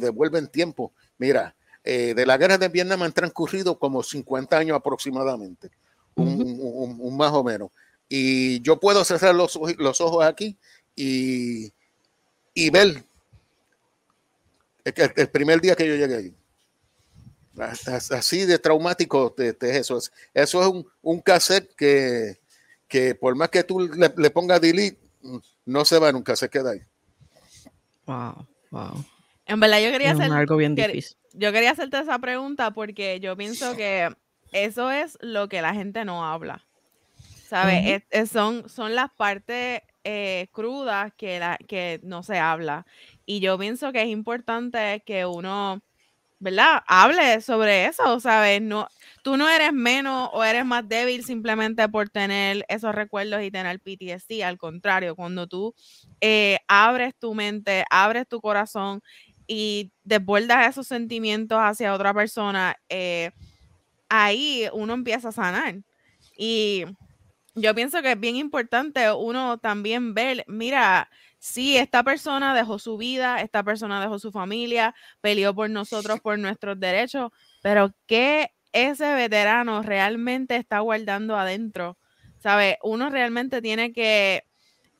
devuelve 0.00 0.40
en 0.40 0.48
tiempo. 0.48 0.92
Mira, 1.18 1.54
eh, 1.84 2.14
de 2.16 2.26
la 2.26 2.36
guerra 2.36 2.58
de 2.58 2.68
Vietnam 2.68 3.04
han 3.04 3.12
transcurrido 3.12 3.78
como 3.78 4.02
50 4.02 4.58
años 4.58 4.76
aproximadamente, 4.76 5.70
un, 6.16 7.16
más 7.16 7.32
o 7.32 7.44
menos. 7.44 7.70
Y 8.08 8.60
yo 8.62 8.80
puedo 8.80 9.04
cerrar 9.04 9.36
los, 9.36 9.56
los 9.78 10.00
ojos 10.00 10.24
aquí 10.24 10.58
y 10.96 11.72
y 12.54 12.70
ver 12.70 13.04
el, 14.84 15.28
primer 15.28 15.60
día 15.60 15.74
que 15.74 15.86
yo 15.86 15.96
llegué 15.96 16.16
ahí. 16.16 16.34
Así 18.10 18.44
de 18.44 18.58
traumático 18.58 19.34
es 19.38 19.56
eso. 19.62 19.98
Eso 20.32 20.62
es 20.62 20.68
un, 20.68 20.86
un 21.02 21.20
cassette 21.20 21.74
que, 21.76 22.38
que 22.88 23.14
por 23.14 23.34
más 23.34 23.48
que 23.48 23.64
tú 23.64 23.80
le, 23.80 24.30
pongas 24.30 24.60
delete, 24.60 24.98
no 25.64 25.84
se 25.84 25.98
va 25.98 26.12
nunca, 26.12 26.36
se 26.36 26.48
queda 26.48 26.72
ahí. 26.72 26.80
Wow, 28.06 28.46
wow. 28.70 29.04
En 29.46 29.60
verdad 29.60 29.80
yo 29.80 29.90
quería 29.90 30.12
hacer 30.12 30.32
algo 30.32 30.56
bien 30.56 30.74
difícil. 30.74 31.16
Yo 31.32 31.52
quería 31.52 31.72
hacerte 31.72 31.98
esa 31.98 32.18
pregunta 32.18 32.70
porque 32.70 33.18
yo 33.20 33.36
pienso 33.36 33.76
que 33.76 34.14
eso 34.52 34.90
es 34.90 35.18
lo 35.20 35.48
que 35.48 35.62
la 35.62 35.74
gente 35.74 36.04
no 36.04 36.24
habla. 36.24 36.64
¿Sabes? 37.48 38.02
son, 38.30 38.68
son 38.68 38.94
las 38.94 39.10
partes 39.12 39.82
eh, 40.04 40.48
crudas 40.52 41.12
que, 41.16 41.38
la, 41.38 41.58
que 41.66 42.00
no 42.02 42.22
se 42.22 42.38
habla. 42.38 42.86
Y 43.26 43.40
yo 43.40 43.58
pienso 43.58 43.92
que 43.92 44.02
es 44.02 44.08
importante 44.08 45.02
que 45.06 45.26
uno, 45.26 45.80
¿verdad? 46.38 46.82
Hable 46.86 47.40
sobre 47.40 47.86
eso, 47.86 48.20
¿sabes? 48.20 48.60
No, 48.62 48.88
tú 49.22 49.36
no 49.36 49.48
eres 49.48 49.72
menos 49.72 50.30
o 50.32 50.44
eres 50.44 50.66
más 50.66 50.86
débil 50.88 51.24
simplemente 51.24 51.88
por 51.88 52.10
tener 52.10 52.64
esos 52.68 52.94
recuerdos 52.94 53.42
y 53.42 53.50
tener 53.50 53.80
PTSD. 53.80 54.42
Al 54.44 54.58
contrario, 54.58 55.16
cuando 55.16 55.46
tú 55.46 55.74
eh, 56.20 56.58
abres 56.68 57.14
tu 57.18 57.34
mente, 57.34 57.84
abres 57.90 58.28
tu 58.28 58.40
corazón 58.40 59.02
y 59.46 59.90
desbordas 60.04 60.68
esos 60.68 60.86
sentimientos 60.86 61.58
hacia 61.60 61.94
otra 61.94 62.14
persona, 62.14 62.76
eh, 62.88 63.30
ahí 64.08 64.68
uno 64.72 64.94
empieza 64.94 65.28
a 65.28 65.32
sanar. 65.32 65.76
Y 66.36 66.84
yo 67.54 67.74
pienso 67.74 68.02
que 68.02 68.12
es 68.12 68.20
bien 68.20 68.36
importante 68.36 69.10
uno 69.12 69.58
también 69.58 70.14
ver, 70.14 70.44
mira, 70.48 71.08
si 71.38 71.76
esta 71.76 72.02
persona 72.02 72.54
dejó 72.54 72.78
su 72.78 72.96
vida, 72.96 73.40
esta 73.40 73.62
persona 73.62 74.00
dejó 74.00 74.18
su 74.18 74.32
familia, 74.32 74.94
peleó 75.20 75.54
por 75.54 75.70
nosotros, 75.70 76.20
por 76.20 76.38
nuestros 76.38 76.80
derechos, 76.80 77.30
pero 77.62 77.94
¿qué 78.06 78.50
ese 78.72 79.14
veterano 79.14 79.82
realmente 79.82 80.56
está 80.56 80.80
guardando 80.80 81.36
adentro? 81.36 81.98
¿Sabe? 82.38 82.78
Uno 82.82 83.10
realmente 83.10 83.62
tiene 83.62 83.92
que, 83.92 84.44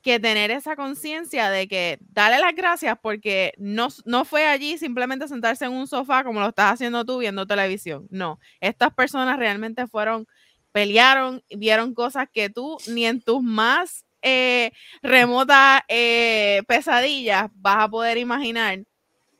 que 0.02 0.20
tener 0.20 0.50
esa 0.50 0.76
conciencia 0.76 1.50
de 1.50 1.66
que 1.66 1.98
dale 2.00 2.38
las 2.38 2.54
gracias 2.54 2.98
porque 3.00 3.54
no, 3.56 3.88
no 4.04 4.26
fue 4.26 4.46
allí 4.46 4.76
simplemente 4.76 5.28
sentarse 5.28 5.64
en 5.64 5.72
un 5.72 5.86
sofá 5.86 6.24
como 6.24 6.40
lo 6.40 6.48
estás 6.48 6.74
haciendo 6.74 7.06
tú 7.06 7.18
viendo 7.18 7.46
televisión. 7.46 8.06
No, 8.10 8.38
estas 8.60 8.92
personas 8.94 9.38
realmente 9.38 9.86
fueron 9.86 10.26
pelearon, 10.74 11.40
vieron 11.50 11.94
cosas 11.94 12.26
que 12.32 12.50
tú 12.50 12.76
ni 12.88 13.06
en 13.06 13.22
tus 13.22 13.40
más 13.40 14.04
eh, 14.22 14.72
remotas 15.02 15.82
eh, 15.86 16.62
pesadillas 16.66 17.48
vas 17.54 17.84
a 17.84 17.88
poder 17.88 18.18
imaginar. 18.18 18.80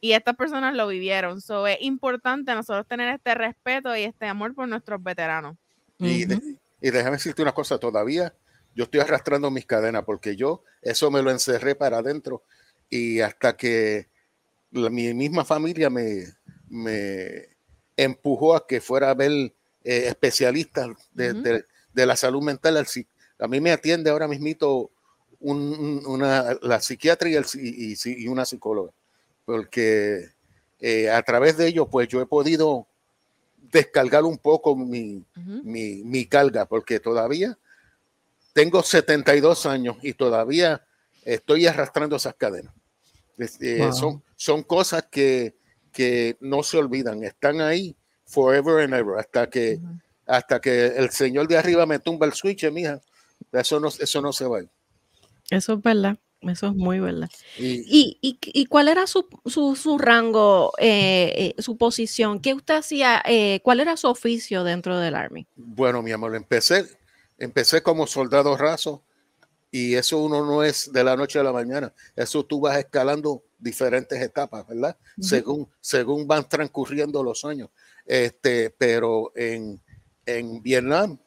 Y 0.01 0.13
estas 0.13 0.37
personas 0.37 0.77
lo 0.77 0.87
vivieron. 0.87 1.41
So, 1.41 1.67
es 1.67 1.79
importante 1.81 2.55
nosotros 2.55 2.87
tener 2.87 3.13
este 3.13 3.35
respeto 3.35 3.97
y 3.97 4.05
este 4.05 4.27
amor 4.27 4.55
por 4.55 4.69
nuestros 4.69 5.03
veteranos. 5.03 5.57
Y, 5.99 6.25
déjame 6.81 7.17
decirte 7.17 7.43
una 7.43 7.53
cosa, 7.53 7.79
todavía 7.79 8.33
yo 8.77 8.85
estoy 8.85 9.01
arrastrando 9.01 9.51
mis 9.51 9.67
cadenas 9.67 10.05
porque 10.05 10.37
yo 10.37 10.63
eso 10.83 11.11
me 11.11 11.23
lo 11.23 11.33
encerré 11.33 11.75
para 11.75 11.99
adentro 11.99 12.45
y 12.89 13.21
hasta 13.21 13.57
que 13.57 14.09
mi 14.71 15.15
misma 15.15 15.45
familia 15.45 15.91
me, 15.91 16.27
me 16.69 17.49
empujó 17.97 18.55
a 18.55 18.67
que 18.69 18.81
fuera 18.81 19.11
a 19.11 19.15
ver 19.15 19.53
eh, 19.85 20.07
especialistas 20.09 20.89
de, 21.13 21.63
la 21.93 22.17
salud 22.17 22.43
mental. 22.43 22.85
A 23.39 23.49
mí 23.49 23.61
me 23.61 23.71
atiende 23.71 24.09
ahora 24.09 24.27
mismito 24.27 24.91
una, 25.41 26.57
la 26.63 26.81
psiquiatra 26.81 27.29
y, 27.29 28.27
una 28.27 28.47
psicóloga, 28.47 28.93
porque 29.45 30.31
eh, 30.81 31.11
a 31.11 31.23
través 31.23 31.59
de 31.59 31.67
ello, 31.67 31.87
pues 31.87 32.09
yo 32.09 32.23
he 32.23 32.27
podido 32.27 32.87
descargar 33.59 34.25
un 34.25 34.39
poco 34.39 34.75
mi, 34.75 35.23
mi, 35.35 36.27
carga, 36.27 36.65
porque 36.65 36.99
todavía 36.99 37.59
tengo 38.55 38.83
72 38.83 39.67
años 39.67 39.97
y 40.01 40.15
todavía 40.15 40.83
estoy 41.25 41.67
arrastrando 41.67 42.17
esas 42.17 42.35
cadenas. 42.37 42.73
Este, 43.37 43.93
son, 43.93 44.23
son 44.37 44.63
cosas 44.63 45.09
que, 45.11 45.57
que 45.93 46.39
no 46.41 46.63
se 46.63 46.79
olvidan, 46.79 47.23
están 47.23 47.61
ahí 47.61 47.95
forever 48.27 48.83
and 48.83 48.95
ever, 48.95 49.19
hasta 49.19 49.49
que, 49.49 49.79
hasta 50.27 50.61
que 50.61 50.87
el 50.87 51.11
señor 51.11 51.49
de 51.49 51.59
arriba 51.59 51.87
me 51.87 51.99
tumba 51.99 52.27
el 52.27 52.33
switch, 52.33 52.71
mija, 52.71 53.01
eso 53.53 53.81
no, 53.81 53.89
eso 53.89 54.21
no 54.21 54.33
se 54.33 54.47
va. 54.47 54.61
Eso 55.51 55.75
es 55.75 55.83
verdad. 55.83 56.19
Eso 56.51 56.69
es 56.69 56.75
muy 56.75 57.01
verdad. 57.01 57.31
¿Y, 57.57 58.19
y, 58.21 58.67
cuál 58.67 58.89
era 58.89 59.07
su, 59.07 59.27
su, 59.47 59.99
rango, 59.99 60.73
eh, 60.79 61.55
eh, 61.59 61.63
su 61.63 61.77
posición? 61.77 62.41
¿Qué 62.41 62.55
usted 62.55 62.75
hacía? 62.75 63.23
Eh, 63.27 63.61
¿Cuál 63.63 63.81
era 63.81 63.97
su 63.97 64.09
oficio 64.09 64.65
dentro 64.65 64.99
del 64.99 65.15
Army? 65.15 65.47
Bueno, 65.57 66.03
mi 66.03 66.13
amor, 66.13 66.35
empecé, 66.35 66.87
empecé 67.39 67.83
como 67.83 68.07
soldado 68.07 68.57
raso 68.57 69.03
y 69.71 69.95
eso 69.95 70.19
uno 70.19 70.45
no 70.45 70.63
es 70.63 70.93
de 70.93 71.03
la 71.03 71.17
noche 71.17 71.39
a 71.39 71.43
la 71.43 71.53
mañana. 71.53 71.93
Eso 72.15 72.45
tú 72.45 72.61
vas 72.61 72.79
escalando 72.79 73.43
diferentes 73.59 74.21
etapas, 74.21 74.67
¿verdad? 74.69 74.97
según, 75.19 75.69
según 75.81 76.27
van 76.27 76.49
transcurriendo 76.49 77.23
los 77.23 77.45
años. 77.45 77.71
Este, 78.07 78.71
pero 78.71 79.33
en, 79.35 79.81
en 80.27 80.63
Vietnam 80.63 81.19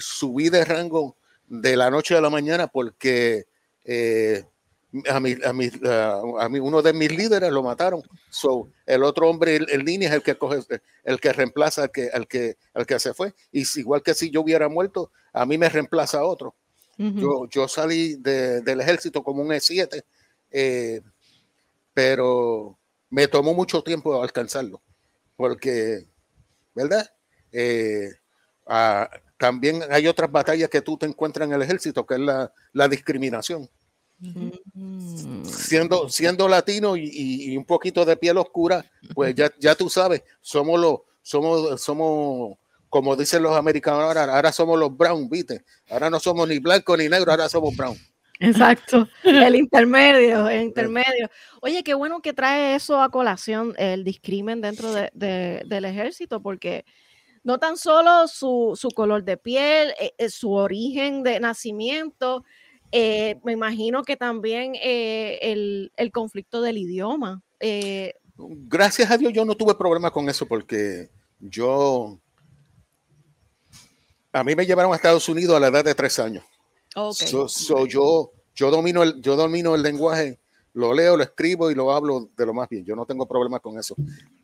subí 0.00 0.48
de 0.48 0.64
rango 0.64 1.16
de 1.46 1.76
la 1.76 1.90
noche 1.90 2.16
a 2.16 2.20
la 2.20 2.30
mañana 2.30 2.66
porque 2.66 3.46
eh, 3.84 4.44
a, 5.08 5.20
mí, 5.20 5.34
a, 5.44 5.52
mí, 5.52 5.70
a, 6.38 6.48
mí, 6.48 6.58
uno 6.60 6.82
de 6.82 6.92
mis 6.92 7.10
líderes 7.10 7.50
lo 7.50 7.62
mataron. 7.62 8.02
So, 8.30 8.70
el 8.86 9.02
otro 9.02 9.28
hombre 9.28 9.56
en, 9.56 9.84
línea 9.84 10.08
es 10.08 10.14
el 10.14 10.22
que 10.22 10.36
coge, 10.36 10.60
el 11.04 11.20
que 11.20 11.32
reemplaza 11.32 11.84
al 11.84 11.90
que, 11.90 12.10
al 12.12 12.26
que, 12.26 12.56
al 12.74 12.86
que 12.86 12.98
se 12.98 13.14
fue. 13.14 13.34
Y 13.50 13.64
igual 13.80 14.02
que 14.02 14.14
si 14.14 14.30
yo 14.30 14.42
hubiera 14.42 14.68
muerto, 14.68 15.10
a 15.32 15.46
mí 15.46 15.58
me 15.58 15.68
reemplaza 15.68 16.24
otro. 16.24 16.54
yo, 16.96 17.48
yo 17.48 17.68
salí 17.68 18.16
del 18.16 18.80
ejército 18.80 19.22
como 19.22 19.42
un 19.42 19.48
E7, 19.48 20.02
eh, 20.50 21.00
pero 21.94 22.78
me 23.08 23.28
tomó 23.28 23.54
mucho 23.54 23.82
tiempo 23.82 24.22
alcanzarlo, 24.22 24.82
porque, 25.38 26.04
¿verdad? 26.74 27.08
Eh, 27.52 28.10
también 29.38 29.84
hay 29.88 30.08
otras 30.08 30.30
batallas 30.32 30.68
que 30.68 30.82
tú 30.82 30.98
te 30.98 31.06
encuentras 31.06 31.46
en 31.46 31.54
el 31.54 31.62
ejército, 31.62 32.04
que 32.04 32.14
es 32.14 32.20
la, 32.20 32.52
la 32.72 32.88
discriminación. 32.88 33.70
Mm. 34.18 35.44
Siendo, 35.44 36.08
siendo 36.08 36.48
latino 36.48 36.96
y, 36.96 37.08
y, 37.52 37.56
un 37.56 37.64
poquito 37.64 38.04
de 38.04 38.16
piel 38.16 38.36
oscura, 38.36 38.84
pues 39.14 39.32
ya, 39.36 39.52
ya 39.60 39.76
tú 39.76 39.88
sabes, 39.88 40.24
somos 40.40 40.80
los, 40.80 41.02
somos, 41.22 41.80
somos, 41.80 42.58
como 42.88 43.14
dicen 43.14 43.44
los 43.44 43.56
americanos 43.56 44.02
ahora, 44.02 44.24
ahora 44.24 44.50
somos 44.50 44.76
los 44.76 44.96
brown, 44.96 45.28
¿viste? 45.28 45.64
Ahora 45.88 46.10
no 46.10 46.18
somos 46.18 46.48
ni 46.48 46.58
blanco 46.58 46.96
ni 46.96 47.08
negro, 47.08 47.30
ahora 47.30 47.48
somos 47.48 47.76
brown. 47.76 47.96
Exacto, 48.40 49.08
el 49.24 49.56
intermedio, 49.56 50.48
el 50.48 50.62
intermedio. 50.62 51.28
Oye, 51.60 51.82
qué 51.82 51.94
bueno 51.94 52.20
que 52.20 52.32
trae 52.32 52.74
eso 52.74 53.00
a 53.00 53.10
colación, 53.10 53.74
el 53.78 54.04
discrimen 54.04 54.60
dentro 54.60 54.92
de, 54.92 55.10
de, 55.12 55.62
del 55.66 55.84
ejército, 55.84 56.40
porque 56.40 56.84
no 57.42 57.58
tan 57.58 57.76
solo 57.76 58.28
su, 58.28 58.74
su 58.78 58.90
color 58.90 59.24
de 59.24 59.36
piel, 59.36 59.94
eh, 60.00 60.12
eh, 60.18 60.28
su 60.28 60.52
origen 60.52 61.22
de 61.22 61.40
nacimiento, 61.40 62.44
eh, 62.92 63.36
me 63.44 63.52
imagino 63.52 64.02
que 64.02 64.16
también 64.16 64.74
el, 64.80 65.92
el, 65.96 66.12
conflicto 66.12 66.62
del 66.62 66.78
idioma. 66.78 67.42
Gracias 68.36 69.10
a 69.10 69.18
Dios 69.18 69.32
yo 69.32 69.44
no 69.44 69.54
tuve 69.54 69.74
problema 69.74 70.10
con 70.10 70.28
eso 70.28 70.46
porque 70.46 71.10
yo, 71.40 72.18
a 74.32 74.44
mí 74.44 74.54
me 74.54 74.64
llevaron 74.64 74.92
a 74.92 74.96
Estados 74.96 75.28
Unidos 75.28 75.56
a 75.56 75.60
la 75.60 75.68
edad 75.68 75.84
de 75.84 75.94
tres 75.94 76.18
años. 76.18 76.44
Okay. 76.98 77.30
yo, 77.88 78.32
yo, 78.54 78.70
domino 78.70 79.02
el, 79.02 79.20
yo 79.20 79.36
domino 79.36 79.74
el 79.74 79.82
lenguaje, 79.82 80.38
lo 80.74 80.92
leo, 80.92 81.16
lo 81.16 81.22
escribo 81.22 81.70
y 81.70 81.74
lo 81.74 81.92
hablo 81.92 82.28
de 82.36 82.46
lo 82.46 82.54
más 82.54 82.68
bien. 82.68 82.84
Yo 82.84 82.96
no 82.96 83.06
tengo 83.06 83.26
problema 83.26 83.60
con 83.60 83.78
eso. 83.78 83.94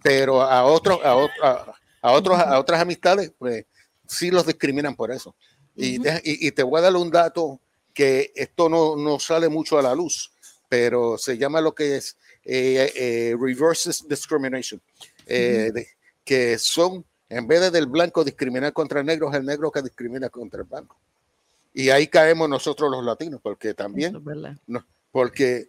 Pero 0.02 0.40
a 0.42 0.64
otros, 0.64 1.00
a, 1.04 1.12
a, 1.42 1.74
a, 2.02 2.12
otros, 2.12 2.38
a 2.38 2.58
otras 2.58 2.80
amistades, 2.80 3.32
pues 3.38 3.66
sí 4.06 4.30
los 4.30 4.46
discriminan 4.46 4.94
por 4.94 5.10
eso. 5.10 5.34
y, 5.74 5.98
y, 6.22 6.52
te 6.52 6.62
voy 6.62 6.78
a 6.78 6.82
dar 6.82 6.94
un 6.94 7.10
dato 7.10 7.60
que 7.94 8.32
esto 8.34 8.68
no, 8.68 8.96
no, 8.96 9.18
sale 9.18 9.48
mucho 9.48 9.78
a 9.78 9.82
la 9.82 9.94
luz, 9.94 10.32
pero 10.68 11.16
se 11.16 11.38
llama 11.38 11.60
lo 11.60 11.74
que 11.74 11.96
es 11.96 12.16
eh, 12.44 12.92
eh, 12.94 13.36
reverse 13.40 13.90
discrimination, 14.08 14.82
eh, 15.26 15.72
que 16.24 16.58
son, 16.58 17.04
en 17.28 17.46
vez 17.46 17.60
de 17.60 17.70
del 17.70 17.86
blanco 17.86 18.24
discriminar 18.24 18.72
contra 18.72 19.00
el 19.00 19.06
negro, 19.06 19.30
es 19.30 19.36
el 19.36 19.46
negro 19.46 19.70
que 19.70 19.80
discrimina 19.80 20.28
contra 20.28 20.60
el 20.60 20.66
blanco. 20.66 20.98
Y 21.74 21.90
ahí 21.90 22.06
caemos 22.06 22.48
nosotros 22.48 22.90
los 22.90 23.04
latinos, 23.04 23.40
porque 23.42 23.74
también, 23.74 24.22
no, 24.66 24.86
porque 25.10 25.68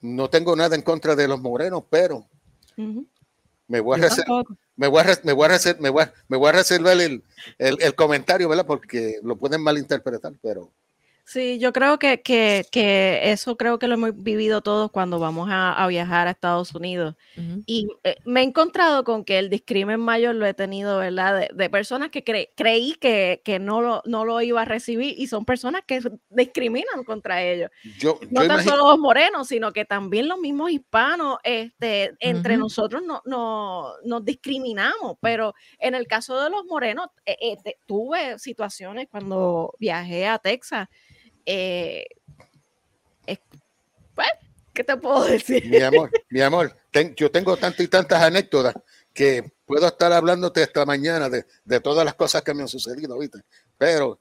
no 0.00 0.30
tengo 0.30 0.54
nada 0.54 0.76
en 0.76 0.82
contra 0.82 1.16
de 1.16 1.26
los 1.26 1.40
morenos, 1.40 1.82
pero 1.90 2.24
me 3.66 3.80
voy 3.80 3.98
a 3.98 4.02
reservar, 4.02 4.44
me 4.76 4.86
voy 4.86 5.02
a, 5.02 5.20
me 5.24 5.32
voy 5.32 5.48
a, 5.48 5.76
me 5.80 5.90
voy 5.90 6.04
me 6.28 6.36
voy 6.36 6.48
a 6.48 6.52
reservar 6.52 7.00
el, 7.00 7.24
el, 7.58 7.76
el, 7.80 7.94
comentario, 7.96 8.48
¿verdad? 8.48 8.66
Porque 8.66 9.18
lo 9.24 9.36
pueden 9.36 9.62
malinterpretar, 9.62 10.34
pero 10.40 10.70
Sí, 11.28 11.58
yo 11.58 11.72
creo 11.72 11.98
que, 11.98 12.22
que, 12.22 12.64
que, 12.70 13.32
eso 13.32 13.56
creo 13.56 13.80
que 13.80 13.88
lo 13.88 13.94
hemos 13.94 14.22
vivido 14.22 14.62
todos 14.62 14.92
cuando 14.92 15.18
vamos 15.18 15.48
a, 15.50 15.72
a 15.72 15.88
viajar 15.88 16.28
a 16.28 16.30
Estados 16.30 16.72
Unidos. 16.72 17.16
Y 17.66 17.88
eh, 18.04 18.14
me 18.24 18.40
he 18.40 18.44
encontrado 18.44 19.02
con 19.02 19.24
que 19.24 19.40
el 19.40 19.50
discrimen 19.50 19.98
mayor 19.98 20.36
lo 20.36 20.46
he 20.46 20.54
tenido, 20.54 20.98
¿verdad? 20.98 21.40
De, 21.40 21.50
de 21.52 21.68
personas 21.68 22.10
que 22.10 22.22
creí 22.22 22.94
que, 22.94 23.42
que, 23.44 23.58
no, 23.58 23.82
lo, 23.82 24.02
no 24.06 24.24
lo 24.24 24.40
iba 24.40 24.62
a 24.62 24.64
recibir 24.66 25.16
y 25.18 25.26
son 25.26 25.44
personas 25.44 25.82
que 25.84 25.98
discriminan 26.30 27.02
contra 27.04 27.42
ellos. 27.42 27.72
Yo, 27.98 28.20
no 28.30 28.46
tan 28.46 28.62
solo 28.62 28.86
los 28.86 28.98
morenos, 29.00 29.48
sino 29.48 29.72
que 29.72 29.84
también 29.84 30.28
los 30.28 30.38
mismos 30.38 30.70
hispanos, 30.70 31.38
este, 31.42 32.14
entre 32.20 32.56
nosotros 32.56 33.02
no, 33.02 33.20
no, 33.24 33.94
nos 34.04 34.24
discriminamos. 34.24 35.16
Pero 35.20 35.54
en 35.80 35.96
el 35.96 36.06
caso 36.06 36.40
de 36.40 36.50
los 36.50 36.64
morenos, 36.66 37.08
eh, 37.24 37.36
eh, 37.40 37.74
tuve 37.84 38.38
situaciones 38.38 39.08
cuando 39.10 39.74
viajé 39.80 40.28
a 40.28 40.38
Texas 40.38 40.88
eh, 41.46 42.06
pues, 44.14 44.28
¿qué 44.72 44.84
te 44.84 44.96
puedo 44.96 45.24
decir? 45.24 45.68
Mi 45.68 45.78
amor, 45.78 46.10
mi 46.28 46.40
amor, 46.40 46.76
yo 47.16 47.30
tengo 47.30 47.56
tantas 47.56 47.80
y 47.80 47.88
tantas 47.88 48.22
anécdotas 48.22 48.74
que 49.12 49.52
puedo 49.64 49.86
estar 49.86 50.12
hablándote 50.12 50.62
esta 50.62 50.84
mañana 50.84 51.28
de, 51.28 51.46
de, 51.64 51.80
todas 51.80 52.04
las 52.04 52.14
cosas 52.14 52.42
que 52.42 52.54
me 52.54 52.62
han 52.62 52.68
sucedido, 52.68 53.18
¿viste? 53.18 53.40
Pero 53.78 54.20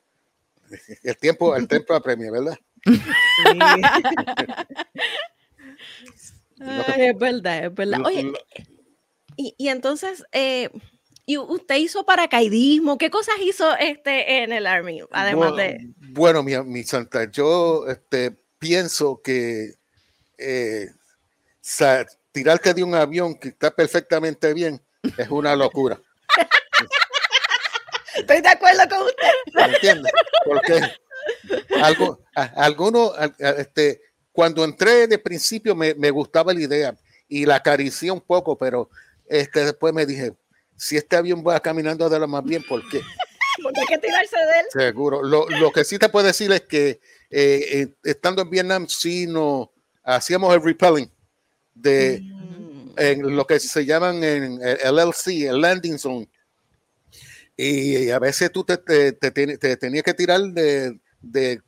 el 1.04 1.18
tiempo, 1.18 1.56
el 1.56 1.68
tiempo 1.68 1.94
apremia, 1.94 2.32
¿verdad? 2.32 2.58
es 6.98 7.18
verdad, 7.18 7.66
es 7.66 7.74
verdad. 7.74 8.02
Oye, 8.06 8.32
y, 9.36 9.56
y 9.58 9.70
entonces, 9.70 10.24
eh, 10.32 10.70
¿Y 11.28 11.38
usted 11.38 11.76
hizo 11.76 12.06
paracaidismo? 12.06 12.98
¿Qué 12.98 13.10
cosas 13.10 13.36
hizo 13.42 13.76
este 13.78 14.44
en 14.44 14.52
el 14.52 14.68
Army? 14.68 15.02
Además 15.12 15.52
bueno, 15.52 15.56
de. 15.56 15.94
Bueno, 16.10 16.44
mi, 16.44 16.56
mi, 16.64 16.84
santa, 16.84 17.30
yo 17.32 17.88
este, 17.88 18.32
pienso 18.60 19.22
que 19.24 19.74
eh, 20.38 20.88
tirarte 22.32 22.74
de 22.76 22.84
un 22.84 22.94
avión 22.94 23.36
que 23.36 23.48
está 23.50 23.72
perfectamente 23.72 24.54
bien 24.54 24.80
es 25.18 25.30
una 25.30 25.56
locura. 25.56 26.00
Estoy 28.16 28.42
de 28.42 28.50
acuerdo 28.50 28.88
con 28.88 29.08
usted. 29.08 29.28
¿Me 29.56 29.76
entiendes? 29.76 30.12
Porque 30.46 30.82
algo, 31.82 32.20
alguno, 32.36 33.14
este, 33.40 34.02
cuando 34.32 34.64
entré 34.64 35.08
de 35.08 35.18
principio 35.18 35.76
me, 35.76 35.96
me, 35.96 36.12
gustaba 36.12 36.54
la 36.54 36.62
idea 36.62 36.96
y 37.28 37.46
la 37.46 37.56
acaricié 37.56 38.12
un 38.12 38.22
poco, 38.22 38.58
pero 38.58 38.90
este, 39.28 39.66
después 39.66 39.94
me 39.94 40.06
dije, 40.06 40.34
si 40.78 40.98
este 40.98 41.16
avión 41.16 41.44
va 41.46 41.60
caminando 41.60 42.10
de 42.10 42.20
lo 42.20 42.28
más 42.28 42.44
bien, 42.44 42.64
¿por 42.64 42.88
qué? 42.90 43.02
Porque 43.64 43.82
hay 43.82 43.88
que 43.88 43.98
tirarse 43.98 44.36
de 44.36 44.60
él. 44.60 44.66
Seguro. 44.70 45.24
Lo, 45.24 45.48
lo 45.50 45.72
que 45.72 45.86
sí 45.86 45.98
te 45.98 46.10
puedo 46.10 46.28
decir 46.28 46.52
es 46.52 46.62
que 46.62 47.00
eh, 47.30 47.68
eh, 47.72 47.88
estando 48.04 48.42
en 48.42 48.50
Vietnam, 48.50 48.88
sí 48.88 49.28
no 49.28 49.72
hacíamos 50.04 50.54
el 50.54 50.62
repelling 50.62 51.10
de 51.74 52.22
mm. 52.22 52.94
en 52.98 53.36
lo 53.36 53.46
que 53.46 53.60
se 53.60 53.86
llaman 53.86 54.24
en 54.24 54.62
el 54.62 54.78
LLC, 54.96 55.48
el 55.48 55.62
landing 55.62 55.98
zone. 55.98 56.30
Y 57.58 58.10
a 58.10 58.20
veces 58.20 58.52
tú 58.52 58.66
te, 58.66 58.78
te, 58.78 59.14
te, 59.14 59.78
tenías 59.78 60.04
que 60.04 60.14
tirar 60.14 60.42
de, 60.42 61.00
de, 61.22 61.62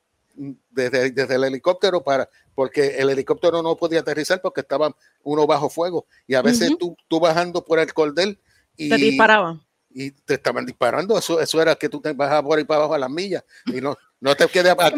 desde, 0.70 1.12
desde 1.12 1.36
el 1.36 1.46
helicóptero 1.46 2.04
para, 2.04 2.30
porque 2.54 2.98
el 2.98 3.10
helicóptero 3.10 3.62
no 3.62 3.78
podía 3.78 4.02
aterrizar 4.02 4.42
porque 4.42 4.62
estaba 4.62 4.94
uno 5.24 5.48
bajo 5.48 5.70
fuego. 5.70 6.06
Y 6.28 6.36
a 6.36 6.42
veces 6.42 6.72
tú, 6.78 6.98
tú 7.08 7.22
bajando 7.22 7.64
por 7.64 7.80
el 7.80 7.94
cordel 7.94 8.38
y, 8.78 8.90
te 8.90 8.98
disparaban. 8.98 9.62
y 9.90 10.12
te 10.12 10.36
estaban 10.36 10.66
disparando. 10.66 11.18
Eso, 11.18 11.42
eso 11.42 11.62
era 11.62 11.76
que 11.76 11.90
tú 11.90 12.00
te 12.00 12.14
bajabas 12.14 12.44
por 12.44 12.58
ahí 12.58 12.64
para 12.64 12.80
abajo 12.80 12.94
a 12.94 13.00
las 13.00 13.10
millas 13.10 13.44
y 13.66 13.82
no, 13.82 13.98
no 14.20 14.36
te 14.36 14.48
quede 14.48 14.70
a, 14.70 14.74
a- 14.74 14.92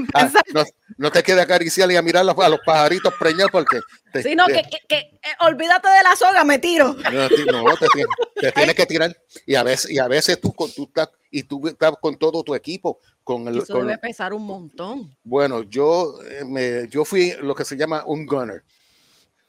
no, 0.54 0.64
no 0.98 1.12
te 1.12 1.24
quede 1.24 1.42
acariciar 1.42 1.90
y 1.92 1.96
a 1.96 2.02
mirar 2.02 2.22
a 2.22 2.24
los, 2.26 2.38
a 2.38 2.58
pajaritos 2.66 3.14
preñados 3.20 3.52
porque 3.52 3.80
te, 4.12 4.24
Sí, 4.24 4.36
no, 4.36 4.46
te- 4.48 4.54
que, 4.54 4.62
que- 4.64 4.80
que, 4.88 4.98
eh, 4.98 5.20
olvídate 5.42 5.88
de 5.88 6.04
la 6.04 6.16
soga, 6.16 6.44
me 6.44 6.60
tiro. 6.60 6.94
no, 6.94 7.30
no, 7.64 7.78
te, 7.78 7.88
tienes- 7.88 8.16
te 8.36 8.52
tienes 8.52 8.76
que 8.76 8.86
tirar 8.86 9.18
y 9.46 9.56
a 9.56 9.64
veces 9.64 9.90
y 9.92 10.00
a 10.00 10.08
veces 10.08 10.40
tú, 10.42 10.54
con- 10.54 10.72
tú 10.72 10.84
estás 10.84 11.10
y 11.32 11.44
tú 11.44 11.68
estás 11.68 11.94
con 12.02 12.18
todo 12.18 12.44
tu 12.44 12.56
equipo 12.56 13.00
con 13.24 13.48
el 13.48 13.60
Eso 13.60 13.74
con- 13.74 13.86
debe 13.88 14.00
pesar 14.00 14.34
un 14.34 14.46
montón. 14.46 15.16
bueno 15.24 15.62
yo 15.64 16.20
eh, 16.24 16.44
me, 16.46 16.88
yo 16.90 17.06
fui 17.06 17.34
lo 17.42 17.54
que 17.54 17.64
se 17.64 17.78
llama 17.78 18.04
un 18.06 18.26
gunner 18.26 18.64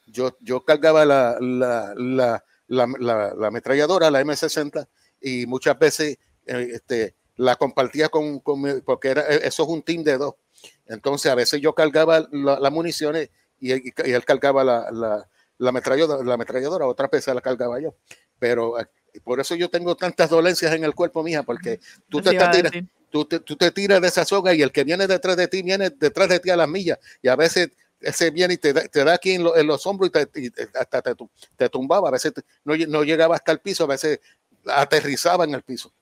yo 0.05 0.37
yo 0.41 0.63
cargaba 0.63 1.03
la 1.05 1.37
la, 1.39 1.93
la, 1.95 2.43
la, 2.71 2.87
la- 2.99 3.33
la 3.35 3.47
ametralladora 3.47 4.09
la 4.09 4.21
M60 4.21 4.87
y 5.19 5.45
muchas 5.45 5.77
veces 5.77 6.17
eh, 6.45 6.69
este 6.73 7.15
la 7.35 7.55
compartía 7.55 8.09
con, 8.09 8.39
con 8.39 8.81
porque 8.85 9.09
era 9.09 9.23
e, 9.27 9.47
eso 9.47 9.63
es 9.63 9.69
un 9.69 9.81
team 9.83 10.03
de 10.03 10.17
dos. 10.17 10.35
Entonces 10.87 11.31
a 11.31 11.35
veces 11.35 11.59
yo 11.61 11.73
cargaba 11.75 12.27
la- 12.31 12.59
las 12.59 12.71
municiones 12.71 13.29
y, 13.59 13.71
él- 13.71 13.83
y 14.05 14.11
él 14.11 14.23
cargaba 14.25 14.63
la, 14.63 14.89
la, 14.91 15.27
la 15.57 15.69
ametralladora, 15.69 16.23
la 16.23 16.33
ametralladora, 16.35 16.85
otras 16.87 17.11
veces 17.11 17.33
la 17.35 17.41
cargaba 17.41 17.79
yo. 17.81 17.95
Pero 18.39 18.79
eh, 18.79 18.85
por 19.23 19.39
eso 19.41 19.55
yo 19.55 19.69
tengo 19.69 19.95
tantas 19.95 20.29
dolencias 20.29 20.73
en 20.73 20.83
el 20.85 20.95
cuerpo, 20.95 21.23
mija, 21.23 21.43
porque 21.43 21.79
tú 22.09 22.19
te, 22.23 22.29
estás 22.45 22.71
tú, 23.09 23.25
te, 23.25 23.39
tú 23.41 23.55
te 23.57 23.71
tiras 23.71 24.01
de 24.01 24.07
esa 24.07 24.23
soga 24.23 24.53
y 24.53 24.61
el 24.61 24.71
que 24.71 24.85
viene 24.85 25.07
detrás 25.07 25.35
de 25.35 25.47
ti 25.49 25.61
viene 25.61 25.89
detrás 25.89 26.29
de 26.29 26.39
ti 26.39 26.49
a 26.49 26.55
las 26.55 26.69
millas. 26.69 26.97
Y 27.21 27.27
a 27.27 27.35
veces 27.35 27.69
ese 28.01 28.31
viene 28.31 28.55
y 28.55 28.57
te 28.57 28.73
da, 28.73 28.81
te 28.87 29.03
da 29.03 29.13
aquí 29.13 29.31
en, 29.33 29.43
lo- 29.43 29.55
en 29.55 29.67
los 29.67 29.85
hombros 29.85 30.09
y, 30.09 30.11
te, 30.11 30.41
y 30.41 30.51
hasta 30.73 31.01
te, 31.01 31.15
te 31.55 31.69
tumbaba, 31.69 32.09
a 32.09 32.11
veces 32.11 32.33
no, 32.63 32.75
no 32.87 33.03
llegaba 33.03 33.35
hasta 33.35 33.51
el 33.51 33.59
piso, 33.59 33.83
a 33.83 33.87
veces 33.87 34.19
aterrizaba 34.65 35.43
en 35.45 35.53
el 35.55 35.61
piso. 35.63 35.93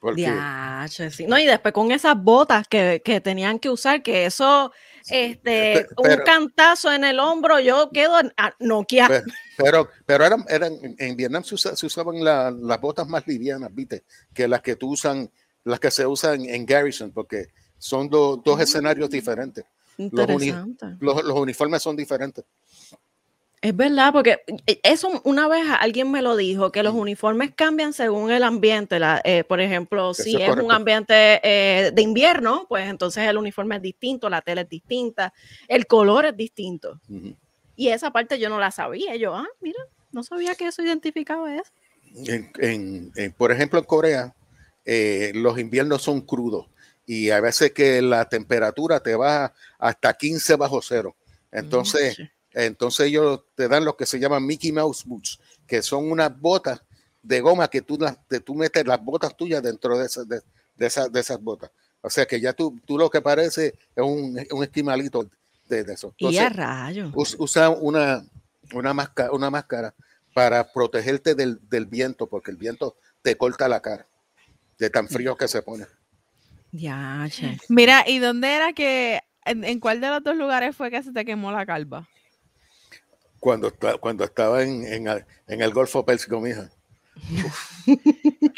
Porque, 0.00 0.22
Diache, 0.30 1.10
sí. 1.10 1.26
No, 1.26 1.38
y 1.38 1.46
después 1.46 1.72
con 1.72 1.90
esas 1.90 2.16
botas 2.22 2.68
que, 2.68 3.00
que 3.04 3.20
tenían 3.20 3.58
que 3.58 3.70
usar, 3.70 4.02
que 4.02 4.26
eso, 4.26 4.70
este, 5.08 5.86
un 5.96 6.02
pero- 6.04 6.22
cantazo 6.24 6.92
en 6.92 7.02
el 7.04 7.18
hombro, 7.18 7.58
yo 7.60 7.90
quedo 7.90 8.20
en- 8.20 8.32
a- 8.36 8.54
noqueada. 8.60 9.22
Pe- 9.22 9.32
Pero, 9.56 9.88
pero 10.04 10.24
eran, 10.26 10.44
eran, 10.48 10.74
en 10.98 11.16
Vietnam 11.16 11.42
se, 11.42 11.54
usa- 11.54 11.74
se 11.74 11.86
usaban 11.86 12.22
la- 12.22 12.50
las 12.50 12.80
botas 12.80 13.08
más 13.08 13.26
livianas, 13.26 13.74
¿viste? 13.74 14.04
Que 14.34 14.46
las 14.46 14.60
que 14.60 14.76
tú 14.76 14.90
usan, 14.90 15.30
las 15.64 15.80
que 15.80 15.90
se 15.90 16.06
usan 16.06 16.44
en 16.44 16.66
Garrison, 16.66 17.10
porque 17.10 17.46
son 17.78 18.08
do- 18.08 18.36
dos 18.36 18.60
escenarios 18.60 19.08
diferentes. 19.10 19.64
Interesante. 19.98 20.86
Los, 21.00 21.24
los 21.24 21.38
uniformes 21.38 21.82
son 21.82 21.96
diferentes. 21.96 22.44
Es 23.62 23.74
verdad, 23.74 24.12
porque 24.12 24.38
eh, 24.66 24.80
eso 24.84 25.20
una 25.24 25.48
vez 25.48 25.64
alguien 25.80 26.10
me 26.10 26.22
lo 26.22 26.36
dijo, 26.36 26.70
que 26.70 26.82
los 26.82 26.94
Mm. 26.94 26.98
uniformes 26.98 27.50
cambian 27.54 27.92
según 27.92 28.30
el 28.30 28.42
ambiente. 28.44 28.98
la- 28.98 29.20
eh, 29.24 29.44
por 29.44 29.60
ejemplo, 29.60 30.10
Eso 30.10 30.22
si 30.22 30.36
es 30.40 30.50
un 30.50 30.70
ambiente 30.70 31.40
eh, 31.42 31.90
de 31.92 32.02
invierno, 32.02 32.66
pues 32.68 32.86
entonces 32.88 33.26
el 33.26 33.38
uniforme 33.38 33.76
es 33.76 33.82
distinto, 33.82 34.28
la 34.28 34.42
tela 34.42 34.60
es 34.60 34.68
distinta, 34.68 35.32
el 35.68 35.86
color 35.86 36.26
es 36.26 36.36
distinto. 36.36 37.00
Y 37.74 37.88
esa 37.88 38.10
parte 38.12 38.38
yo 38.38 38.48
no 38.50 38.60
la 38.60 38.70
sabía. 38.70 39.16
Yo, 39.16 39.34
ah, 39.34 39.48
mira, 39.60 39.80
no 40.12 40.22
sabía 40.22 40.54
que 40.54 40.66
eso 40.66 40.82
identificaba 40.82 41.52
eso. 41.56 41.72
En, 42.26 42.50
en- 42.58 43.12
en- 43.16 43.32
por 43.32 43.50
ejemplo, 43.52 43.78
en 43.78 43.84
Corea, 43.86 44.34
eh, 44.84 45.32
los 45.34 45.58
inviernos 45.58 46.02
son 46.02 46.20
crudos 46.20 46.66
y 47.06 47.30
a 47.30 47.40
veces 47.40 47.72
que 47.72 48.02
la 48.02 48.28
temperatura 48.28 49.00
te 49.00 49.14
baja 49.14 49.54
hasta 49.78 50.12
15 50.14 50.56
bajo 50.56 50.82
cero. 50.82 51.14
Entonces, 51.52 52.18
entonces 52.52 53.06
ellos 53.06 53.42
te 53.54 53.68
dan 53.68 53.84
lo 53.84 53.96
que 53.96 54.06
se 54.06 54.18
llaman 54.18 54.44
Mickey 54.44 54.72
Mouse 54.72 55.04
Boots, 55.04 55.38
que 55.66 55.82
son 55.82 56.10
unas 56.10 56.38
botas 56.38 56.82
de 57.22 57.40
goma 57.40 57.68
que 57.68 57.82
tú, 57.82 57.96
las, 57.98 58.16
que 58.28 58.40
tú 58.40 58.54
metes 58.54 58.86
las 58.86 59.02
botas 59.02 59.36
tuyas 59.36 59.62
dentro 59.62 59.98
de 59.98 60.06
esas, 60.06 60.28
de, 60.28 60.40
de 60.76 60.86
esas, 60.86 61.10
de 61.12 61.20
esas 61.20 61.40
botas. 61.40 61.70
O 62.00 62.10
sea 62.10 62.26
que 62.26 62.40
ya 62.40 62.52
tú, 62.52 62.78
tú 62.84 62.98
lo 62.98 63.10
que 63.10 63.20
parece 63.20 63.68
es 63.94 64.02
un, 64.04 64.38
un 64.50 64.62
esquimalito 64.64 65.28
de, 65.68 65.82
de 65.84 65.92
eso. 65.94 66.14
y 66.18 66.38
a 66.38 66.46
Entonces, 66.46 66.56
rayo. 66.56 67.10
us- 67.14 67.36
usa 67.38 67.68
una, 67.70 68.24
una, 68.72 68.94
máscara, 68.94 69.32
una 69.32 69.50
máscara 69.50 69.94
para 70.34 70.70
protegerte 70.72 71.34
del, 71.34 71.58
del 71.68 71.86
viento, 71.86 72.26
porque 72.28 72.50
el 72.50 72.56
viento 72.58 72.96
te 73.22 73.36
corta 73.36 73.66
la 73.68 73.80
cara 73.80 74.06
de 74.78 74.90
tan 74.90 75.08
frío 75.08 75.36
que 75.36 75.48
se 75.48 75.62
pone. 75.62 75.86
Ya, 76.76 77.26
che. 77.30 77.56
Mira, 77.68 78.04
¿y 78.06 78.18
dónde 78.18 78.54
era 78.54 78.72
que, 78.72 79.20
en, 79.44 79.64
en 79.64 79.80
cuál 79.80 80.00
de 80.00 80.08
los 80.08 80.22
dos 80.22 80.36
lugares 80.36 80.76
fue 80.76 80.90
que 80.90 81.02
se 81.02 81.12
te 81.12 81.24
quemó 81.24 81.50
la 81.50 81.64
calva? 81.64 82.06
Cuando, 83.40 83.72
cuando 84.00 84.24
estaba 84.24 84.62
en, 84.62 84.84
en, 84.84 85.08
el- 85.08 85.24
en 85.46 85.62
el 85.62 85.72
Golfo 85.72 86.04
Pérsico, 86.04 86.40
mija. 86.40 86.70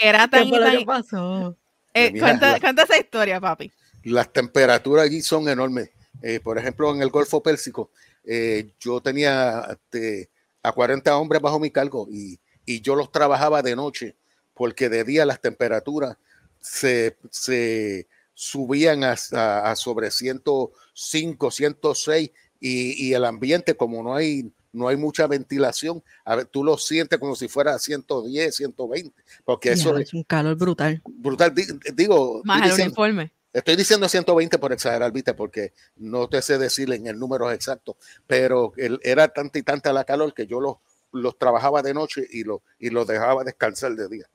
Era 0.01 0.25
¿Qué 0.25 0.29
tan, 0.31 0.47
y 0.47 0.49
fue 0.49 0.59
lo 0.59 0.65
tan- 0.65 0.79
que 0.79 0.85
pasó? 0.87 1.57
eh, 1.95 2.11
Mira, 2.13 2.27
cuenta, 2.27 2.53
la- 2.53 2.61
cuenta 2.61 2.83
esa 2.83 2.99
historia, 2.99 3.41
papi. 3.41 3.71
las 4.05 4.33
temperaturas 4.33 5.05
allí 5.05 5.21
son 5.23 5.49
enormes. 5.49 5.91
Eh, 6.23 6.41
por 6.41 6.59
ejemplo, 6.59 6.93
en 6.93 7.03
el 7.03 7.11
Golfo 7.11 7.43
Pérsico, 7.43 7.91
eh, 8.25 8.73
yo 8.81 9.01
tenía 9.01 9.65
este, 9.71 10.29
a 10.63 10.73
40 10.73 11.17
hombres 11.17 11.41
bajo 11.41 11.61
mi 11.61 11.71
cargo 11.71 12.09
y, 12.11 12.39
y 12.67 12.81
yo 12.81 12.97
los 12.97 13.13
trabajaba 13.13 13.63
de 13.63 13.77
noche 13.77 14.17
porque 14.55 14.89
de 14.89 15.05
día 15.05 15.25
las 15.25 15.41
temperaturas 15.41 16.17
se, 16.61 17.17
se 17.31 18.07
subían 18.35 19.05
hasta 19.05 19.71
a 19.71 19.77
sobre 19.77 20.11
105, 20.11 21.51
106 21.51 22.31
y, 22.61 23.07
y 23.09 23.15
el 23.15 23.25
ambiente, 23.25 23.75
como 23.77 24.03
no 24.03 24.15
hay, 24.15 24.51
no 24.73 24.89
hay 24.89 24.97
mucha 24.97 25.27
ventilación, 25.27 26.03
a 26.25 26.37
ver, 26.37 26.47
tú 26.47 26.63
lo 26.65 26.77
sientes 26.79 27.19
como 27.19 27.35
si 27.37 27.49
fuera 27.49 27.79
110, 27.79 28.55
120, 28.55 29.23
porque 29.45 29.73
eso 29.73 29.95
Ya, 29.97 30.03
es 30.03 30.15
un 30.15 30.25
calor 30.25 30.57
brutal. 30.57 31.03
brutal. 31.07 31.55
Di- 31.55 31.67
Digo, 31.95 32.43
Más 32.45 32.57
estoy 32.59 32.71
el 32.71 32.77
diciendo- 32.77 32.91
uniforme. 33.03 33.33
Estoy 33.51 33.77
diciendo 33.77 34.09
120 34.09 34.59
por 34.59 34.73
exagerar, 34.73 35.11
viste, 35.11 35.33
porque 35.35 35.73
no 35.97 36.29
te 36.29 36.43
sé 36.43 36.59
decir 36.59 36.93
en 36.93 37.07
el 37.07 37.19
número 37.19 37.51
exacto, 37.51 37.97
pero 38.27 38.73
el- 38.77 39.01
era 39.03 39.29
tanta 39.29 39.59
y 39.59 39.63
tanta 39.63 39.93
la 39.93 40.05
calor 40.05 40.35
que 40.35 40.47
yo 40.47 40.61
los, 40.61 40.77
los 41.13 41.39
trabajaba 41.39 41.81
de 41.83 41.95
noche 41.95 42.27
y 42.31 42.45
los 42.45 42.61
y 42.79 42.91
los 42.91 43.07
dejaba 43.07 43.43
descansar 43.45 43.95
de 43.95 44.07
día. 44.09 44.27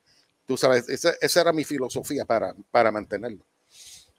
Tú 0.46 0.58
sabes, 0.58 0.90
esa, 0.90 1.14
esa 1.22 1.42
era 1.42 1.54
mi 1.54 1.64
filosofía 1.64 2.26
para, 2.26 2.54
para 2.72 2.92
mantenerlo. 2.92 3.46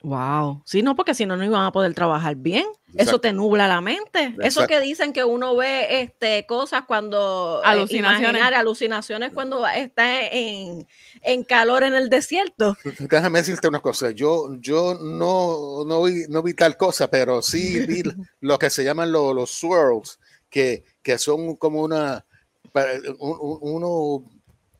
Wow. 0.01 0.61
Sí, 0.65 0.83
no, 0.83 0.95
porque 0.95 1.15
si 1.15 1.25
no, 1.25 1.35
no 1.35 1.43
iban 1.43 1.63
a 1.65 1.71
poder 1.71 1.93
trabajar 1.95 2.35
bien. 2.35 2.65
Eso 2.89 2.97
Exacto. 3.01 3.21
te 3.21 3.33
nubla 3.33 3.67
la 3.67 3.81
mente. 3.81 4.25
Eso 4.37 4.61
Exacto. 4.61 4.67
que 4.67 4.79
dicen 4.81 5.13
que 5.13 5.23
uno 5.23 5.55
ve 5.55 6.01
este, 6.01 6.45
cosas 6.45 6.83
cuando. 6.85 7.59
eh, 7.63 7.67
Alucinaciones. 7.67 8.19
imaginar 8.29 8.53
alucinaciones 8.53 9.31
cuando 9.33 9.65
está 9.67 10.27
en, 10.27 10.87
en 11.23 11.43
calor 11.43 11.83
en 11.83 11.95
el 11.95 12.09
desierto. 12.09 12.77
Déjame 12.99 13.39
decirte 13.39 13.67
una 13.67 13.79
cosa, 13.79 14.11
yo, 14.11 14.53
yo 14.59 14.93
no, 15.01 15.83
no, 15.85 16.03
vi, 16.03 16.25
no 16.29 16.43
vi 16.43 16.53
tal 16.53 16.77
cosa, 16.77 17.09
pero 17.09 17.41
sí 17.41 17.79
vi 17.87 18.03
lo 18.41 18.59
que 18.59 18.69
se 18.69 18.83
llaman 18.83 19.11
lo- 19.11 19.33
los 19.33 19.49
swirls, 19.49 20.19
que, 20.49 20.83
que 21.01 21.17
son 21.17 21.55
como 21.55 21.81
una, 21.81 22.23
pa- 22.71 22.85
un- 23.19 23.37
un- 23.41 23.57
uno, 23.61 24.23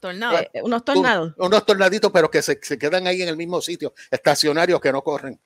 Tornado. 0.10 0.38
Eh, 0.54 0.62
unos 0.64 0.80
un- 0.82 0.86
tornados. 0.86 1.34
unos 1.38 1.66
tornaditos, 1.66 2.12
pero 2.12 2.30
que 2.30 2.42
se, 2.42 2.60
se 2.62 2.78
quedan 2.78 3.08
ahí 3.08 3.22
en 3.22 3.30
el 3.30 3.38
mismo 3.38 3.62
sitio, 3.62 3.94
estacionarios 4.12 4.80
que 4.80 4.92
no 4.92 5.02
corren. 5.04 5.40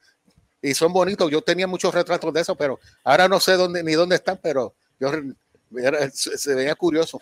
Y 0.61 0.73
son 0.73 0.91
bonitos. 0.91 1.31
Yo 1.31 1.41
tenía 1.41 1.67
muchos 1.67 1.93
retratos 1.93 2.33
de 2.33 2.41
eso, 2.41 2.55
pero 2.55 2.79
ahora 3.03 3.27
no 3.27 3.39
sé 3.39 3.53
dónde 3.53 3.81
ni 3.83 3.93
dónde 3.93 4.15
están, 4.15 4.37
pero 4.43 4.75
yo 4.99 5.11
era- 5.77 6.09
se, 6.11 6.37
se 6.37 6.53
veía 6.55 6.75
curioso. 6.75 7.21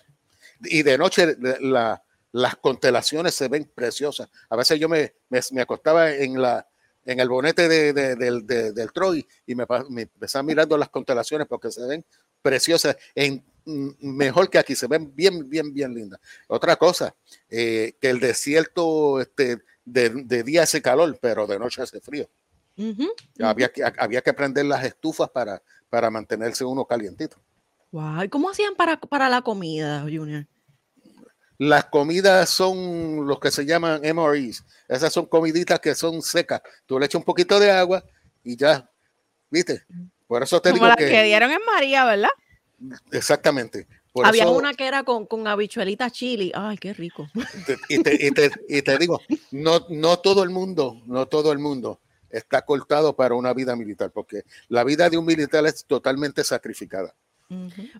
Y 0.63 0.81
de 0.83 0.97
noche 0.97 1.35
la- 1.61 2.01
las 2.31 2.55
constelaciones 2.57 3.35
se 3.35 3.47
ven 3.47 3.71
preciosas. 3.73 4.27
A 4.49 4.55
veces 4.55 4.79
yo 4.79 4.89
me, 4.89 5.13
me, 5.29 5.39
me 5.51 5.61
acostaba 5.61 6.11
en 6.11 6.41
la 6.41 6.67
en 7.05 7.21
el 7.21 7.29
bonete 7.29 7.69
de- 7.69 7.93
de- 7.93 8.15
del, 8.17 8.45
de- 8.45 8.73
del 8.73 8.91
Troy 8.91 9.25
y 9.45 9.55
me, 9.55 9.65
me 9.89 10.01
empezaba 10.01 10.43
mirando 10.43 10.77
las 10.77 10.89
constelaciones 10.89 11.47
porque 11.47 11.71
se 11.71 11.85
ven 11.87 12.03
preciosas, 12.41 12.97
en, 13.15 13.41
mejor 13.99 14.49
que 14.49 14.57
aquí, 14.59 14.75
se 14.75 14.87
ven 14.87 15.13
bien, 15.15 15.47
bien, 15.49 15.73
bien 15.73 15.93
lindas. 15.93 16.19
Otra 16.47 16.75
cosa, 16.75 17.15
eh, 17.49 17.93
que 18.01 18.09
el 18.09 18.19
desierto 18.19 19.19
este, 19.21 19.61
de, 19.85 20.09
de 20.09 20.43
día 20.43 20.63
hace 20.63 20.81
calor, 20.81 21.17
pero 21.21 21.45
de 21.47 21.59
noche 21.59 21.81
hace 21.81 21.99
frío. 22.01 22.29
Ujú, 22.77 23.07
Había 23.41 23.69
que, 23.71 23.83
había 23.97 24.21
que 24.21 24.33
prender 24.33 24.65
las 24.65 24.83
estufas 24.85 25.29
para, 25.29 25.61
para 25.89 26.09
mantenerse 26.09 26.63
uno 26.63 26.85
calientito. 26.85 27.37
Wow. 27.91 28.23
¿Y 28.23 28.29
cómo 28.29 28.49
hacían 28.49 28.75
para, 28.75 28.97
para 28.99 29.29
la 29.29 29.41
comida, 29.41 30.01
Junior? 30.01 30.47
Las 31.59 31.85
comidas 31.85 32.49
son 32.49 33.25
los 33.25 33.39
que 33.39 33.49
se 33.49 33.65
llaman 33.65 34.01
MREs. 34.03 34.63
Esas 34.87 35.11
son 35.11 35.25
comiditas 35.25 35.79
que 35.79 35.95
son 35.95 36.21
secas. 36.21 36.61
Tú 36.85 36.99
le 36.99 37.05
echas 37.07 37.19
un 37.19 37.25
poquito 37.25 37.59
de 37.59 37.71
agua 37.71 38.03
y 38.43 38.55
ya, 38.55 38.89
¿viste? 39.49 39.83
Por 40.27 40.43
eso 40.43 40.61
te 40.61 40.69
Como 40.69 40.75
digo 40.75 40.87
las 40.87 40.97
que, 40.97 41.07
que 41.07 41.23
dieron 41.23 41.49
en 41.51 41.61
María, 41.65 42.05
¿verdad? 42.05 42.29
Exactamente. 43.11 43.87
Por 44.11 44.25
Había 44.25 44.43
eso- 44.43 44.53
una 44.57 44.73
que 44.73 44.87
era 44.87 45.03
con, 45.03 45.25
con 45.25 45.47
habichuelita 45.47 46.09
chili. 46.09 46.51
Ay, 46.55 46.77
qué 46.77 46.93
rico. 46.93 47.27
y, 47.89 48.01
te, 48.01 48.25
y 48.27 48.31
te- 48.31 48.51
y 48.67 48.81
te 48.81 48.97
digo, 48.97 49.21
no, 49.51 49.85
no 49.89 50.17
todo 50.19 50.43
el 50.43 50.49
mundo, 50.49 51.01
no 51.05 51.25
todo 51.27 51.51
el 51.51 51.59
mundo 51.59 51.99
está 52.29 52.63
cortado 52.63 53.15
para 53.15 53.35
una 53.35 53.53
vida 53.53 53.75
militar, 53.75 54.11
porque 54.11 54.43
la 54.67 54.83
vida 54.83 55.09
de 55.09 55.17
un 55.17 55.25
militar 55.25 55.65
es 55.65 55.85
totalmente 55.85 56.43
sacrificada. 56.43 57.15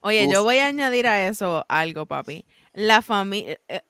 Oye, 0.02 0.26
Uf. 0.28 0.34
yo 0.34 0.44
voy 0.44 0.58
a 0.58 0.68
añadir 0.68 1.08
a 1.08 1.28
eso 1.28 1.66
algo, 1.70 2.06
papi. 2.06 2.44
La 2.74 3.02
familia, 3.02 3.58
e, 3.70 3.82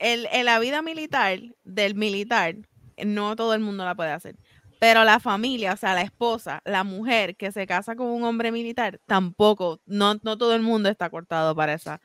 el, 0.00 0.26
en 0.32 0.44
la 0.46 0.58
vida 0.58 0.82
militar, 0.82 1.38
del 1.64 1.94
militar, 1.94 2.56
no 3.04 3.36
todo 3.36 3.54
el 3.54 3.60
mundo 3.60 3.84
la 3.84 3.94
puede 3.94 4.10
hacer. 4.10 4.34
Pero 4.78 5.04
la 5.04 5.18
familia, 5.18 5.72
o 5.72 5.76
sea, 5.76 5.94
la 5.94 6.02
esposa, 6.02 6.62
la 6.64 6.84
mujer 6.84 7.36
que 7.36 7.50
se 7.50 7.66
casa 7.66 7.96
con 7.96 8.06
un 8.06 8.22
hombre 8.24 8.52
militar, 8.52 9.00
tampoco, 9.06 9.80
no, 9.86 10.18
no 10.22 10.38
todo 10.38 10.54
el 10.54 10.62
mundo 10.62 10.88
está 10.88 11.10
cortado 11.10 11.54
para, 11.56 11.74
esa, 11.74 12.00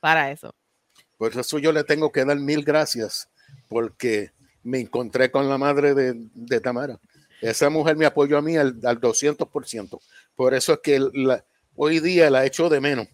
para 0.00 0.30
eso. 0.30 0.54
Por 1.16 1.36
eso 1.36 1.58
yo 1.58 1.72
le 1.72 1.84
tengo 1.84 2.10
que 2.10 2.24
dar 2.24 2.38
mil 2.38 2.64
gracias, 2.64 3.28
porque 3.68 4.32
me 4.62 4.80
encontré 4.80 5.30
con 5.30 5.48
la 5.48 5.56
madre 5.56 5.94
de, 5.94 6.60
Tamara. 6.60 6.98
Esa 7.40 7.70
mujer 7.70 7.96
me 7.96 8.06
apoyó 8.06 8.38
a 8.38 8.42
mí 8.42 8.56
al, 8.56 8.80
al 8.84 9.00
200%. 9.00 10.00
Por 10.34 10.54
eso 10.54 10.72
es 10.74 10.80
que 10.82 11.00
hoy 11.76 12.00
día 12.00 12.28
la 12.30 12.44
echo 12.44 12.68
de 12.68 12.80
menos. 12.80 13.06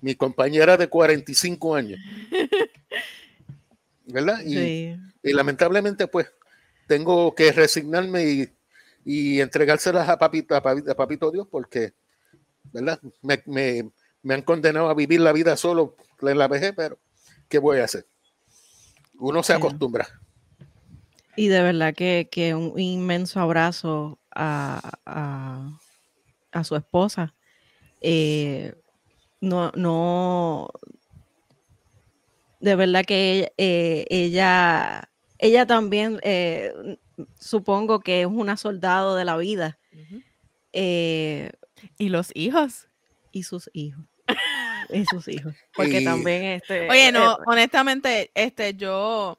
Mi 0.00 0.14
compañera 0.14 0.76
de 0.76 0.88
45 0.88 1.74
años. 1.74 2.00
¿Verdad? 4.06 4.40
Y, 4.46 4.96
y 5.22 5.32
lamentablemente, 5.32 6.06
pues, 6.06 6.28
tengo 6.88 7.34
que 7.34 7.52
resignarme 7.52 8.24
y, 8.24 8.48
y 9.04 9.40
entregárselas 9.40 10.08
a 10.08 10.18
papito, 10.18 10.56
a 10.56 10.62
papito, 10.62 11.30
Dios 11.30 11.46
porque, 11.48 11.92
¿verdad? 12.72 12.98
Me, 13.22 13.92
han 14.34 14.42
condenado 14.42 14.88
a 14.88 14.94
vivir 14.94 15.20
la 15.20 15.32
vida 15.32 15.56
solo 15.56 15.94
en 16.20 16.38
la 16.38 16.48
vejez, 16.48 16.72
pero 16.76 16.98
¿qué 17.48 17.58
voy 17.58 17.78
a 17.78 17.84
hacer? 17.84 18.06
Uno 19.18 19.42
se 19.42 19.52
acostumbra. 19.52 20.08
Y 21.36 21.48
de 21.48 21.62
verdad 21.62 21.94
que, 21.94 22.54
un 22.54 22.78
inmenso 22.80 23.38
abrazo 23.38 24.18
a, 24.34 25.78
su 26.64 26.74
esposa. 26.74 27.34
Eh, 28.00 28.74
no, 29.40 29.70
no, 29.74 30.70
de 32.60 32.74
verdad 32.76 33.04
que 33.04 33.52
eh, 33.56 34.04
ella 34.08 35.08
ella 35.38 35.66
también, 35.66 36.18
eh, 36.22 36.98
supongo 37.38 38.00
que 38.00 38.22
es 38.22 38.26
una 38.26 38.56
soldado 38.56 39.14
de 39.14 39.24
la 39.24 39.36
vida. 39.36 39.78
Eh, 40.72 41.50
y 41.96 42.08
los 42.08 42.30
hijos. 42.34 42.88
Y 43.32 43.44
sus 43.44 43.70
hijos. 43.72 44.04
y 44.90 45.04
sus 45.06 45.28
hijos. 45.28 45.54
Porque 45.74 46.02
también 46.02 46.44
este. 46.44 46.88
Oye, 46.90 47.12
no, 47.12 47.34
eh, 47.34 47.36
honestamente, 47.46 48.30
este, 48.34 48.74
yo. 48.74 49.38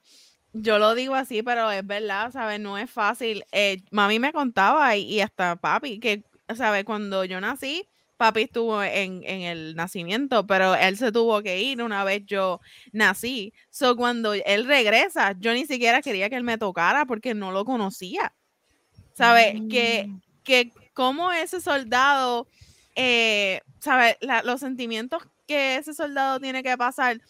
Yo 0.52 0.80
lo 0.80 0.96
digo 0.96 1.14
así, 1.14 1.44
pero 1.44 1.70
es 1.70 1.86
verdad, 1.86 2.32
¿sabes? 2.32 2.60
No 2.60 2.78
es 2.78 2.90
fácil. 2.90 3.44
mami 3.92 4.18
me 4.18 4.34
contaba 4.34 4.96
y, 4.96 5.04
y 5.04 5.22
hasta 5.22 5.58
papi 5.58 6.00
que, 6.00 6.24
¿sabes? 6.56 6.86
Cuando 6.86 7.24
yo 7.24 7.40
nací, 7.40 7.88
papi 8.20 8.42
estuvo 8.42 8.84
en, 8.84 9.24
el 9.24 9.78
nacimiento, 9.78 10.46
pero 10.46 10.76
él 10.76 10.98
se 10.98 11.10
tuvo 11.10 11.42
que 11.42 11.62
ir 11.62 11.82
una 11.82 12.04
vez 12.04 12.26
yo 12.26 12.60
nací. 12.92 13.54
So, 13.70 13.96
cuando 13.96 14.34
él 14.34 14.66
regresa, 14.66 15.38
yo 15.40 15.54
ni 15.54 15.66
siquiera 15.66 16.02
quería 16.02 16.30
que 16.30 16.36
él 16.36 16.44
me 16.44 16.58
tocara 16.58 17.06
porque 17.06 17.34
no 17.34 17.54
lo 17.54 17.64
conocía. 17.64 18.34
¿Sabes? 19.14 19.56
Que, 19.70 20.08
mm. 20.08 20.22
que 20.44 20.74
como 20.94 21.32
ese 21.32 21.62
soldado, 21.62 22.46
eh, 22.96 23.62
¿sabes? 23.80 24.18
los 24.44 24.60
sentimientos 24.60 25.24
que 25.48 25.78
ese 25.78 25.94
soldado 25.94 26.42
tiene 26.42 26.62
que 26.62 26.78
pasar 26.78 27.22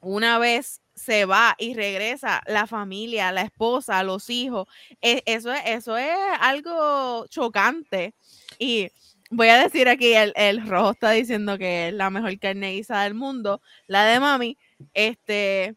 una 0.00 0.38
vez 0.38 0.80
se 0.94 1.26
va 1.26 1.54
y 1.58 1.74
regresa 1.74 2.40
la 2.46 2.66
familia, 2.66 3.30
la 3.30 3.42
esposa, 3.42 4.02
los 4.02 4.30
hijos. 4.30 4.68
E, 5.02 5.22
eso, 5.26 5.52
eso 5.52 5.98
es 5.98 6.16
algo 6.40 7.26
chocante. 7.26 8.14
Y 8.58 8.88
voy 9.34 9.48
a 9.48 9.62
decir 9.62 9.88
aquí, 9.88 10.14
el, 10.14 10.66
rojo 10.66 10.92
está 10.92 11.10
diciendo 11.10 11.58
que 11.58 11.88
es 11.88 11.94
la 11.94 12.10
mejor 12.10 12.38
carne 12.38 12.72
guisada 12.72 13.04
del 13.04 13.14
mundo, 13.14 13.60
la 13.86 14.04
de 14.04 14.20
mami. 14.20 14.58
Este, 14.92 15.74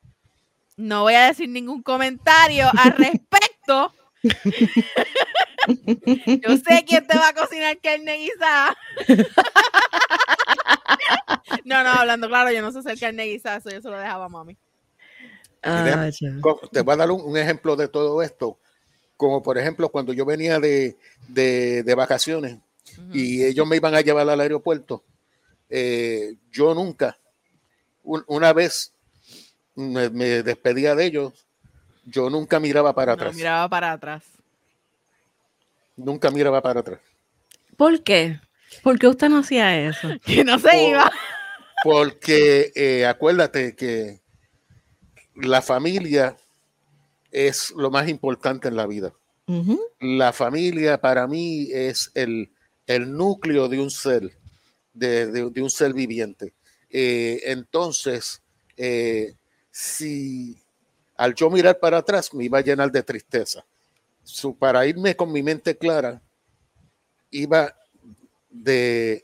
no 0.76 1.04
voy 1.04 1.16
a 1.16 1.28
decir 1.28 1.50
ningún 1.50 1.82
comentario 1.82 2.70
al 2.78 2.94
respecto. 2.94 3.94
Yo 5.64 6.58
sé 6.58 6.86
quién 6.88 7.06
te 7.08 7.18
va 7.18 7.30
a 7.30 7.34
cocinar 7.34 7.78
carne 7.80 8.18
guisada. 8.18 8.76
no, 11.66 11.84
no, 11.84 11.90
hablando 11.90 12.28
claro, 12.28 12.52
yo 12.52 12.62
no 12.62 12.72
sé 12.72 12.80
hacer 12.80 12.98
carne 12.98 13.26
guisada, 13.26 13.58
eso 13.58 13.70
yo 13.70 13.82
se 13.82 13.90
lo 13.90 14.00
dejaba 14.00 14.26
a 14.26 14.30
mami. 14.30 14.58
Ah, 15.62 16.10
te 16.72 16.82
voy 16.82 16.94
a 16.94 16.98
dar 16.98 17.12
un, 17.12 17.38
ejemplo 17.38 17.76
de 17.76 17.90
todo 17.90 18.22
esto. 18.22 18.58
Como 19.18 19.44
por 19.44 19.58
ejemplo, 19.58 19.90
cuando 19.90 20.14
yo 20.14 20.26
venía 20.26 20.60
de, 20.60 20.98
de 21.28 21.96
vacaciones, 21.96 22.60
y 23.14 23.44
ellos 23.44 23.68
me 23.68 23.76
iban 23.76 23.96
a 23.96 24.02
llevar 24.02 24.30
al 24.30 24.40
aeropuerto. 24.40 25.04
Eh, 25.70 26.36
yo 26.52 26.74
nunca, 26.74 27.18
una 28.04 28.54
vez 28.54 28.94
me, 29.76 30.10
despedía 30.44 30.96
de 30.96 31.06
ellos, 31.06 31.34
yo 32.06 32.30
nunca 32.30 32.60
miraba 32.60 32.94
para 32.94 33.14
atrás. 33.14 33.36
miraba 33.36 33.68
para 33.70 33.92
atrás. 33.92 34.24
Nunca 35.96 36.32
miraba 36.32 36.62
para 36.62 36.80
atrás. 36.80 37.00
¿Por 37.76 38.02
qué? 38.04 38.40
¿Por 38.84 38.98
qué 39.00 39.08
usted 39.08 39.30
no 39.30 39.40
hacía 39.40 39.88
eso? 39.88 40.10
Que 40.26 40.44
no 40.44 40.60
se 40.60 40.90
iba. 40.90 41.12
Porque 41.84 42.72
eh, 42.76 43.06
acuérdate 43.06 43.76
que 43.76 44.22
la 45.36 45.62
familia 45.62 46.38
es 47.32 47.72
lo 47.72 47.92
más 47.92 48.08
importante 48.08 48.68
en 48.68 48.76
la 48.76 48.88
vida. 48.88 49.14
La 50.02 50.34
familia 50.34 51.00
para 51.00 51.26
mí 51.26 51.70
es 51.72 52.12
el, 52.16 52.52
el 52.88 53.12
núcleo 53.14 53.68
de 53.68 53.80
un 53.80 53.92
ser, 53.92 54.32
de, 54.94 55.52
un 55.62 55.70
ser 55.70 55.94
viviente. 55.94 56.54
Eh, 56.90 57.42
entonces, 57.46 58.42
eh, 58.78 59.36
si 59.70 60.58
al 61.18 61.36
yo 61.36 61.50
mirar 61.50 61.80
para 61.80 61.98
atrás 61.98 62.34
me 62.34 62.46
iba 62.46 62.60
a 62.60 62.64
llenar 62.64 62.92
de 62.92 63.04
tristeza. 63.04 63.64
para 64.60 64.86
irme 64.86 65.16
con 65.16 65.32
mi 65.32 65.44
mente 65.44 65.78
clara, 65.78 66.22
iba 67.30 67.76
de 68.50 69.24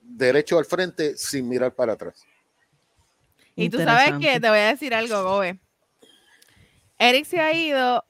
derecho 0.00 0.58
al 0.58 0.64
frente 0.64 1.16
sin 1.16 1.48
mirar 1.48 1.74
para 1.74 1.94
atrás. 1.94 2.24
Y 3.56 3.68
tú 3.68 3.78
sabes 3.78 4.14
que 4.20 4.40
te 4.40 4.48
voy 4.48 4.58
a 4.58 4.68
decir 4.68 4.94
algo, 4.94 5.22
Gobe. 5.22 5.58
Eric 6.98 7.24
se 7.24 7.40
ha 7.40 7.52
ido 7.52 8.04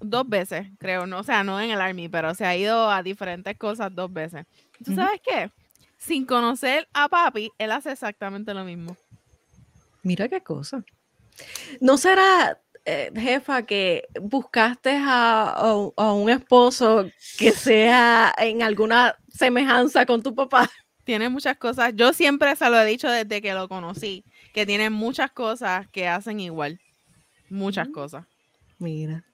dos 0.00 0.28
veces, 0.28 0.66
creo, 0.78 1.06
no, 1.06 1.20
o 1.20 1.22
sea, 1.22 1.44
no 1.44 1.60
en 1.60 1.70
el 1.70 1.80
Army, 1.80 2.08
pero 2.08 2.34
se 2.34 2.44
ha 2.44 2.56
ido 2.56 2.90
a 2.90 3.02
diferentes 3.02 3.56
cosas 3.56 3.94
dos 3.94 4.12
veces. 4.12 4.46
¿Tú 4.84 4.94
sabes 4.94 5.20
qué? 5.24 5.50
Sin 5.96 6.26
conocer 6.26 6.88
a 6.92 7.08
papi, 7.08 7.50
él 7.58 7.72
hace 7.72 7.92
exactamente 7.92 8.52
lo 8.52 8.64
mismo. 8.64 8.96
Mira 10.02 10.28
qué 10.28 10.40
cosa. 10.40 10.84
¿No 11.80 11.96
será, 11.96 12.60
eh, 12.84 13.10
jefa, 13.14 13.62
que 13.62 14.06
buscaste 14.20 14.96
a, 15.02 15.74
un 15.96 16.30
esposo 16.30 17.08
que 17.38 17.52
sea 17.52 18.34
en 18.38 18.62
alguna 18.62 19.16
semejanza 19.28 20.06
con 20.06 20.22
tu 20.22 20.34
papá? 20.34 20.70
Tiene 21.04 21.28
muchas 21.28 21.56
cosas. 21.56 21.92
Yo 21.94 22.12
siempre 22.12 22.54
se 22.56 22.68
lo 22.68 22.80
he 22.80 22.84
dicho 22.84 23.08
desde 23.08 23.40
que 23.40 23.54
lo 23.54 23.68
conocí, 23.68 24.24
que 24.52 24.66
tiene 24.66 24.90
muchas 24.90 25.30
cosas 25.30 25.88
que 25.88 26.08
hacen 26.08 26.40
igual. 26.40 26.80
Muchas 27.48 27.88
cosas. 27.88 28.26
Mira. 28.78 29.24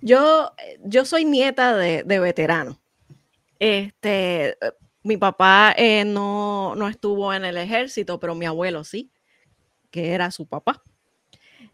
Yo, 0.00 0.52
yo 0.84 1.04
soy 1.04 1.24
nieta 1.24 1.76
de, 1.76 2.02
de 2.04 2.20
veterano. 2.20 2.80
Este, 3.58 4.56
mi 5.02 5.16
papá 5.16 5.74
eh, 5.76 6.04
no, 6.04 6.74
estuvo 6.88 7.32
en 7.32 7.44
el 7.44 7.56
ejército, 7.56 8.20
pero 8.20 8.34
mi 8.34 8.46
abuelo 8.46 8.84
sí, 8.84 9.10
que 9.90 10.12
era 10.12 10.30
su 10.30 10.46
papá. 10.46 10.82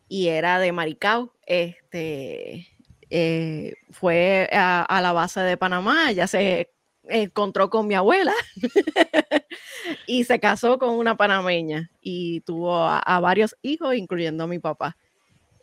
Y 0.09 0.29
era 0.29 0.59
de 0.59 0.73
Maricao. 0.73 1.33
Este, 1.47 2.69
eh, 3.11 3.75
fue 3.91 4.49
a, 4.53 5.01
la 5.01 5.13
base 5.13 5.41
de 5.41 5.57
Panamá, 5.57 6.13
ya 6.13 6.27
se 6.27 6.73
encontró 7.09 7.71
con 7.71 7.87
mi 7.87 7.95
abuela 7.95 8.35
y 10.09 10.25
se 10.25 10.41
casó 10.41 10.77
con 10.77 10.91
una 10.91 11.17
panameña 11.17 11.89
y 12.01 12.41
tuvo 12.41 12.77
a 12.83 13.21
varios 13.21 13.57
hijos, 13.63 13.95
incluyendo 13.95 14.45
a 14.45 14.49
mi 14.49 14.59
papá. 14.59 14.97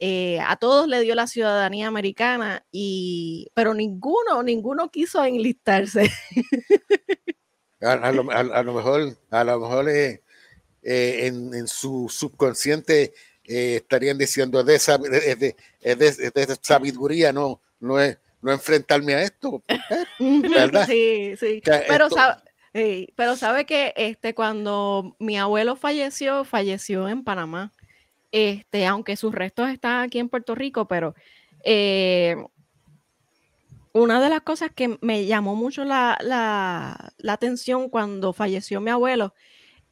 Eh, 0.06 0.38
a 0.42 0.58
todos 0.58 0.90
le 0.90 1.00
dio 1.00 1.16
la 1.16 1.28
ciudadanía 1.28 1.88
americana, 1.88 2.66
y, 2.74 3.48
pero 3.54 3.74
ninguno, 3.74 4.44
ninguno 4.44 4.92
quiso 4.92 5.24
enlistarse. 5.24 6.12
A, 7.80 8.12
lo, 8.12 8.26
mejor, 8.26 9.18
a 9.32 9.44
lo 9.46 9.60
mejor 9.62 9.88
eh, 9.88 10.22
eh, 10.82 11.28
en, 11.28 11.68
su 11.70 12.10
subconsciente 12.10 13.14
estarían 13.46 14.18
diciendo 14.18 14.62
de, 14.62 14.74
de, 15.84 16.58
sabiduría, 16.62 17.32
no, 17.32 17.62
no 17.80 17.98
es 17.98 18.18
no 18.42 18.52
enfrentarme 18.52 19.14
a 19.14 19.24
esto, 19.24 19.64
¿verdad? 20.20 20.86
Sí, 20.86 21.36
sí. 21.40 21.62
pero, 21.64 22.10
sabe, 22.10 22.42
pero 23.16 23.38
sabe 23.38 23.66
que 23.66 23.94
este, 23.96 24.36
cuando 24.36 25.16
mi 25.20 25.38
abuelo 25.38 25.78
falleció, 25.78 26.44
falleció 26.44 27.08
en 27.08 27.24
Panamá 27.24 27.72
este, 28.34 28.88
aunque 28.88 29.16
sus 29.16 29.34
restos 29.34 29.70
están 29.70 30.02
aquí 30.02 30.18
en 30.18 30.28
Puerto 30.28 30.56
Rico, 30.56 30.88
pero 30.88 31.14
eh, 31.64 32.36
una 33.94 34.20
de 34.20 34.30
las 34.30 34.42
cosas 34.42 34.72
que 34.76 34.98
me 35.02 35.28
llamó 35.28 35.56
mucho 35.56 35.86
la, 35.86 37.14
atención 37.28 37.90
cuando 37.90 38.34
falleció 38.34 38.82
mi 38.82 38.90
abuelo 38.90 39.36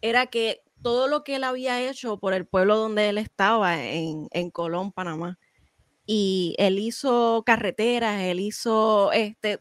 era 0.01 0.25
que 0.25 0.63
todo 0.81 1.07
lo 1.07 1.23
que 1.23 1.35
él 1.35 1.43
había 1.43 1.87
hecho 1.87 2.17
por 2.17 2.33
el 2.33 2.47
pueblo 2.47 2.77
donde 2.77 3.09
él 3.09 3.19
estaba, 3.19 3.79
en, 3.79 4.27
en 4.31 4.49
Colón, 4.49 4.91
Panamá. 4.91 5.37
Y 6.07 6.55
él 6.57 6.79
hizo 6.79 7.43
carreteras, 7.45 8.23
él 8.23 8.39
hizo 8.39 9.11
este, 9.11 9.59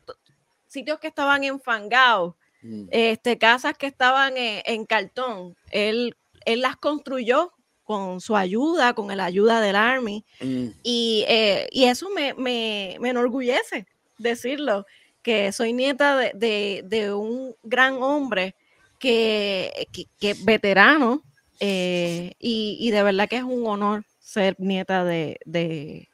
sitios 0.67 0.99
que 1.01 1.09
estaban 1.09 1.45
enfangados, 1.45 2.35
mm. 2.63 2.87
este, 2.93 3.37
casas 3.37 3.77
que 3.77 3.87
estaban 3.87 4.33
en, 4.39 4.87
cartón. 4.87 5.55
Él, 5.71 6.17
él 6.47 6.63
las 6.63 6.77
construyó 6.77 7.53
con 7.91 8.21
su 8.21 8.37
ayuda, 8.37 8.95
con 8.95 9.09
la 9.17 9.25
ayuda 9.25 9.61
del 9.61 9.75
Army. 9.75 10.25
Mm. 10.41 10.69
Y, 10.85 11.25
eh, 11.27 11.67
y, 11.73 11.87
eso 11.87 12.09
me, 12.11 12.35
me, 12.35 12.97
me, 13.01 13.09
enorgullece 13.09 13.85
decirlo, 14.17 14.87
que 15.23 15.51
soy 15.51 15.73
nieta 15.73 16.17
de, 16.17 16.85
de, 16.85 17.13
un 17.13 17.57
gran 17.65 18.01
hombre 18.01 18.55
que, 19.01 19.89
que, 20.21 20.37
veterano 20.45 21.25
eh, 21.59 22.35
y, 22.39 22.77
y, 22.79 22.93
de 22.93 23.03
verdad 23.03 23.29
que 23.29 23.39
es 23.39 23.43
un 23.43 23.67
honor 23.67 24.05
ser 24.21 24.55
nieta 24.61 25.03
de, 25.03 25.41
de, 25.45 26.09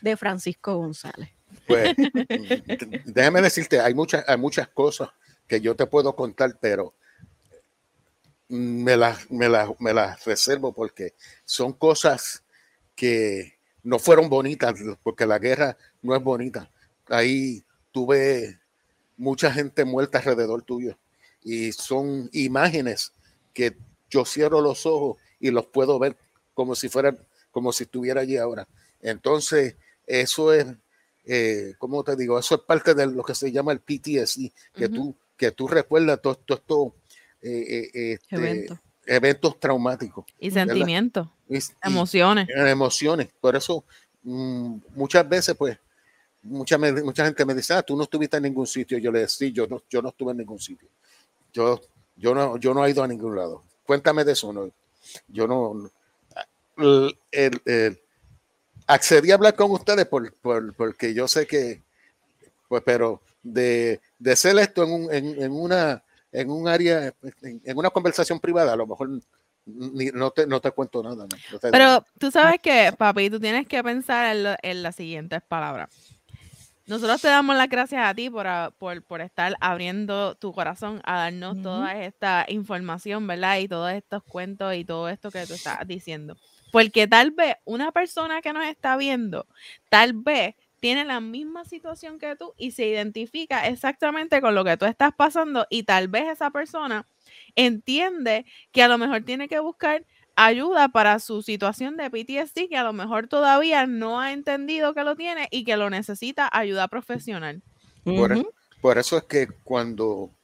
de 0.00 0.16
Francisco 0.16 0.74
González. 0.74 1.28
Pues, 1.66 1.94
déjame 3.04 3.42
decirte, 3.42 3.78
hay 3.78 3.92
muchas, 3.92 4.24
hay 4.26 4.38
muchas 4.38 4.68
cosas 4.68 5.10
que 5.46 5.60
yo 5.60 5.76
te 5.76 5.84
puedo 5.84 6.16
contar, 6.16 6.56
pero 6.62 6.94
me 8.48 8.96
las, 8.96 9.30
me, 9.30 9.48
me 9.78 9.94
las 9.94 10.24
reservo 10.24 10.72
porque 10.72 11.14
son 11.44 11.72
cosas 11.72 12.42
que 12.94 13.54
no 13.82 13.98
fueron 13.98 14.28
bonitas, 14.28 14.74
porque 15.02 15.26
la 15.26 15.38
guerra 15.38 15.76
no 16.02 16.16
es 16.16 16.22
bonita. 16.22 16.70
Ahí 17.08 17.62
tuve 17.92 18.58
mucha 19.16 19.52
gente 19.52 19.84
muerta 19.84 20.18
alrededor 20.18 20.62
tuyo 20.62 20.98
y 21.42 21.72
son 21.72 22.28
imágenes 22.32 23.12
que 23.52 23.76
yo 24.08 24.24
cierro 24.24 24.60
los 24.60 24.86
ojos 24.86 25.18
y 25.38 25.50
los 25.50 25.66
puedo 25.66 25.98
ver 25.98 26.16
como 26.54 26.74
si 26.74 26.88
fuera, 26.88 27.14
como 27.50 27.72
si 27.72 27.84
estuviera 27.84 28.22
allí 28.22 28.36
ahora. 28.36 28.66
Entonces, 29.00 29.76
eso 30.06 30.52
es, 30.52 30.66
eh, 31.26 31.74
¿cómo 31.78 32.02
te 32.02 32.16
digo? 32.16 32.38
Eso 32.38 32.54
es 32.54 32.60
parte 32.62 32.94
de 32.94 33.06
lo 33.06 33.22
que 33.22 33.34
se 33.34 33.52
llama 33.52 33.72
el 33.72 33.80
PTSD, 33.80 34.50
que, 34.74 34.88
tú, 34.88 35.14
que 35.36 35.50
tú 35.50 35.68
recuerdas 35.68 36.22
todos 36.22 36.38
estos 36.48 36.88
eh, 36.88 36.92
eh, 37.44 38.18
este, 38.30 38.66
eventos 39.06 39.60
traumáticos. 39.60 40.24
Y 40.38 40.50
sentimientos, 40.50 41.28
emociones. 41.82 42.48
emociones. 42.48 43.28
Por 43.40 43.56
eso, 43.56 43.84
mm, 44.22 44.76
muchas 44.94 45.28
veces, 45.28 45.54
pues, 45.56 45.78
mucha, 46.42 46.78
mucha 46.78 47.24
gente 47.24 47.44
me 47.44 47.54
dice, 47.54 47.74
ah, 47.74 47.82
tú 47.82 47.96
no 47.96 48.04
estuviste 48.04 48.36
en 48.36 48.44
ningún 48.44 48.66
sitio. 48.66 48.98
Yo 48.98 49.12
le 49.12 49.20
decía, 49.20 49.48
yo 49.48 49.66
no, 49.66 49.82
yo 49.90 50.02
no 50.02 50.08
estuve 50.10 50.32
en 50.32 50.38
ningún 50.38 50.58
sitio. 50.58 50.88
Yo, 51.52 51.80
yo, 52.16 52.34
no, 52.34 52.56
yo 52.56 52.74
no 52.74 52.84
he 52.84 52.90
ido 52.90 53.02
a 53.02 53.08
ningún 53.08 53.36
lado. 53.36 53.62
Cuéntame 53.84 54.24
de 54.24 54.32
eso. 54.32 54.52
¿no? 54.52 54.70
Yo 55.28 55.46
no... 55.46 55.90
el, 57.30 57.98
accedí 58.86 59.30
a 59.30 59.34
hablar 59.34 59.54
con 59.54 59.70
ustedes 59.70 60.06
por, 60.06 60.32
porque 60.76 61.14
yo 61.14 61.28
sé 61.28 61.46
que, 61.46 61.82
pues, 62.68 62.82
pero 62.84 63.22
de, 63.42 64.00
de 64.18 64.36
ser 64.36 64.58
esto 64.58 64.84
en, 64.84 64.92
un, 64.92 65.12
en, 65.12 65.52
una 65.52 66.03
en 66.34 66.50
un 66.50 66.66
área, 66.66 67.14
en, 67.42 67.78
una 67.78 67.90
conversación 67.90 68.40
privada, 68.40 68.72
a 68.72 68.76
lo 68.76 68.88
mejor 68.88 69.08
no, 69.66 70.30
te, 70.32 70.46
no 70.46 70.60
te 70.60 70.72
cuento 70.72 71.02
nada. 71.02 71.26
pero 71.70 72.04
tú 72.18 72.30
sabes 72.30 72.60
que, 72.60 72.92
papi, 72.98 73.30
tú 73.30 73.38
tienes 73.38 73.68
que 73.68 73.82
pensar 73.82 74.36
en, 74.36 74.56
en 74.62 74.82
las 74.82 74.96
siguientes 74.96 75.40
palabras. 75.42 75.88
Nosotros 76.86 77.22
te 77.22 77.28
damos 77.28 77.56
las 77.56 77.68
gracias 77.68 78.04
a 78.04 78.14
ti 78.14 78.28
por, 78.28 78.46
por, 78.78 79.02
por 79.04 79.20
estar 79.20 79.54
abriendo 79.60 80.34
tu 80.34 80.52
corazón 80.52 81.00
a 81.04 81.16
darnos 81.16 81.62
toda 81.62 82.02
esta 82.02 82.44
información, 82.48 83.26
¿verdad? 83.26 83.58
Y 83.58 83.68
todos 83.68 83.92
estos 83.92 84.22
cuentos 84.24 84.74
y 84.74 84.84
todo 84.84 85.08
esto 85.08 85.30
que 85.30 85.46
tú 85.46 85.54
estás 85.54 85.86
diciendo. 85.86 86.36
Porque 86.72 87.06
tal 87.06 87.30
vez 87.30 87.56
una 87.64 87.92
persona 87.92 88.42
que 88.42 88.52
nos 88.52 88.66
está 88.66 88.96
viendo, 88.96 89.46
tal 89.88 90.12
vez 90.12 90.56
tiene 90.84 91.06
la 91.06 91.20
misma 91.20 91.64
situación 91.64 92.18
que 92.18 92.36
tú 92.36 92.52
y 92.58 92.72
se 92.72 92.86
identifica 92.86 93.66
exactamente 93.68 94.42
con 94.42 94.54
lo 94.54 94.64
que 94.64 94.76
tú 94.76 94.84
estás 94.84 95.14
pasando 95.16 95.66
y 95.70 95.84
tal 95.84 96.08
vez 96.08 96.26
esa 96.28 96.50
persona 96.50 97.06
entiende 97.56 98.44
que 98.70 98.82
a 98.82 98.88
lo 98.88 98.98
mejor 98.98 99.22
tiene 99.22 99.48
que 99.48 99.60
buscar 99.60 100.04
ayuda 100.36 100.88
para 100.88 101.20
su 101.20 101.40
situación 101.40 101.96
de 101.96 102.10
PTSD 102.10 102.68
que 102.68 102.76
a 102.76 102.84
lo 102.84 102.92
mejor 102.92 103.28
todavía 103.28 103.86
no 103.86 104.20
ha 104.20 104.34
entendido 104.34 104.92
que 104.92 105.04
lo 105.04 105.16
tiene 105.16 105.48
y 105.50 105.64
que 105.64 105.78
lo 105.78 105.88
necesita 105.88 106.50
ayuda 106.52 106.86
profesional. 106.88 107.62
Por, 108.82 108.98
eso 108.98 109.16
es 109.16 109.24
que 109.24 109.48
cuando 109.62 110.34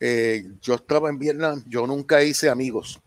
eh, 0.00 0.44
yo 0.60 0.74
estaba 0.74 1.08
en 1.08 1.18
Vietnam, 1.18 1.64
yo 1.66 1.86
nunca 1.86 2.22
hice 2.22 2.50
amigos. 2.50 3.00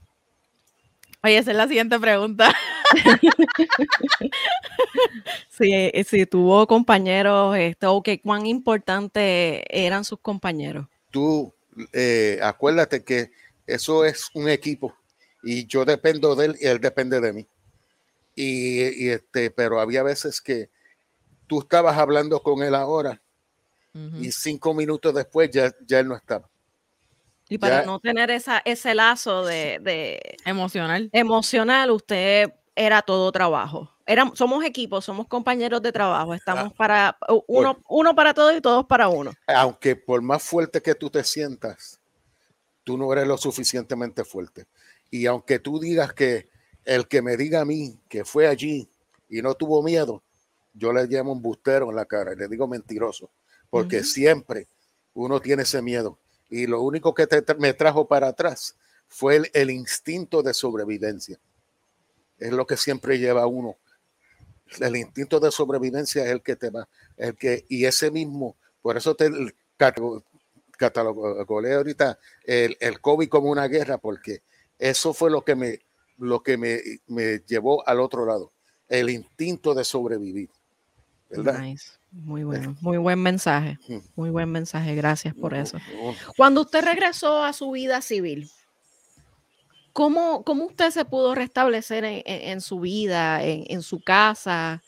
Oye, 1.23 1.37
esa 1.37 1.51
es 1.51 1.57
la 1.57 1.67
siguiente 1.67 1.99
pregunta. 1.99 2.51
sí, 5.49 5.71
eh, 5.71 6.03
sí, 6.03 6.25
tuvo 6.25 6.65
compañeros, 6.65 7.55
este, 7.57 7.85
o 7.85 8.01
que 8.01 8.19
cuán 8.19 8.47
importantes 8.47 9.61
eran 9.69 10.03
sus 10.03 10.19
compañeros. 10.19 10.87
Tú, 11.11 11.53
eh, 11.93 12.39
acuérdate 12.41 13.03
que 13.03 13.31
eso 13.67 14.03
es 14.03 14.31
un 14.33 14.49
equipo 14.49 14.95
y 15.43 15.67
yo 15.67 15.85
dependo 15.85 16.35
de 16.35 16.45
él 16.45 16.57
y 16.59 16.65
él 16.65 16.79
depende 16.79 17.21
de 17.21 17.33
mí. 17.33 17.47
Y, 18.33 19.09
este, 19.09 19.51
pero 19.51 19.79
había 19.79 20.03
veces 20.03 20.41
que 20.41 20.69
tú 21.45 21.59
estabas 21.59 21.97
hablando 21.97 22.41
con 22.41 22.63
él 22.63 22.73
ahora 22.73 23.21
y 23.93 24.31
cinco 24.31 24.73
minutos 24.73 25.13
después 25.13 25.51
ya, 25.51 25.71
ya 25.85 25.99
él 25.99 26.07
no 26.07 26.15
estaba. 26.15 26.49
Y 27.51 27.57
para 27.57 27.83
no 27.83 27.99
tener 27.99 28.31
esa, 28.31 28.61
ese 28.63 28.95
lazo 28.95 29.43
de, 29.43 30.37
emocional. 30.45 31.09
emocional, 31.11 31.91
usted 31.91 32.53
era 32.77 33.01
todo 33.01 33.29
trabajo. 33.33 33.91
Era, 34.05 34.31
somos 34.35 34.63
equipos, 34.63 35.03
somos 35.03 35.27
compañeros 35.27 35.81
de 35.81 35.91
trabajo, 35.91 36.33
estamos 36.33 36.71
ah, 36.71 36.73
para 36.77 37.17
uno, 37.47 37.77
uno 37.89 38.15
para 38.15 38.33
todos 38.33 38.55
y 38.55 38.61
todos 38.61 38.85
para 38.85 39.09
uno. 39.09 39.33
Aunque 39.47 39.97
por 39.97 40.21
más 40.21 40.41
fuerte 40.41 40.81
que 40.81 40.95
tú 40.95 41.09
te 41.09 41.25
sientas, 41.25 41.99
tú 42.85 42.97
no 42.97 43.11
eres 43.11 43.27
lo 43.27 43.37
suficientemente 43.37 44.23
fuerte. 44.23 44.67
Y 45.09 45.25
aunque 45.25 45.59
tú 45.59 45.77
digas 45.77 46.13
que 46.13 46.47
el 46.85 47.09
que 47.09 47.21
me 47.21 47.35
diga 47.35 47.59
a 47.59 47.65
mí 47.65 47.99
que 48.07 48.23
fue 48.23 48.47
allí 48.47 48.89
y 49.27 49.41
no 49.41 49.55
tuvo 49.55 49.83
miedo, 49.83 50.23
yo 50.73 50.93
le 50.93 51.05
llamo 51.05 51.33
un 51.33 51.41
bustero 51.41 51.89
en 51.89 51.97
la 51.97 52.05
cara, 52.05 52.33
le 52.33 52.47
digo 52.47 52.65
mentiroso, 52.65 53.29
porque 53.69 54.03
siempre 54.05 54.69
uno 55.13 55.41
tiene 55.41 55.63
ese 55.63 55.81
miedo 55.81 56.17
y 56.51 56.67
lo 56.67 56.81
único 56.81 57.13
que 57.15 57.27
me 57.57 57.73
trajo 57.73 58.07
para 58.07 58.27
atrás 58.27 58.75
fue 59.07 59.49
el, 59.53 59.71
instinto 59.71 60.43
de 60.43 60.53
sobrevivencia. 60.53 61.39
Es 62.37 62.51
lo 62.51 62.67
que 62.67 62.77
siempre 62.77 63.17
lleva 63.17 63.47
uno. 63.47 63.77
El 64.79 64.97
instinto 64.97 65.39
de 65.39 65.49
sobrevivencia 65.49 66.25
es 66.25 66.31
el 66.31 66.41
que 66.41 66.55
te 66.57 66.69
va, 66.69 66.87
el 67.17 67.35
que, 67.35 67.65
y 67.69 67.85
ese 67.85 68.11
mismo, 68.11 68.57
por 68.81 68.97
eso 68.97 69.15
te 69.15 69.29
catalogé 70.77 71.73
ahorita 71.73 72.19
el, 72.43 72.77
el 72.79 72.99
COVID 72.99 73.29
como 73.29 73.49
una 73.49 73.67
guerra, 73.67 73.97
porque 73.97 74.43
eso 74.77 75.13
fue 75.13 75.31
lo 75.31 75.43
que 75.43 75.55
me, 75.55 75.79
lo 76.17 76.43
que 76.43 76.57
me, 76.57 76.79
me 77.07 77.39
llevó 77.39 77.87
al 77.87 77.99
otro 77.99 78.25
lado, 78.25 78.51
el 78.89 79.09
instinto 79.09 79.73
de 79.73 79.83
sobrevivir. 79.83 80.49
¿verdad? 81.29 81.63
Muy 82.11 82.43
bueno, 82.43 82.75
muy 82.81 82.97
buen 82.97 83.19
mensaje, 83.19 83.79
muy 84.15 84.29
buen 84.29 84.51
mensaje, 84.51 84.95
gracias 84.95 85.33
por 85.33 85.53
eso. 85.53 85.77
Cuando 86.35 86.61
usted 86.61 86.83
regresó 86.83 87.41
a 87.41 87.53
su 87.53 87.71
vida 87.71 88.01
civil, 88.01 88.51
¿cómo, 89.93 90.43
cómo 90.43 90.65
usted 90.65 90.91
se 90.91 91.05
pudo 91.05 91.33
restablecer 91.35 92.03
en, 92.05 92.59
su 92.59 92.81
vida, 92.81 93.41
en, 93.41 93.81
su 93.81 94.01
casa, 94.01 94.83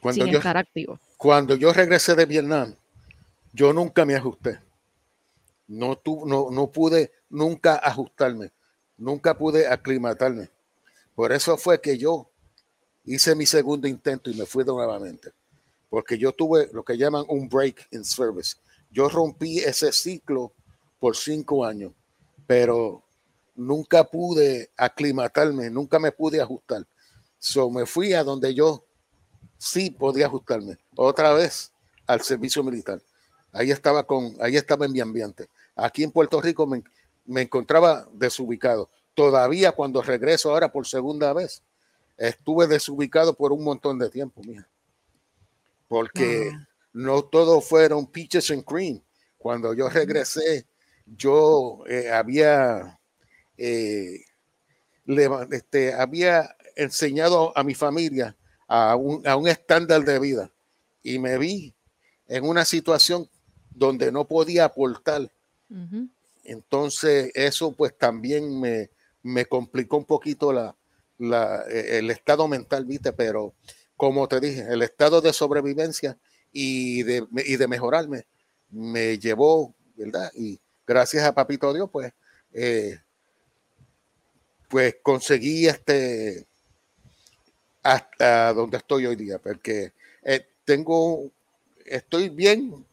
cuando 0.00 0.24
sin 0.24 0.32
yo, 0.32 0.38
estar 0.38 0.56
activo? 0.56 0.98
Cuando 1.16 1.54
yo 1.54 1.72
regresé 1.72 2.16
de 2.16 2.26
Vietnam, 2.26 2.74
yo 3.52 3.72
nunca 3.72 4.04
me 4.04 4.16
ajusté. 4.16 4.58
No, 5.68 5.94
tu, 5.94 6.26
no, 6.26 6.48
no 6.50 6.66
pude 6.66 7.12
nunca 7.30 7.76
ajustarme, 7.76 8.50
nunca 8.96 9.38
pude 9.38 9.68
aclimatarme. 9.68 10.50
Por 11.14 11.30
eso 11.30 11.56
fue 11.56 11.80
que 11.80 11.96
yo 11.96 12.28
hice 13.04 13.36
mi 13.36 13.46
segundo 13.46 13.86
intento 13.86 14.30
y 14.30 14.34
me 14.34 14.46
fui 14.46 14.64
nuevamente 14.64 15.32
porque 15.92 16.16
yo 16.16 16.32
tuve 16.32 16.70
lo 16.72 16.82
que 16.82 16.96
llaman 16.96 17.26
un 17.28 17.50
break 17.50 17.88
in 17.90 18.02
service. 18.02 18.56
Yo 18.90 19.10
rompí 19.10 19.58
ese 19.58 19.92
ciclo 19.92 20.54
por 20.98 21.14
cinco 21.14 21.66
años, 21.66 21.92
pero 22.46 23.02
nunca 23.54 24.02
pude 24.02 24.70
aclimatarme, 24.74 25.68
nunca 25.68 25.98
me 25.98 26.10
pude 26.10 26.40
ajustar. 26.40 26.86
So 27.38 27.68
me 27.68 27.84
fui 27.84 28.14
a 28.14 28.24
donde 28.24 28.54
yo 28.54 28.86
sí 29.58 29.90
podía 29.90 30.28
ajustarme. 30.28 30.78
Otra 30.96 31.34
vez 31.34 31.72
al 32.06 32.22
servicio 32.22 32.64
militar. 32.64 33.02
Ahí 33.52 33.70
estaba 33.70 34.02
con, 34.06 34.34
ahí 34.40 34.56
estaba 34.56 34.86
en 34.86 34.92
mi 34.92 35.00
ambiente. 35.00 35.50
Aquí 35.76 36.04
en 36.04 36.10
Puerto 36.10 36.40
Rico 36.40 36.66
me, 36.66 36.82
me 37.26 37.42
encontraba 37.42 38.08
desubicado. 38.14 38.88
Todavía 39.12 39.72
cuando 39.72 40.00
regreso 40.00 40.52
ahora 40.52 40.72
por 40.72 40.86
segunda 40.86 41.34
vez, 41.34 41.62
estuve 42.16 42.66
desubicado 42.66 43.34
por 43.34 43.52
un 43.52 43.62
montón 43.62 43.98
de 43.98 44.08
tiempo, 44.08 44.40
mija 44.42 44.66
porque 45.92 46.50
no 46.94 47.22
todo 47.22 47.60
fueron 47.60 48.06
peaches 48.06 48.50
and 48.50 48.64
cream. 48.64 49.02
Cuando 49.36 49.74
yo 49.74 49.90
regresé, 49.90 50.66
yo 51.04 51.84
eh, 51.86 52.10
había, 52.10 52.98
eh, 53.58 54.24
este, 55.50 55.92
había 55.92 56.56
enseñado 56.76 57.52
a 57.54 57.62
mi 57.62 57.74
familia 57.74 58.34
a 58.66 58.96
un, 58.96 59.28
a 59.28 59.36
un 59.36 59.48
estándar 59.48 60.02
de 60.02 60.18
vida. 60.18 60.50
Y 61.02 61.18
me 61.18 61.36
vi 61.36 61.74
en 62.26 62.44
una 62.44 62.64
situación 62.64 63.28
donde 63.68 64.10
no 64.10 64.26
podía 64.26 64.64
aportar. 64.64 65.30
Entonces 66.42 67.32
eso 67.34 67.72
pues 67.72 67.98
también 67.98 68.58
me, 68.58 68.88
me 69.22 69.44
complicó 69.44 69.98
un 69.98 70.06
poquito 70.06 70.54
la, 70.54 70.74
la, 71.18 71.64
e, 71.68 71.98
el 71.98 72.10
estado 72.10 72.48
mental, 72.48 72.86
viste, 72.86 73.12
pero 73.12 73.52
como 74.02 74.26
te 74.26 74.40
dije, 74.40 74.66
el 74.68 74.82
estado 74.82 75.20
de 75.20 75.32
sobrevivencia 75.32 76.18
y 76.50 77.04
de, 77.04 77.24
y 77.46 77.56
de 77.56 77.68
mejorarme 77.68 78.26
me 78.68 79.16
llevó, 79.16 79.76
¿verdad? 79.94 80.28
Y 80.34 80.58
gracias 80.84 81.22
a 81.22 81.32
Papito 81.32 81.72
Dios, 81.72 81.88
pues, 81.88 82.12
eh, 82.52 82.98
pues 84.66 84.96
conseguí 85.04 85.68
este 85.68 86.48
hasta 87.84 88.52
donde 88.52 88.78
estoy 88.78 89.06
hoy 89.06 89.14
día, 89.14 89.38
porque 89.38 89.92
eh, 90.24 90.48
tengo, 90.64 91.30
estoy 91.86 92.28
bien 92.28 92.84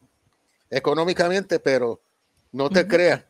económicamente, 0.70 1.58
pero 1.58 2.00
no 2.52 2.70
te 2.70 2.86
creas, 2.86 3.24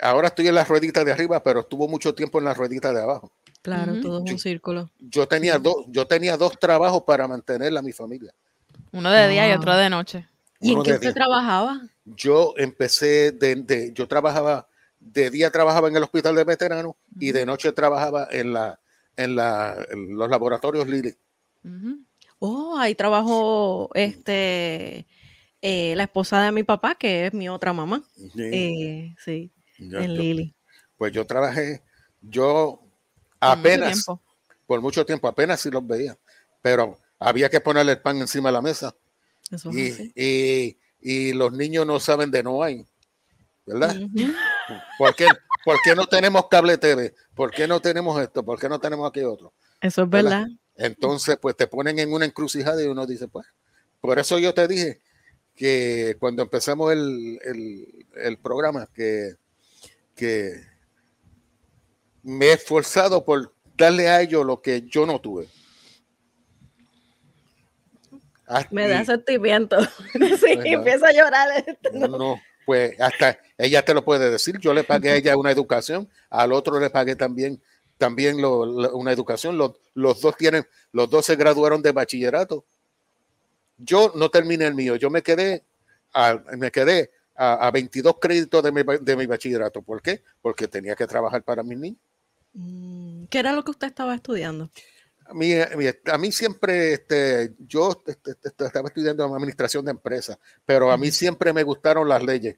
ahora 0.00 0.28
estoy 0.28 0.46
en 0.46 0.54
la 0.54 0.64
ruedita 0.64 1.02
de 1.02 1.10
arriba, 1.10 1.42
pero 1.42 1.62
estuvo 1.62 1.88
mucho 1.88 2.14
tiempo 2.14 2.38
en 2.38 2.44
la 2.44 2.54
ruedita 2.54 2.92
de 2.92 3.02
abajo. 3.02 3.32
Claro, 3.66 4.00
todo 4.00 4.20
un 4.20 4.38
círculo. 4.38 4.90
Yo 4.98 5.26
tenía, 5.26 5.58
dos, 5.58 5.84
yo 5.88 6.06
tenía 6.06 6.36
dos 6.36 6.58
trabajos 6.58 7.02
para 7.02 7.26
mantener 7.26 7.76
a 7.76 7.82
mi 7.82 7.92
familia. 7.92 8.32
Uno 8.92 9.10
de 9.10 9.28
día 9.28 9.48
y 9.48 9.52
otro 9.52 9.76
de 9.76 9.90
noche. 9.90 10.28
¿Y 10.60 10.72
en 10.72 10.82
qué 10.82 10.92
usted 10.92 11.12
trabajaba? 11.12 11.82
Yo 12.04 12.54
empecé 12.56 13.32
de, 13.32 13.92
yo 13.92 14.06
trabajaba, 14.06 14.68
de 15.00 15.30
día 15.30 15.50
trabajaba 15.50 15.88
en 15.88 15.96
el 15.96 16.02
hospital 16.04 16.36
de 16.36 16.44
veteranos 16.44 16.94
y 17.18 17.32
de 17.32 17.44
noche 17.44 17.72
trabajaba 17.72 18.28
en 18.30 18.52
la, 18.52 18.78
en, 19.16 19.34
la, 19.34 19.76
los 19.92 20.30
laboratorios 20.30 20.86
Lili. 20.86 21.14
Oh, 22.38 22.76
ahí 22.78 22.94
trabajó 22.94 23.90
este 23.94 25.06
eh, 25.60 25.94
la 25.96 26.04
esposa 26.04 26.40
de 26.42 26.52
mi 26.52 26.62
papá, 26.62 26.94
que 26.94 27.26
es 27.26 27.34
mi 27.34 27.48
otra 27.48 27.72
mamá. 27.72 28.02
Sí. 28.16 28.42
Eh, 28.42 29.14
sí 29.18 29.52
en 29.78 30.14
Lili. 30.14 30.54
Pues 30.96 31.12
yo 31.12 31.26
trabajé, 31.26 31.82
yo 32.22 32.85
apenas, 33.52 34.06
por 34.66 34.80
mucho 34.80 35.04
tiempo, 35.04 35.28
apenas 35.28 35.60
si 35.60 35.70
los 35.70 35.86
veía, 35.86 36.16
pero 36.62 36.98
había 37.18 37.48
que 37.48 37.60
ponerle 37.60 37.92
el 37.92 38.00
pan 38.00 38.18
encima 38.18 38.48
de 38.48 38.52
la 38.52 38.62
mesa. 38.62 38.94
y, 39.72 40.76
y, 41.00 41.32
los 41.32 41.52
niños 41.52 41.86
no 41.86 42.00
saben 42.00 42.30
de 42.30 42.42
no 42.42 42.62
hay, 42.62 42.84
¿verdad? 43.64 43.96
¿Por, 44.98 45.14
qué, 45.14 45.26
¿Por, 45.64 45.76
qué, 45.84 45.94
no 45.94 46.06
tenemos 46.06 46.48
cable 46.48 46.78
TV? 46.78 47.14
¿Por 47.34 47.52
qué 47.52 47.68
no 47.68 47.80
tenemos 47.80 48.20
esto? 48.20 48.44
¿Por 48.44 48.58
qué 48.58 48.68
no 48.68 48.80
tenemos 48.80 49.08
aquí 49.08 49.22
otro? 49.22 49.52
Eso 49.80 50.02
es 50.02 50.10
verdad. 50.10 50.46
Entonces, 50.74 51.38
pues 51.40 51.56
te 51.56 51.66
ponen 51.66 51.98
en 51.98 52.12
una 52.12 52.24
encrucijada 52.24 52.82
y 52.82 52.86
uno 52.86 53.06
dice, 53.06 53.28
pues, 53.28 53.46
por 54.00 54.18
eso 54.18 54.38
yo 54.38 54.52
te 54.52 54.66
dije 54.66 55.00
que 55.54 56.16
cuando 56.18 56.42
empezamos 56.42 56.92
el, 56.92 57.38
el, 57.44 58.06
el 58.16 58.38
programa, 58.38 58.88
que 58.92 59.36
que 60.16 60.64
me 62.26 62.46
he 62.46 62.52
esforzado 62.54 63.24
por 63.24 63.54
darle 63.76 64.08
a 64.08 64.20
ellos 64.20 64.44
lo 64.44 64.60
que 64.60 64.82
yo 64.82 65.06
no 65.06 65.20
tuve. 65.20 65.48
me 68.72 68.88
da 68.88 69.04
sentimiento. 69.04 69.76
sí, 70.12 70.58
empieza 70.64 71.06
a 71.08 71.12
llorar. 71.12 71.64
No, 71.92 72.08
no, 72.08 72.42
pues 72.64 73.00
hasta 73.00 73.38
ella 73.56 73.84
te 73.84 73.94
lo 73.94 74.04
puede 74.04 74.28
decir. 74.28 74.58
Yo 74.58 74.74
le 74.74 74.82
pagué 74.82 75.10
a 75.10 75.16
ella 75.16 75.36
una 75.36 75.52
educación, 75.52 76.08
al 76.28 76.52
otro 76.52 76.80
le 76.80 76.90
pagué 76.90 77.14
también, 77.14 77.62
también 77.96 78.44
una 78.44 79.12
educación. 79.12 79.56
Los, 79.56 79.76
los, 79.94 80.20
dos 80.20 80.36
tienen, 80.36 80.66
los 80.90 81.08
dos 81.08 81.26
se 81.26 81.36
graduaron 81.36 81.80
de 81.80 81.92
bachillerato. 81.92 82.64
Yo 83.78 84.10
no 84.16 84.30
terminé 84.30 84.66
el 84.66 84.74
mío, 84.74 84.96
yo 84.96 85.10
me 85.10 85.22
quedé, 85.22 85.62
me 86.56 86.72
quedé 86.72 87.12
a, 87.36 87.70
22 87.70 88.16
créditos 88.20 88.64
de 88.64 88.72
mi, 88.72 88.82
de 89.00 89.16
mi, 89.16 89.26
bachillerato. 89.26 89.80
¿Por 89.80 90.02
qué? 90.02 90.24
Porque 90.42 90.66
tenía 90.66 90.96
que 90.96 91.06
trabajar 91.06 91.44
para 91.44 91.62
mis 91.62 91.78
niños. 91.78 92.00
Mm, 92.58 93.26
¿Qué 93.26 93.38
era 93.38 93.52
lo 93.52 93.62
que 93.62 93.70
usted 93.70 93.86
estaba 93.86 94.14
estudiando? 94.14 94.70
A 95.28 95.34
mí, 95.34 95.52
a 95.52 96.18
mí 96.18 96.32
siempre, 96.32 96.94
este, 96.94 97.54
yo 97.58 98.02
este, 98.06 98.30
este, 98.34 98.64
estaba 98.64 98.88
estudiando 98.88 99.24
administración 99.24 99.84
de 99.84 99.90
empresas, 99.90 100.38
pero 100.64 100.90
a 100.90 100.96
mí 100.96 101.10
siempre 101.10 101.52
me 101.52 101.64
gustaron 101.64 102.08
las 102.08 102.22
leyes. 102.22 102.56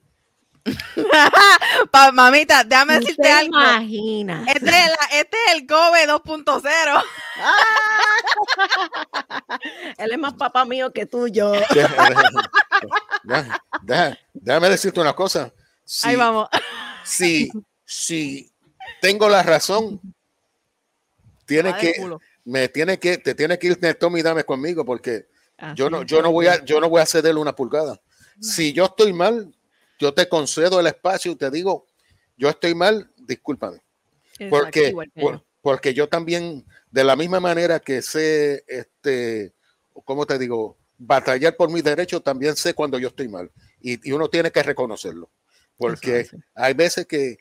mamita, 2.12 2.62
déjame 2.62 3.00
decirte 3.00 3.28
algo. 3.28 3.58
Imagina. 3.58 4.44
Este 4.46 4.68
es, 4.68 4.90
este 5.14 5.36
es 5.46 5.54
el 5.54 5.66
GOBE 5.66 6.06
2.0. 6.06 7.02
Él 9.98 10.12
es 10.12 10.18
más 10.18 10.34
papá 10.34 10.64
mío 10.64 10.92
que 10.92 11.06
tú, 11.06 11.26
yo. 11.26 11.52
déjame 13.82 14.68
decirte 14.68 15.00
una 15.00 15.14
cosa. 15.14 15.52
Ahí 16.02 16.14
vamos. 16.16 16.48
Si, 17.02 17.50
si 17.84 18.52
tengo 19.00 19.28
la 19.28 19.42
razón, 19.42 20.00
tiene 21.46 21.74
que, 21.78 21.94
me 22.44 22.68
tiene 22.68 22.98
que, 22.98 23.18
te 23.18 23.34
tiene 23.34 23.58
que 23.58 23.68
ir 23.68 23.94
Tommy 23.98 24.22
Dame 24.22 24.44
conmigo 24.44 24.84
porque 24.84 25.26
yo 25.74 25.90
no, 25.90 26.02
yo 26.02 26.22
no 26.22 26.30
voy 26.30 26.46
a, 26.46 26.64
yo 26.64 26.80
no 26.80 26.88
voy 26.88 27.00
a 27.00 27.06
cederle 27.06 27.40
una 27.40 27.54
pulgada. 27.54 28.00
Si 28.40 28.72
yo 28.72 28.84
estoy 28.84 29.12
mal, 29.12 29.52
yo 29.98 30.14
te 30.14 30.28
concedo 30.28 30.78
el 30.78 30.86
espacio 30.86 31.32
y 31.32 31.36
te 31.36 31.50
digo, 31.50 31.86
yo 32.36 32.48
estoy 32.48 32.74
mal, 32.74 33.10
discúlpame. 33.16 33.82
porque, 34.48 34.94
porque 35.60 35.92
yo 35.92 36.08
también, 36.08 36.64
de 36.90 37.04
la 37.04 37.16
misma 37.16 37.40
manera 37.40 37.80
que 37.80 38.00
sé, 38.00 38.64
este, 38.68 39.52
¿cómo 40.04 40.24
te 40.24 40.38
digo? 40.38 40.78
Batallar 40.96 41.56
por 41.56 41.70
mis 41.70 41.84
derechos, 41.84 42.22
también 42.22 42.56
sé 42.56 42.74
cuando 42.74 42.98
yo 42.98 43.08
estoy 43.08 43.28
mal. 43.28 43.50
Y, 43.80 44.12
uno 44.12 44.28
tiene 44.28 44.50
que 44.50 44.62
reconocerlo. 44.62 45.30
Porque 45.76 46.28
hay 46.54 46.74
veces 46.74 47.06
que 47.06 47.38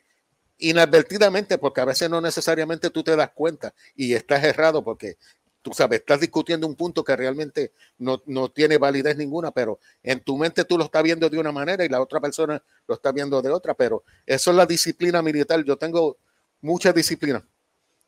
inadvertidamente, 0.58 1.58
porque 1.58 1.82
a 1.82 1.86
veces 1.86 2.10
no 2.10 2.22
necesariamente 2.22 2.90
tú 2.90 3.04
te 3.04 3.16
das 3.16 3.32
cuenta 3.32 3.74
y 3.96 4.14
estás 4.14 4.44
errado 4.44 4.84
porque 4.84 5.18
tú 5.62 5.74
sabes, 5.74 6.00
estás 6.00 6.22
discutiendo 6.22 6.66
un 6.66 6.76
punto 6.76 7.04
que 7.04 7.16
realmente 7.16 7.74
no, 7.98 8.22
no, 8.26 8.50
tiene 8.50 8.78
validez 8.78 9.18
ninguna, 9.18 9.52
pero 9.52 9.80
en 10.02 10.22
tu 10.22 10.38
mente 10.38 10.64
tú 10.64 10.78
lo 10.78 10.86
estás 10.86 11.04
viendo 11.04 11.30
de 11.30 11.38
una 11.38 11.52
manera 11.52 11.84
y 11.84 11.90
la 11.90 12.02
otra 12.02 12.20
persona 12.20 12.62
lo 12.88 12.96
está 12.96 13.12
viendo 13.12 13.42
de 13.42 13.50
otra, 13.50 13.74
pero 13.74 14.04
eso 14.26 14.52
es 14.52 14.58
la 14.58 14.66
disciplina 14.66 15.22
militar. 15.22 15.64
Yo 15.66 15.78
tengo 15.78 16.18
mucha 16.62 16.94
disciplina. 16.94 17.46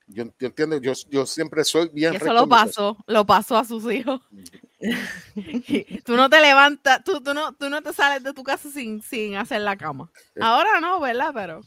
Yo, 0.08 0.24
entiendo, 0.40 0.78
yo, 0.78 0.94
yo 1.10 1.26
siempre 1.26 1.64
soy 1.64 1.90
bien. 1.94 2.16
Eso 2.16 2.34
lo 2.34 2.48
pasó, 2.48 2.98
lo 3.06 3.26
pasó 3.26 3.58
a 3.58 3.66
sus 3.66 3.92
hijos. 3.92 4.22
tú 6.06 6.16
no 6.16 6.30
te 6.30 6.42
levantas, 6.42 7.04
tú, 7.04 7.22
tú, 7.22 7.34
no, 7.34 7.54
tú 7.54 7.70
no 7.70 7.84
te 7.84 7.94
sales 7.94 8.24
de 8.24 8.34
tu 8.34 8.44
casa 8.44 8.72
sin, 8.72 9.04
sin 9.04 9.36
hacer 9.36 9.62
la 9.62 9.78
cama. 9.78 10.10
Ahora 10.40 10.80
no, 10.80 11.00
¿verdad? 11.00 11.32
Pero. 11.34 11.62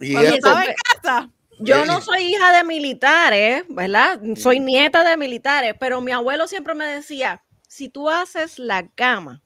Y 0.00 0.12
cuando 0.12 0.34
estaba 0.34 0.64
en 0.64 0.74
casa 0.74 1.30
yo 1.58 1.84
no 1.84 2.00
soy 2.00 2.22
hija 2.22 2.56
de 2.56 2.64
militares, 2.64 3.64
¿verdad? 3.68 4.20
Soy 4.36 4.60
nieta 4.60 5.08
de 5.08 5.16
militares, 5.16 5.74
pero 5.78 6.00
mi 6.00 6.12
abuelo 6.12 6.48
siempre 6.48 6.74
me 6.74 6.86
decía, 6.86 7.42
si 7.68 7.88
tú 7.88 8.10
haces 8.10 8.58
la 8.58 8.88
cama, 8.88 9.42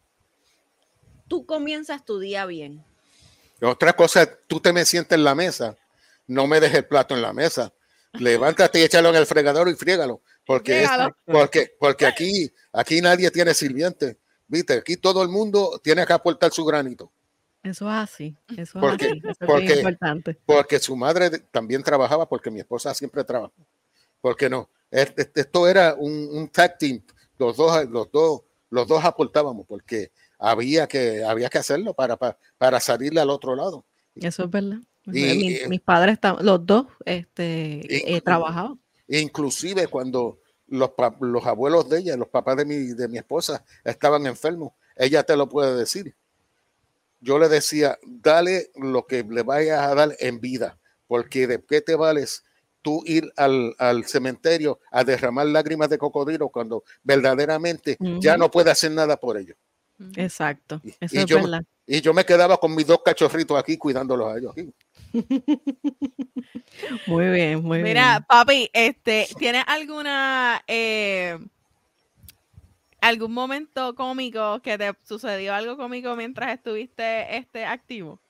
tú 1.28 1.46
comienzas 1.46 2.04
tu 2.04 2.18
día 2.18 2.46
bien. 2.46 2.84
Otra 3.60 3.92
cosa, 3.92 4.28
tú 4.46 4.60
te 4.60 4.72
me 4.72 4.84
sientes 4.84 5.16
en 5.16 5.24
la 5.24 5.34
mesa, 5.34 5.76
no 6.26 6.46
me 6.46 6.60
dejes 6.60 6.78
el 6.78 6.86
plato 6.86 7.14
en 7.14 7.22
la 7.22 7.32
mesa. 7.32 7.72
Levántate 8.14 8.80
y 8.80 8.82
échalo 8.84 9.10
en 9.10 9.16
el 9.16 9.26
fregador 9.26 9.68
y 9.68 9.74
friégalo, 9.74 10.22
porque, 10.46 10.88
porque, 11.26 11.74
porque 11.78 12.06
aquí, 12.06 12.50
aquí 12.72 13.00
nadie 13.02 13.30
tiene 13.30 13.52
sirviente. 13.52 14.18
Viste, 14.46 14.74
aquí 14.74 14.96
todo 14.96 15.22
el 15.22 15.28
mundo 15.28 15.78
tiene 15.84 16.06
que 16.06 16.12
aportar 16.14 16.50
su 16.50 16.64
granito. 16.64 17.12
Eso 17.62 17.86
es 17.86 17.96
así, 17.96 18.36
eso 18.56 18.80
porque, 18.80 19.06
es, 19.06 19.12
así. 19.12 19.20
Eso 19.24 19.46
porque, 19.46 19.66
es 19.66 19.76
importante. 19.78 20.38
Porque 20.46 20.78
su 20.78 20.96
madre 20.96 21.30
también 21.50 21.82
trabajaba, 21.82 22.28
porque 22.28 22.50
mi 22.50 22.60
esposa 22.60 22.94
siempre 22.94 23.24
trabajó. 23.24 23.66
Porque 24.20 24.48
no, 24.48 24.70
esto 24.90 25.68
era 25.68 25.94
un, 25.94 26.28
un 26.30 26.48
tag 26.48 26.78
team, 26.78 27.02
los 27.38 27.56
dos, 27.56 27.88
los 27.88 28.10
dos, 28.10 28.42
los 28.70 28.86
dos 28.86 29.04
aportábamos, 29.04 29.66
porque 29.66 30.12
había 30.38 30.86
que, 30.86 31.24
había 31.24 31.48
que 31.48 31.58
hacerlo 31.58 31.94
para, 31.94 32.16
para, 32.16 32.38
para 32.56 32.80
salirle 32.80 33.20
al 33.20 33.30
otro 33.30 33.54
lado. 33.56 33.84
Eso 34.14 34.44
es 34.44 34.50
verdad. 34.50 34.78
Y, 35.06 35.60
mis 35.68 35.80
padres, 35.80 36.18
los 36.40 36.64
dos, 36.64 36.86
este, 37.04 38.14
eh, 38.14 38.20
trabajaban. 38.20 38.80
Inclusive 39.08 39.86
cuando 39.86 40.40
los, 40.66 40.90
los 41.20 41.46
abuelos 41.46 41.88
de 41.88 42.00
ella, 42.00 42.16
los 42.16 42.28
papás 42.28 42.56
de 42.58 42.64
mi, 42.66 42.76
de 42.76 43.08
mi 43.08 43.18
esposa, 43.18 43.64
estaban 43.84 44.26
enfermos, 44.26 44.72
ella 44.96 45.22
te 45.22 45.36
lo 45.36 45.48
puede 45.48 45.76
decir 45.76 46.14
yo 47.20 47.38
le 47.38 47.48
decía, 47.48 47.98
dale 48.06 48.70
lo 48.76 49.06
que 49.06 49.24
le 49.24 49.42
vayas 49.42 49.80
a 49.80 49.94
dar 49.94 50.16
en 50.20 50.40
vida, 50.40 50.78
porque 51.06 51.46
de 51.46 51.64
qué 51.64 51.80
te 51.80 51.94
vales 51.94 52.44
tú 52.82 53.02
ir 53.06 53.32
al, 53.36 53.74
cementerio 54.06 54.80
a 54.90 55.04
derramar 55.04 55.46
lágrimas 55.46 55.88
de 55.90 55.98
cocodrilo 55.98 56.48
cuando 56.48 56.84
verdaderamente 57.02 57.96
ya 58.20 58.36
no 58.36 58.50
puede 58.50 58.70
hacer 58.70 58.92
nada 58.92 59.16
por 59.16 59.36
ellos. 59.36 59.56
Exacto. 60.14 60.80
y, 60.84 61.24
yo, 61.24 61.40
y, 61.86 62.00
yo, 62.00 62.14
me 62.14 62.24
quedaba 62.24 62.56
con 62.56 62.72
mis 62.74 62.86
dos 62.86 63.00
cachorritos 63.04 63.58
aquí 63.58 63.76
cuidándolos 63.76 64.32
a 64.32 64.38
ellos. 64.38 64.54
Muy 67.06 67.28
bien, 67.30 67.62
muy 67.62 67.82
Mira, 67.82 68.18
bien. 68.18 68.24
papi, 68.28 68.70
este, 68.72 69.26
¿tienes 69.38 69.64
alguna 69.66 70.62
eh, 70.66 71.38
algún 73.00 73.32
momento 73.32 73.94
cómico 73.94 74.60
que 74.62 74.78
te 74.78 74.92
sucedió 75.04 75.54
algo 75.54 75.76
cómico 75.76 76.16
mientras 76.16 76.54
estuviste 76.54 77.36
este 77.36 77.64
activo? 77.64 78.20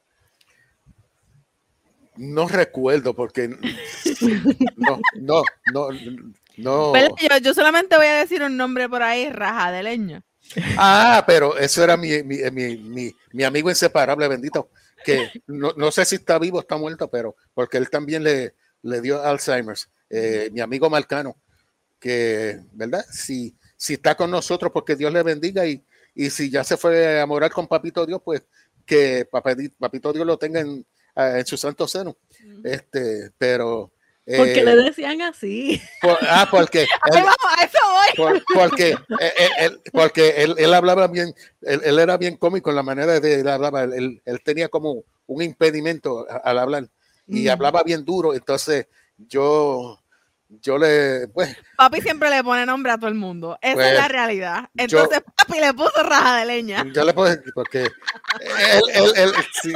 No 2.16 2.48
recuerdo 2.48 3.14
porque 3.14 3.48
no, 4.76 5.00
no, 5.14 5.42
no, 5.72 5.88
no. 6.56 6.92
Yo, 6.96 7.38
yo 7.40 7.54
solamente 7.54 7.96
voy 7.96 8.06
a 8.06 8.18
decir 8.18 8.42
un 8.42 8.56
nombre 8.56 8.88
por 8.88 9.02
ahí, 9.02 9.30
raja 9.30 9.70
de 9.70 9.82
leña. 9.82 10.22
Ah, 10.76 11.24
pero 11.26 11.56
eso 11.58 11.84
era 11.84 11.96
mi, 11.96 12.22
mi, 12.22 12.38
mi, 12.50 12.76
mi, 12.76 13.14
mi 13.32 13.44
amigo 13.44 13.68
inseparable, 13.70 14.28
bendito, 14.28 14.70
que 15.04 15.42
no, 15.46 15.72
no 15.76 15.90
sé 15.90 16.04
si 16.04 16.16
está 16.16 16.38
vivo 16.38 16.58
o 16.58 16.60
está 16.60 16.76
muerto, 16.76 17.08
pero 17.08 17.36
porque 17.54 17.76
él 17.76 17.90
también 17.90 18.24
le, 18.24 18.54
le 18.82 19.00
dio 19.00 19.22
Alzheimer's. 19.22 19.88
Eh, 20.10 20.50
mi 20.52 20.60
amigo 20.60 20.88
Marcano, 20.88 21.36
que, 22.00 22.60
¿verdad? 22.72 23.04
Si, 23.10 23.54
si 23.78 23.94
está 23.94 24.14
con 24.14 24.30
nosotros, 24.30 24.70
porque 24.72 24.94
Dios 24.96 25.10
le 25.12 25.22
bendiga 25.22 25.64
y, 25.64 25.82
y 26.14 26.28
si 26.30 26.50
ya 26.50 26.64
se 26.64 26.76
fue 26.76 27.20
a 27.20 27.24
morar 27.26 27.50
con 27.52 27.66
Papito 27.66 28.04
Dios, 28.04 28.20
pues 28.22 28.42
que 28.84 29.26
Papito, 29.78 30.12
Dios 30.12 30.26
lo 30.26 30.36
tenga 30.36 30.60
en, 30.60 30.84
en 31.14 31.46
su 31.46 31.56
santo 31.56 31.86
seno. 31.88 32.16
Este, 32.64 33.30
pero. 33.38 33.90
Porque 34.36 34.60
eh, 34.60 34.64
le 34.64 34.76
decían 34.76 35.22
así. 35.22 35.80
por- 36.02 36.18
ah, 36.22 36.46
porque. 36.50 36.82
Él- 37.12 37.22
vamos, 37.22 37.36
a 37.56 37.64
eso 37.64 37.78
voy. 37.82 38.16
por- 38.16 38.44
porque 38.54 38.88
eh, 38.90 39.32
eh, 39.38 39.48
él, 39.60 39.80
porque 39.92 40.28
él, 40.42 40.54
él 40.58 40.74
hablaba 40.74 41.06
bien, 41.06 41.34
él, 41.62 41.80
él 41.84 41.98
era 41.98 42.16
bien 42.18 42.36
cómico 42.36 42.68
en 42.70 42.76
la 42.76 42.82
manera 42.82 43.20
de 43.20 43.40
él 43.40 43.48
hablaba, 43.48 43.84
él, 43.84 44.20
él 44.24 44.40
tenía 44.42 44.68
como 44.68 45.04
un 45.26 45.42
impedimento 45.42 46.26
al 46.44 46.58
hablar 46.58 46.88
y 47.26 47.46
Mm. 47.46 47.50
hablaba 47.50 47.82
bien 47.82 48.04
duro, 48.04 48.34
entonces 48.34 48.86
yo, 49.18 49.98
yo 50.48 50.78
le, 50.78 51.28
pues, 51.28 51.56
Papi 51.76 52.00
siempre 52.00 52.30
le 52.30 52.42
pone 52.42 52.64
nombre 52.64 52.90
a 52.92 52.96
todo 52.98 53.08
el 53.08 53.14
mundo. 53.14 53.58
Esa 53.60 53.74
Pues, 53.74 53.86
es 53.92 53.98
la 53.98 54.08
realidad. 54.08 54.62
yo- 54.74 54.84
Entonces, 55.00 55.22
papi 55.36 55.60
le 55.60 55.74
puso 55.74 56.02
raja 56.02 56.36
de 56.38 56.46
leña. 56.46 56.84
yo 56.92 57.04
le 57.04 57.12
puse, 57.12 57.40
porque 57.54 57.82
él, 57.82 58.82
él, 58.94 59.12
él- 59.16 59.32
sí, 59.62 59.72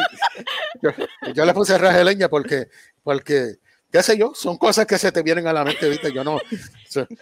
yo, 0.80 0.90
yo 1.34 1.44
le 1.44 1.52
puse 1.54 1.76
raja 1.78 1.98
de 1.98 2.04
leña 2.04 2.28
porque, 2.28 2.68
porque, 3.02 3.56
qué 3.90 4.02
sé 4.02 4.16
yo, 4.16 4.32
son 4.34 4.56
cosas 4.56 4.86
que 4.86 4.96
se 4.98 5.12
te 5.12 5.22
vienen 5.22 5.46
a 5.46 5.52
la 5.52 5.64
mente, 5.64 5.88
viste, 5.88 6.12
yo 6.12 6.24
no, 6.24 6.38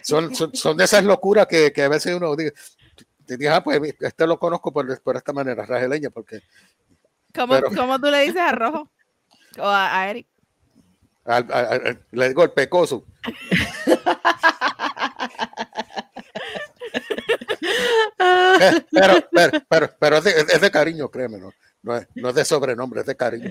son, 0.02 0.34
son, 0.34 0.54
son, 0.54 0.76
de 0.76 0.84
esas 0.84 1.04
locuras 1.04 1.46
que, 1.48 1.72
que 1.72 1.82
a 1.82 1.88
veces 1.88 2.14
uno 2.14 2.36
dice, 2.36 2.54
te 3.26 3.36
dije, 3.36 3.50
ah, 3.50 3.62
pues 3.64 3.80
este 4.00 4.26
lo 4.26 4.38
conozco 4.38 4.72
por, 4.72 5.00
por 5.02 5.16
esta 5.16 5.32
manera, 5.32 5.64
raja 5.66 5.82
de 5.82 5.88
leña, 5.88 6.10
porque 6.10 6.40
¿Cómo, 7.34 7.54
Pero- 7.54 7.68
cómo 7.76 8.00
tú 8.00 8.06
le 8.10 8.20
dices 8.22 8.40
a 8.40 8.50
Rojo? 8.52 8.90
O 9.58 9.62
a, 9.66 10.00
a 10.00 10.10
Eric. 10.10 10.26
Al- 11.30 11.52
al- 11.52 11.66
al- 11.86 12.04
le 12.10 12.28
digo 12.28 12.42
el 12.44 12.50
pecoso. 12.52 13.04
Eh, 18.60 18.84
pero, 18.90 19.14
pero, 19.32 19.62
pero, 19.68 19.90
pero 19.98 20.16
es, 20.18 20.24
de, 20.24 20.30
es 20.30 20.60
de 20.60 20.70
cariño, 20.70 21.08
créeme, 21.10 21.38
no, 21.38 21.52
no, 21.82 21.96
es, 21.96 22.06
no 22.14 22.28
es 22.30 22.34
de 22.34 22.44
sobrenombre, 22.44 23.00
es 23.00 23.06
de 23.06 23.16
cariño. 23.16 23.50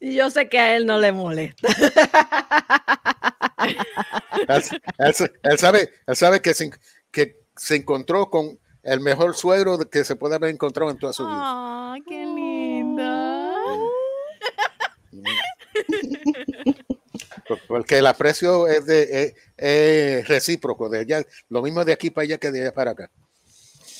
yo 0.00 0.30
sé 0.30 0.48
que 0.48 0.58
a 0.58 0.76
él 0.76 0.86
no 0.86 0.98
le 0.98 1.12
molesta. 1.12 1.68
él, 4.48 4.62
él- 4.98 5.32
él 5.42 5.58
sabe, 5.58 5.90
él 6.06 6.16
sabe 6.16 6.40
que, 6.42 6.54
se, 6.54 6.70
que 7.10 7.36
se 7.56 7.76
encontró 7.76 8.28
con 8.30 8.58
el 8.82 9.00
mejor 9.00 9.34
suegro 9.36 9.78
que 9.90 10.04
se 10.04 10.16
puede 10.16 10.34
haber 10.36 10.50
encontrado 10.50 10.90
en 10.90 10.98
toda 10.98 11.12
su 11.12 11.24
vida. 11.24 11.92
¡Ay, 11.92 12.02
qué 12.08 12.24
linda! 12.24 13.54
Por- 13.64 13.92
Porque 17.68 17.98
el 17.98 18.06
aprecio 18.06 18.66
es, 18.66 18.86
de, 18.86 19.22
es, 19.22 19.34
es 19.56 20.28
recíproco, 20.28 20.88
de 20.88 21.00
allá, 21.00 21.24
lo 21.48 21.62
mismo 21.62 21.84
de 21.84 21.92
aquí 21.92 22.10
para 22.10 22.24
allá 22.24 22.38
que 22.38 22.50
de 22.50 22.62
allá 22.62 22.74
para 22.74 22.90
acá. 22.92 23.10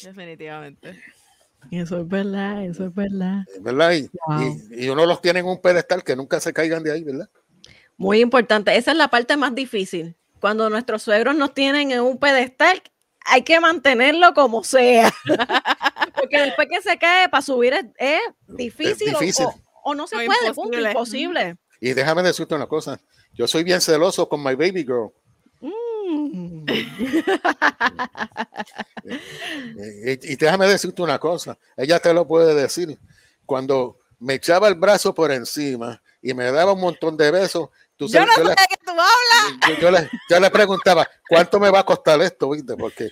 Definitivamente. 0.02 1.00
Eso 1.70 2.00
es 2.00 2.08
verdad, 2.08 2.64
eso 2.64 2.86
es 2.86 2.94
verdad. 2.94 3.44
¿verdad? 3.60 3.92
Y, 3.92 4.10
Wow. 4.26 4.58
y- 4.70 4.84
y 4.84 4.88
uno 4.88 5.06
los 5.06 5.20
tiene 5.20 5.40
en 5.40 5.46
un 5.46 5.60
pedestal 5.60 6.02
que 6.04 6.14
nunca 6.16 6.38
se 6.40 6.52
caigan 6.52 6.82
de 6.82 6.92
ahí, 6.92 7.02
¿verdad? 7.04 7.28
Muy 7.96 8.20
importante. 8.20 8.76
Esa 8.76 8.92
es 8.92 8.96
la 8.96 9.08
parte 9.08 9.36
más 9.36 9.54
difícil. 9.54 10.14
Cuando 10.40 10.68
nuestros 10.68 11.02
suegros 11.02 11.34
nos 11.34 11.54
tienen 11.54 11.90
en 11.90 12.00
un 12.00 12.18
pedestal, 12.18 12.82
hay 13.24 13.42
que 13.42 13.58
mantenerlo 13.58 14.34
como 14.34 14.62
sea. 14.62 15.12
Porque 16.14 16.40
después 16.40 16.68
que 16.70 16.82
se 16.82 16.98
cae, 16.98 17.28
para 17.28 17.42
subir 17.42 17.72
es, 17.72 17.84
es 17.98 18.20
difícil, 18.46 19.14
o- 19.14 19.18
difícil. 19.20 19.46
O, 19.46 19.90
o 19.90 19.94
no 19.94 20.06
se 20.06 20.16
O 20.16 20.18
puede, 20.24 20.52
punto, 20.54 20.78
imposible. 20.78 21.56
Y 21.80 21.92
déjame 21.94 22.22
decirte 22.22 22.54
una 22.54 22.66
cosa, 22.66 23.00
yo 23.34 23.46
soy 23.46 23.64
bien 23.64 23.80
celoso 23.80 24.28
con 24.28 24.42
my 24.42 24.54
baby 24.54 24.84
girl. 24.84 25.10
Mm. 25.60 26.66
Eh, 29.78 30.18
Y, 30.22 30.32
y 30.32 30.36
déjame 30.36 30.66
decirte 30.66 31.02
una 31.02 31.18
cosa, 31.18 31.58
ella 31.76 31.98
te 32.00 32.12
lo 32.12 32.26
puede 32.26 32.54
decir. 32.54 32.98
Cuando 33.44 33.98
me 34.18 34.34
echaba 34.34 34.68
el 34.68 34.74
brazo 34.74 35.14
por 35.14 35.30
encima 35.30 36.02
y 36.22 36.34
me 36.34 36.50
daba 36.50 36.72
un 36.72 36.80
montón 36.80 37.16
de 37.16 37.30
besos, 37.30 37.68
tú 37.96 38.06
Yo 38.08 38.18
sabes, 38.20 38.28
no 38.28 38.34
sé 38.34 38.42
yo, 38.42 38.48
de 38.48 38.54
le, 38.54 38.66
qué 38.68 38.76
tú 38.84 38.90
hablas. 38.90 39.68
yo- 39.68 39.80
yo 39.80 39.90
le- 39.90 40.10
yo 40.28 40.40
le 40.40 40.50
preguntaba, 40.50 41.08
¿cuánto 41.28 41.60
me 41.60 41.70
va 41.70 41.80
a 41.80 41.84
costar 41.86 42.20
esto? 42.22 42.50
¿Viste? 42.50 42.76
Porque, 42.76 43.10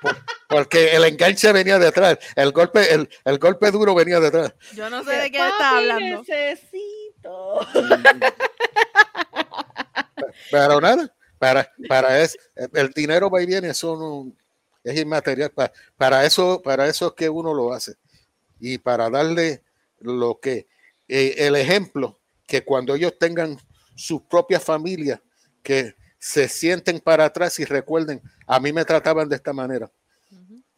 por- 0.00 0.16
porque 0.48 0.96
el 0.96 1.04
enganche 1.04 1.52
venía 1.52 1.78
detrás, 1.78 2.18
el 2.34 2.50
golpe, 2.52 2.92
el, 2.92 3.08
el 3.24 3.38
golpe 3.38 3.70
duro 3.70 3.94
venía 3.94 4.18
detrás. 4.20 4.52
Yo 4.74 4.90
no 4.90 5.04
sé 5.04 5.12
de 5.12 5.30
qué 5.30 5.38
estás 5.38 5.60
hablando. 5.74 6.22
necesito. 6.22 6.97
Pero 10.50 10.80
nada, 10.80 11.14
para, 11.38 11.72
para 11.88 12.20
es, 12.20 12.36
el 12.74 12.90
dinero 12.90 13.30
va 13.30 13.42
y 13.42 13.46
viene, 13.46 13.70
eso 13.70 13.96
no, 13.96 14.32
es 14.84 14.98
inmaterial. 14.98 15.50
Para, 15.50 15.72
para, 15.96 16.24
eso, 16.24 16.60
para 16.62 16.86
eso 16.86 17.08
es 17.08 17.12
que 17.14 17.28
uno 17.28 17.54
lo 17.54 17.72
hace. 17.72 17.94
Y 18.60 18.78
para 18.78 19.10
darle 19.10 19.62
lo 20.00 20.38
que, 20.40 20.66
eh, 21.06 21.34
el 21.38 21.56
ejemplo, 21.56 22.18
que 22.46 22.64
cuando 22.64 22.94
ellos 22.94 23.14
tengan 23.18 23.58
sus 23.94 24.22
propias 24.22 24.64
familias, 24.64 25.20
que 25.62 25.94
se 26.18 26.48
sienten 26.48 27.00
para 27.00 27.26
atrás 27.26 27.58
y 27.60 27.64
recuerden, 27.64 28.22
a 28.46 28.58
mí 28.58 28.72
me 28.72 28.84
trataban 28.84 29.28
de 29.28 29.36
esta 29.36 29.52
manera, 29.52 29.90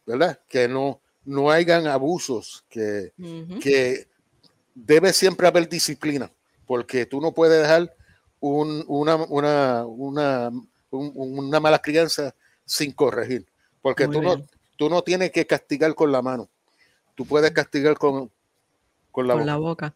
¿verdad? 0.05 0.39
Que 0.47 0.67
no, 0.67 1.01
no 1.23 1.49
hayan 1.49 1.87
abusos, 1.87 2.65
que, 2.69 3.13
que 3.61 4.07
debe 4.73 5.13
siempre 5.13 5.47
haber 5.47 5.67
disciplina, 5.69 6.31
porque 6.65 7.05
tú 7.05 7.19
no 7.21 7.31
puedes 7.33 7.61
dejar 7.61 7.95
un- 8.39 8.83
una, 8.87 9.15
una, 9.15 9.85
una, 9.85 10.49
un- 10.91 11.11
una 11.39 11.59
mala 11.59 11.79
crianza 11.79 12.33
sin 12.65 12.91
corregir, 12.91 13.45
porque 13.81 14.07
Muy 14.07 14.15
tú 14.15 14.21
no, 14.21 14.45
tú 14.77 14.89
no 14.89 15.01
tienes 15.03 15.31
que 15.31 15.45
castigar 15.45 15.93
con 15.95 16.11
la 16.11 16.21
mano, 16.21 16.49
tú 17.15 17.25
puedes 17.25 17.51
castigar 17.51 17.97
con, 17.97 18.31
con 19.11 19.27
la 19.27 19.33
Con 19.33 19.41
boca. 19.41 19.51
la 19.51 19.57
boca. 19.57 19.93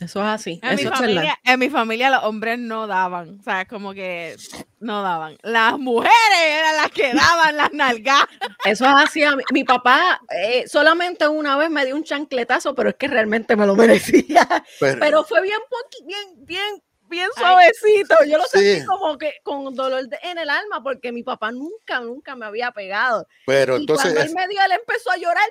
Eso 0.00 0.20
es 0.20 0.26
así. 0.26 0.60
En 0.62 0.76
mi, 0.76 0.82
Eso 0.82 0.92
familia, 0.92 1.38
en 1.44 1.58
mi 1.58 1.70
familia 1.70 2.10
los 2.10 2.22
hombres 2.24 2.58
no 2.58 2.86
daban, 2.86 3.38
o 3.40 3.42
sea, 3.42 3.66
como 3.66 3.92
que 3.94 4.36
no 4.78 5.02
daban. 5.02 5.36
Las 5.42 5.76
mujeres 5.78 6.12
eran 6.40 6.76
las 6.76 6.90
que 6.92 7.12
daban 7.14 7.56
las 7.56 7.72
nalgas. 7.72 8.24
Eso 8.64 8.84
es 8.84 8.92
así. 8.94 9.24
a 9.24 9.34
mí- 9.34 9.42
Mi 9.52 9.64
papá 9.64 10.20
eh, 10.30 10.68
solamente 10.68 11.26
una 11.26 11.56
vez 11.56 11.68
me 11.70 11.84
dio 11.84 11.96
un 11.96 12.04
chancletazo, 12.04 12.74
pero 12.76 12.90
es 12.90 12.94
que 12.96 13.08
realmente 13.08 13.56
me 13.56 13.66
lo 13.66 13.74
merecía. 13.74 14.46
Pero, 14.78 15.00
Pero 15.00 15.24
fue 15.24 15.42
bien, 15.42 15.58
bien, 16.06 16.28
bien, 16.46 16.82
bien 17.08 17.28
Ay. 17.36 17.42
suavecito. 17.42 18.14
Yo 18.28 18.38
lo 18.38 18.44
sentí 18.46 18.80
Sí. 18.80 18.86
como 18.86 19.18
que 19.18 19.32
con 19.42 19.74
dolor 19.74 20.06
de- 20.06 20.18
en 20.22 20.38
el 20.38 20.48
alma, 20.48 20.80
porque 20.80 21.10
mi 21.10 21.24
papá 21.24 21.50
nunca, 21.50 21.98
nunca 22.00 22.36
me 22.36 22.46
había 22.46 22.70
pegado. 22.70 23.26
pero 23.46 23.76
y 23.76 23.80
entonces, 23.80 24.12
cuando 24.12 24.20
él 24.30 24.34
me 24.36 24.46
dio, 24.46 24.60
él 24.64 24.72
empezó 24.78 25.10
a 25.10 25.16
llorar. 25.16 25.48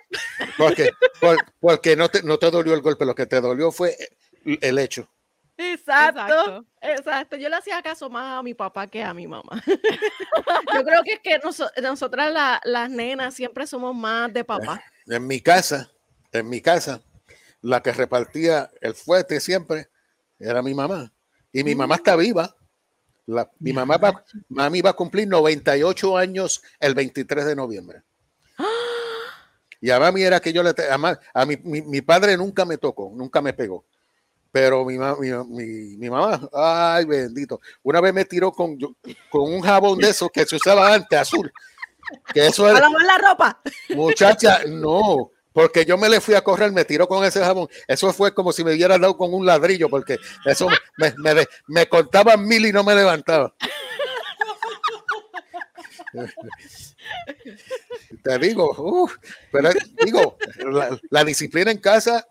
porque, 0.58 0.91
por- 1.20 1.43
porque 1.60 1.95
no, 1.98 2.08
te, 2.08 2.24
no 2.24 2.38
te 2.38 2.50
dolió 2.50 2.74
el 2.74 2.82
golpe, 2.82 3.04
lo 3.06 3.14
que 3.16 3.26
te 3.26 3.41
dolió 3.41 3.72
fue 3.74 3.98
el 4.62 4.80
hecho. 4.80 5.08
Exacto, 5.60 6.22
Exacto. 6.22 6.66
exacto. 6.82 7.36
Yo 7.36 7.50
le 7.50 7.56
hacía 7.56 7.82
caso 7.82 8.10
más 8.12 8.38
a 8.39 8.43
mi 8.43 8.54
papá 8.54 8.86
que 8.88 9.04
a 9.04 9.12
mi 9.14 9.28
mamá. 9.28 9.64
Yo 10.74 10.84
creo 10.84 11.02
que 11.04 11.14
es 11.14 11.20
que 11.20 11.39
noso- 11.39 11.72
nosotras 11.82 12.32
la- 12.32 12.62
las 12.64 12.89
nenas 12.91 13.34
siempre 13.34 13.66
somos 13.66 13.95
más 13.95 14.32
de 14.32 14.43
papá. 14.43 14.84
En 15.08 15.26
mi 15.26 15.41
casa, 15.41 15.89
en 16.32 16.48
mi 16.48 16.62
casa, 16.62 17.02
la 17.62 17.82
que 17.82 17.91
repartía 17.91 18.70
el 18.82 18.93
fuerte 18.93 19.39
siempre 19.39 19.89
era 20.38 20.62
mi 20.62 20.76
mamá. 20.76 21.12
Y 21.52 21.64
mi 21.64 21.74
mamá 21.74 21.95
está 21.95 22.16
viva. 22.16 22.56
La- 23.26 23.50
mi 23.60 23.74
mamá 23.74 23.98
va, 23.98 24.24
mami 24.50 24.82
va 24.82 24.91
a 24.91 24.93
cumplir 24.93 25.28
98 25.28 26.16
años 26.18 26.62
el 26.80 26.93
23 26.93 27.45
de 27.45 27.56
noviembre. 27.56 28.04
Y 29.82 29.91
a 29.91 30.00
mami 30.00 30.24
era 30.24 30.39
que 30.39 30.52
yo 30.54 30.64
le... 30.64 30.70
A, 30.70 31.20
a 31.34 31.45
mi, 31.45 31.58
mi- 31.58 31.82
mi 31.84 32.02
padre 32.02 32.36
nunca 32.38 32.66
me 32.66 32.78
tocó, 32.78 33.12
nunca 33.16 33.41
me 33.41 33.54
pegó. 33.54 33.86
Pero 34.52 34.86
mi, 34.86 34.98
mi, 34.98 35.32
mi- 35.50 35.98
mi 35.98 36.10
mamá, 36.10 36.50
ay 36.54 37.06
bendito, 37.06 37.60
una 37.84 38.02
vez 38.02 38.14
me 38.14 38.26
tiró 38.26 38.52
con, 38.52 38.78
con 39.30 39.54
un 39.54 39.62
jabón 39.62 40.00
de 40.00 40.10
esos 40.10 40.30
que 40.32 40.45
se 40.45 40.56
usaba 40.56 40.93
antes, 40.93 41.20
azul. 41.20 41.52
Que 42.34 42.48
eso 42.48 42.70
era, 42.70 42.80
lavar 42.80 43.02
la 43.02 43.18
ropa. 43.18 43.62
Muchacha, 43.89 44.62
no, 44.68 45.32
porque 45.52 45.84
yo 45.84 45.98
me 45.98 46.08
le 46.08 46.22
fui 46.22 46.36
a 46.36 46.43
correr, 46.43 46.72
me 46.72 46.86
tiró 46.86 47.08
con 47.08 47.26
ese 47.26 47.41
jabón. 47.41 47.68
Eso 47.88 48.14
fue 48.14 48.34
como 48.34 48.54
si 48.54 48.64
me 48.64 48.74
hubiera 48.74 48.98
dado 48.98 49.18
con 49.18 49.34
un 49.34 49.45
ladrillo, 49.45 49.89
porque 49.89 50.18
eso 50.45 50.68
me, 50.98 51.14
me, 51.18 51.45
me 51.68 51.89
contaban 51.89 52.48
mil 52.48 52.66
y 52.66 52.72
no 52.72 52.84
me 52.84 52.95
levantaba. 52.95 53.54
Te 58.24 58.39
digo, 58.39 59.10
pero 59.52 59.70
digo, 60.04 60.38
la, 61.10 61.24
disciplina 61.24 61.72
en 61.72 61.80
casa, 61.80 62.28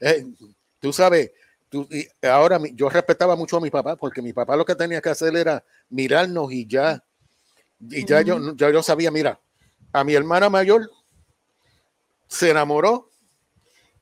eh, 0.00 0.24
tú 0.80 0.92
sabes, 0.92 1.30
tú, 1.68 1.88
y 1.90 2.06
ahora 2.26 2.60
yo 2.74 2.88
respetaba 2.88 3.36
mucho 3.36 3.56
a 3.56 3.60
mi 3.60 3.70
papá, 3.70 3.96
porque 3.96 4.22
mi 4.22 4.32
papá 4.32 4.56
lo 4.56 4.64
que 4.64 4.74
tenía 4.74 5.00
que 5.00 5.10
hacer 5.10 5.34
era 5.36 5.64
mirarnos 5.88 6.52
y 6.52 6.66
ya, 6.66 7.02
y 7.80 8.04
ya, 8.04 8.22
yo, 8.22 8.54
ya 8.56 8.70
yo 8.70 8.82
sabía, 8.82 9.10
mira, 9.10 9.40
a 9.92 10.04
mi 10.04 10.14
hermana 10.14 10.48
mayor 10.48 10.90
se 12.26 12.50
enamoró 12.50 13.10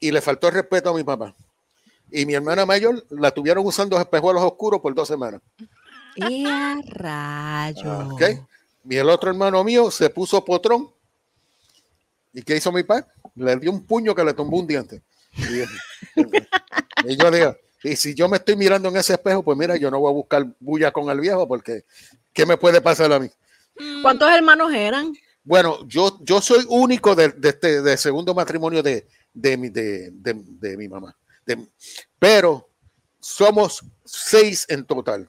y 0.01 0.11
le 0.11 0.21
faltó 0.21 0.49
el 0.49 0.55
respeto 0.55 0.91
a 0.91 0.95
mi 0.95 1.05
papá. 1.05 1.35
Y 2.11 2.25
mi 2.25 2.35
hermana 2.35 2.65
mayor 2.67 3.05
la 3.11 3.31
tuvieron 3.31 3.67
usando 3.67 3.99
espejuelos 3.99 4.43
oscuros 4.43 4.81
por 4.81 4.95
dos 4.95 5.09
semanas. 5.09 5.41
Y 6.15 6.47
a 6.47 6.77
rayo. 6.87 8.15
Okay. 8.15 8.41
Y 8.89 8.97
el 8.97 9.09
otro 9.11 9.31
hermano 9.31 9.63
mío 9.65 9.91
se 9.91 10.09
puso 10.11 10.45
potrón. 10.45 10.89
¿Y 12.33 12.43
qué 12.43 12.57
hizo 12.57 12.71
mi 12.71 12.83
padre? 12.83 13.07
Le 13.35 13.57
dio 13.57 13.71
un 13.71 13.85
puño 13.85 14.15
que 14.15 14.25
le 14.25 14.35
tumbó 14.35 14.59
un 14.59 14.67
diente. 14.67 15.03
Y, 17.07 17.17
yo 17.17 17.31
digo, 17.31 17.57
y 17.83 17.97
si 17.97 18.15
yo 18.15 18.29
me 18.29 18.39
estoy 18.39 18.57
mirando 18.57 18.89
en 18.89 18.97
ese 18.97 19.15
espejo, 19.15 19.43
pues 19.43 19.57
mira, 19.57 19.77
yo 19.77 19.91
no 19.91 20.01
voy 20.01 20.11
a 20.11 20.15
buscar 20.15 20.47
bulla 20.59 20.91
con 20.91 21.09
el 21.11 21.21
viejo 21.21 21.47
porque 21.47 21.85
¿qué 22.33 22.47
me 22.47 22.57
puede 22.57 22.81
pasar 22.81 23.13
a 23.13 23.21
mí? 23.21 23.29
¿Cuántos 24.03 24.31
hermanos 24.31 24.73
eran? 24.73 25.13
Bueno, 25.45 25.87
yo, 25.87 26.19
yo 26.23 26.41
soy 26.41 26.65
único 26.69 27.15
de, 27.15 27.35
este 27.43 27.83
de 27.83 27.97
segundo 27.97 28.35
matrimonio 28.35 28.83
de, 28.83 29.07
de, 29.33 29.57
mi, 29.57 29.69
de, 29.69 30.11
de 30.13 30.77
mi 30.77 30.89
mamá. 30.89 31.17
pero 32.19 32.69
somos 33.21 33.85
seis 34.05 34.65
en 34.69 34.85
total. 34.85 35.29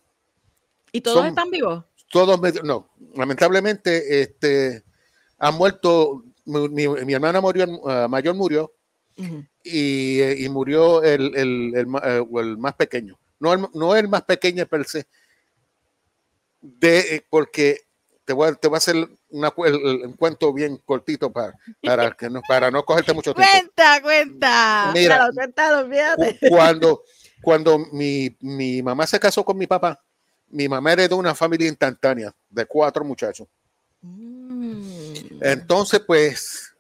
¿Y 0.92 1.02
todos 1.02 1.26
están 1.26 1.52
vivos? 1.52 1.84
todos 2.10 2.40
no, 2.64 2.90
lamentablemente 3.16 4.22
este, 4.22 4.84
han 5.38 5.56
muerto, 5.56 6.24
mi, 6.46 6.88
mi 6.88 7.14
hermana 7.14 7.42
murió, 7.42 7.66
uh, 7.68 8.10
mayor 8.10 8.36
murió 8.36 8.72
y, 9.64 10.22
y, 10.46 10.50
murió 10.50 11.04
el, 11.04 11.36
el, 11.36 11.74
el, 11.76 11.96
eh, 12.04 12.26
el, 12.40 12.58
más 12.58 12.76
pequeño. 12.76 13.18
No 13.40 13.54
el, 13.54 13.66
no 13.74 13.96
el 13.96 14.08
más 14.08 14.24
pequeño 14.24 14.66
per 14.66 14.86
se, 14.86 15.08
de, 16.62 17.16
eh, 17.16 17.26
porque 17.30 17.82
te 18.26 18.34
voy, 18.34 18.50
a, 18.50 18.54
te 18.54 18.68
voy 18.68 18.76
a 18.76 18.78
hacer 18.78 18.96
una, 19.30 19.54
un 19.56 20.14
cuento 20.14 20.52
bien 20.54 20.78
cortito 20.86 21.32
para, 21.32 21.54
para, 21.82 22.12
que 22.12 22.30
no, 22.30 22.42
para 22.48 22.70
no 22.70 22.84
cogerte 22.84 23.14
mucho 23.14 23.34
tiempo. 23.34 23.52
Cuenta, 23.52 24.02
cuenta. 24.02 24.92
Mira, 24.94 25.30
cuando, 26.50 27.04
cuando 27.42 27.80
mi, 27.92 28.36
mi 28.42 28.82
mamá 28.82 29.08
se 29.08 29.20
casó 29.20 29.46
con 29.46 29.58
mi 29.58 29.66
papá, 29.66 30.02
mi 30.50 30.68
mamá 30.68 30.94
era 30.94 31.08
de 31.08 31.16
una 31.16 31.34
familia 31.36 31.68
instantánea 31.68 32.34
de 32.50 32.66
cuatro 32.66 33.04
muchachos. 33.06 33.48
Mm. 34.02 35.40
Entonces, 35.42 36.02
pues, 36.06 36.76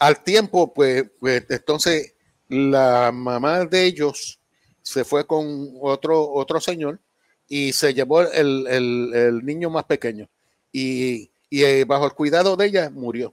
al 0.00 0.24
tiempo, 0.24 0.74
pues, 0.74 1.04
pues, 1.20 1.44
entonces 1.48 2.14
la 2.48 3.12
mamá 3.12 3.64
de 3.66 3.84
ellos 3.84 4.40
se 4.82 5.04
fue 5.04 5.24
con 5.26 5.74
otro, 5.80 6.32
otro 6.32 6.60
señor 6.60 6.98
y 7.46 7.72
se 7.72 7.94
llevó 7.94 8.22
el, 8.22 8.66
el, 8.66 9.14
el 9.14 9.46
niño 9.46 9.70
más 9.70 9.84
pequeño 9.84 10.28
y, 10.72 11.30
y, 11.48 11.62
eh, 11.62 11.84
bajo 11.84 12.06
el 12.06 12.14
cuidado 12.14 12.56
de 12.56 12.66
ella 12.66 12.90
murió. 12.90 13.32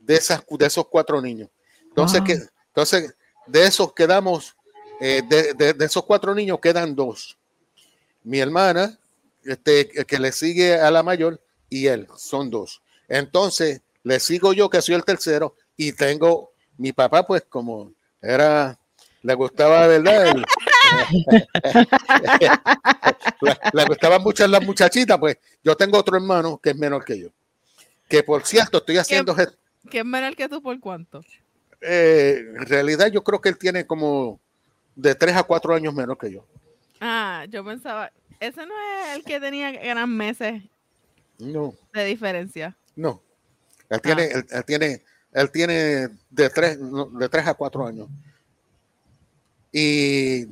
De, 0.00 0.14
esas, 0.16 0.42
de 0.48 0.66
esos 0.66 0.86
cuatro 0.88 1.20
niños. 1.20 1.50
Entonces, 1.82 2.22
que, 2.22 2.38
entonces 2.68 3.14
de 3.46 3.66
esos 3.66 3.92
quedamos, 3.92 4.56
eh, 5.00 5.22
de, 5.28 5.52
de, 5.54 5.74
de, 5.74 5.84
esos 5.84 6.04
cuatro 6.04 6.34
niños 6.34 6.58
quedan 6.60 6.94
dos 6.94 7.36
mi 8.22 8.38
hermana, 8.38 8.98
este, 9.44 9.88
que 9.88 10.18
le 10.18 10.32
sigue 10.32 10.74
a 10.74 10.90
la 10.90 11.02
mayor, 11.02 11.40
y 11.68 11.86
él, 11.86 12.06
son 12.16 12.50
dos. 12.50 12.82
Entonces, 13.08 13.80
le 14.02 14.20
sigo 14.20 14.52
yo, 14.52 14.70
que 14.70 14.82
soy 14.82 14.94
el 14.94 15.04
tercero, 15.04 15.54
y 15.76 15.92
tengo 15.92 16.52
mi 16.76 16.92
papá, 16.92 17.26
pues 17.26 17.42
como 17.48 17.92
era, 18.20 18.78
le 19.22 19.34
gustaba, 19.34 19.86
¿verdad? 19.86 20.34
le, 23.72 23.84
gustaban 23.84 24.22
mucho 24.22 24.46
las 24.46 24.64
muchachitas, 24.64 25.18
pues 25.18 25.36
yo 25.62 25.76
tengo 25.76 25.98
otro 25.98 26.16
hermano 26.16 26.58
que 26.62 26.70
es 26.70 26.76
menor 26.76 27.04
que 27.04 27.18
yo. 27.18 27.28
Que 28.08 28.22
por 28.22 28.44
cierto, 28.44 28.78
estoy 28.78 28.96
haciendo... 28.96 29.34
¿Qué, 29.90 29.98
es 29.98 30.04
menor 30.04 30.34
que 30.36 30.48
tú 30.48 30.62
por 30.62 30.78
cuánto? 30.80 31.22
Eh, 31.80 32.44
en 32.56 32.66
realidad 32.66 33.08
yo 33.08 33.22
creo 33.22 33.40
que 33.40 33.48
él 33.48 33.58
tiene 33.58 33.86
como 33.86 34.40
de 34.94 35.14
tres 35.14 35.36
a 35.36 35.42
cuatro 35.42 35.74
años 35.74 35.94
menos 35.94 36.18
que 36.18 36.32
yo. 36.32 36.44
Ah, 37.00 37.46
yo 37.48 37.64
pensaba, 37.64 38.12
ese 38.38 38.66
no 38.66 38.74
es 38.74 39.16
el 39.16 39.24
que 39.24 39.40
tenía 39.40 39.70
gran 39.72 40.14
meses 40.14 40.62
no. 41.38 41.74
de 41.92 42.04
diferencia. 42.04 42.76
No. 42.96 43.22
Él 43.90 44.00
tiene, 44.00 44.30
ah. 44.34 44.44
él, 44.50 44.64
tiene, 44.64 45.04
él 45.32 45.50
tiene 45.50 46.08
de 46.30 46.50
tres, 46.50 46.78
de 46.80 47.28
tres 47.28 47.46
a 47.46 47.54
cuatro 47.54 47.86
años. 47.86 48.08
Y 49.72 50.46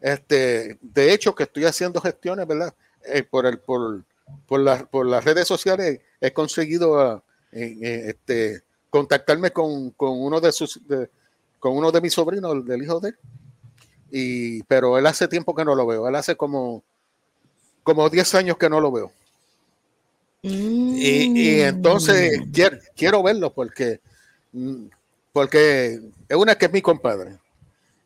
este, 0.00 0.78
de 0.80 1.12
hecho, 1.12 1.34
que 1.34 1.44
estoy 1.44 1.64
haciendo 1.64 2.00
gestiones, 2.00 2.46
¿verdad? 2.46 2.74
Eh, 3.04 3.22
por 3.22 3.46
el, 3.46 3.58
por, 3.58 4.02
por, 4.46 4.88
por 4.88 5.06
las 5.06 5.24
redes 5.24 5.46
sociales 5.46 6.00
he 6.20 6.32
conseguido 6.32 7.00
ah, 7.00 7.22
este, 7.52 8.62
contactarme 8.90 9.50
con, 9.50 9.90
con, 9.90 10.20
uno 10.20 10.40
de 10.40 10.52
sus 10.52 10.80
con 11.58 11.76
uno 11.76 11.92
de 11.92 12.00
mis 12.00 12.14
sobrinos, 12.14 12.64
del 12.64 12.82
hijo 12.82 13.00
de 13.00 13.10
él, 13.10 13.18
y, 14.10 14.62
pero 14.64 14.98
él 14.98 15.06
hace 15.06 15.28
tiempo 15.28 15.54
que 15.54 15.64
no 15.64 15.74
lo 15.74 15.86
veo. 15.86 16.08
Él 16.08 16.16
hace 16.16 16.34
como, 16.34 16.82
como 17.82 18.08
10 18.08 18.34
años 18.34 18.56
que 18.56 18.68
no 18.68 18.80
lo 18.80 18.90
veo. 18.90 19.12
Y, 20.42 21.38
y, 21.38 21.60
entonces 21.60 22.40
mm. 22.40 22.50
quiero, 22.50 22.78
quiero, 22.96 23.22
verlo 23.22 23.52
porque, 23.52 24.00
mm, 24.52 24.86
porque 25.32 26.00
es 26.28 26.36
una 26.36 26.54
que 26.54 26.66
es 26.66 26.72
mi 26.72 26.80
compadre. 26.80 27.36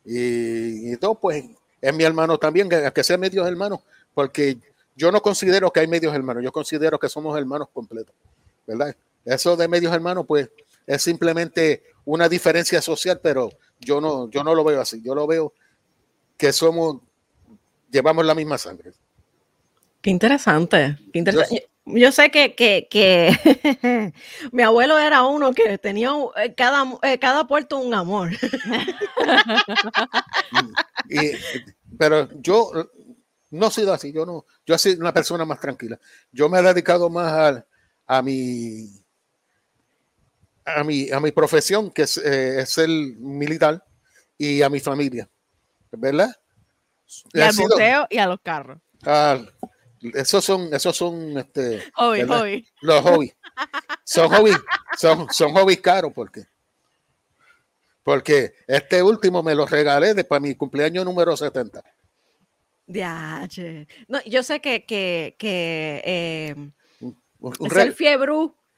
Y, 0.03 0.91
y 0.91 0.97
todo, 0.97 1.15
pues, 1.15 1.45
es 1.81 1.93
mi 1.93 2.03
hermano 2.03 2.37
también, 2.37 2.67
que, 2.67 3.03
sea 3.03 3.17
medios 3.17 3.47
hermanos, 3.47 3.79
porque 4.13 4.57
yo 4.95 5.11
no 5.11 5.21
considero 5.21 5.71
que 5.71 5.81
hay 5.81 5.87
medios 5.87 6.13
hermanos, 6.13 6.43
yo 6.43 6.51
considero 6.51 6.99
que 6.99 7.09
somos 7.09 7.37
hermanos 7.37 7.69
completos, 7.73 8.15
¿verdad? 8.65 8.95
Eso 9.23 9.55
de 9.55 9.67
medios 9.67 9.93
hermanos, 9.93 10.25
pues, 10.27 10.49
es 10.87 11.01
simplemente 11.01 11.83
una 12.05 12.27
diferencia 12.29 12.81
social, 12.81 13.19
pero 13.21 13.51
yo 13.79 14.01
no, 14.01 14.29
yo 14.29 14.43
no 14.43 14.53
lo 14.53 14.63
veo 14.63 14.81
así, 14.81 15.01
yo 15.01 15.15
lo 15.15 15.25
veo 15.25 15.53
que 16.37 16.51
somos, 16.51 16.97
llevamos 17.91 18.25
la 18.25 18.35
misma 18.35 18.57
sangre. 18.57 18.91
Qué 21.13 21.19
interesante. 21.19 21.67
Yo, 21.85 22.11
sé 22.11 22.31
que, 22.31 22.55
que, 22.55 22.87
que 22.89 23.35
mi 24.51 24.63
abuelo 24.63 24.97
era 24.97 25.23
uno 25.23 25.53
que 25.53 25.77
tenía 25.77 26.11
eh, 26.37 26.55
cada, 26.55 26.97
eh, 27.03 27.19
cada 27.19 27.47
puerto 27.47 27.77
un 27.77 27.93
amor. 27.93 28.31
y, 31.09 31.31
pero 31.97 32.29
yo 32.41 32.71
no 33.51 33.67
he 33.67 33.71
sido 33.71 33.93
así, 33.93 34.11
yo 34.11 34.25
no, 34.25 34.45
yo 34.65 34.75
he 34.75 34.79
sido 34.79 34.99
una 34.99 35.13
persona 35.13 35.45
más 35.45 35.59
tranquila. 35.59 35.99
Yo 36.31 36.49
me 36.49 36.59
he 36.59 36.63
dedicado 36.63 37.09
más 37.09 37.31
a, 37.31 37.65
a 38.07 38.21
mi 38.21 38.89
a 40.65 40.83
mi, 40.83 41.11
a 41.11 41.19
mi 41.19 41.31
profesión, 41.31 41.91
que 41.91 42.03
es, 42.03 42.17
eh, 42.17 42.61
es 42.61 42.77
el 42.79 43.15
militar, 43.17 43.85
y 44.37 44.63
a 44.63 44.69
mi 44.69 44.79
familia. 44.79 45.29
¿verdad? 45.97 46.35
Y 47.33 47.41
al 47.41 47.55
museo 47.55 48.07
y 48.09 48.17
a 48.17 48.27
los 48.27 48.39
carros. 48.41 48.79
Esos 50.13 50.43
son, 50.43 50.73
esos 50.73 50.95
son 50.95 51.37
este, 51.37 51.83
hobby, 51.95 52.21
los 52.81 53.01
hobbies. 53.01 53.35
Son 54.03 54.29
hobbies, 54.29 54.57
son, 54.97 55.27
son 55.31 55.53
hobbies 55.53 55.81
caros 55.81 56.11
porque 56.13 56.45
porque 58.05 58.53
este 58.67 59.01
último 59.01 59.41
me 59.41 59.55
lo 59.55 59.65
regalé 59.65 60.13
de 60.13 60.23
para 60.23 60.39
mi 60.39 60.53
cumpleaños 60.53 61.03
número 61.03 61.35
70. 61.35 61.81
Ya, 62.85 63.47
no, 64.07 64.21
yo 64.25 64.43
sé 64.43 64.61
que, 64.61 64.85
que, 64.85 65.35
que 65.39 66.03
eh, 66.05 66.55
un, 66.99 67.17
el 67.75 67.93
fiebre 67.93 68.31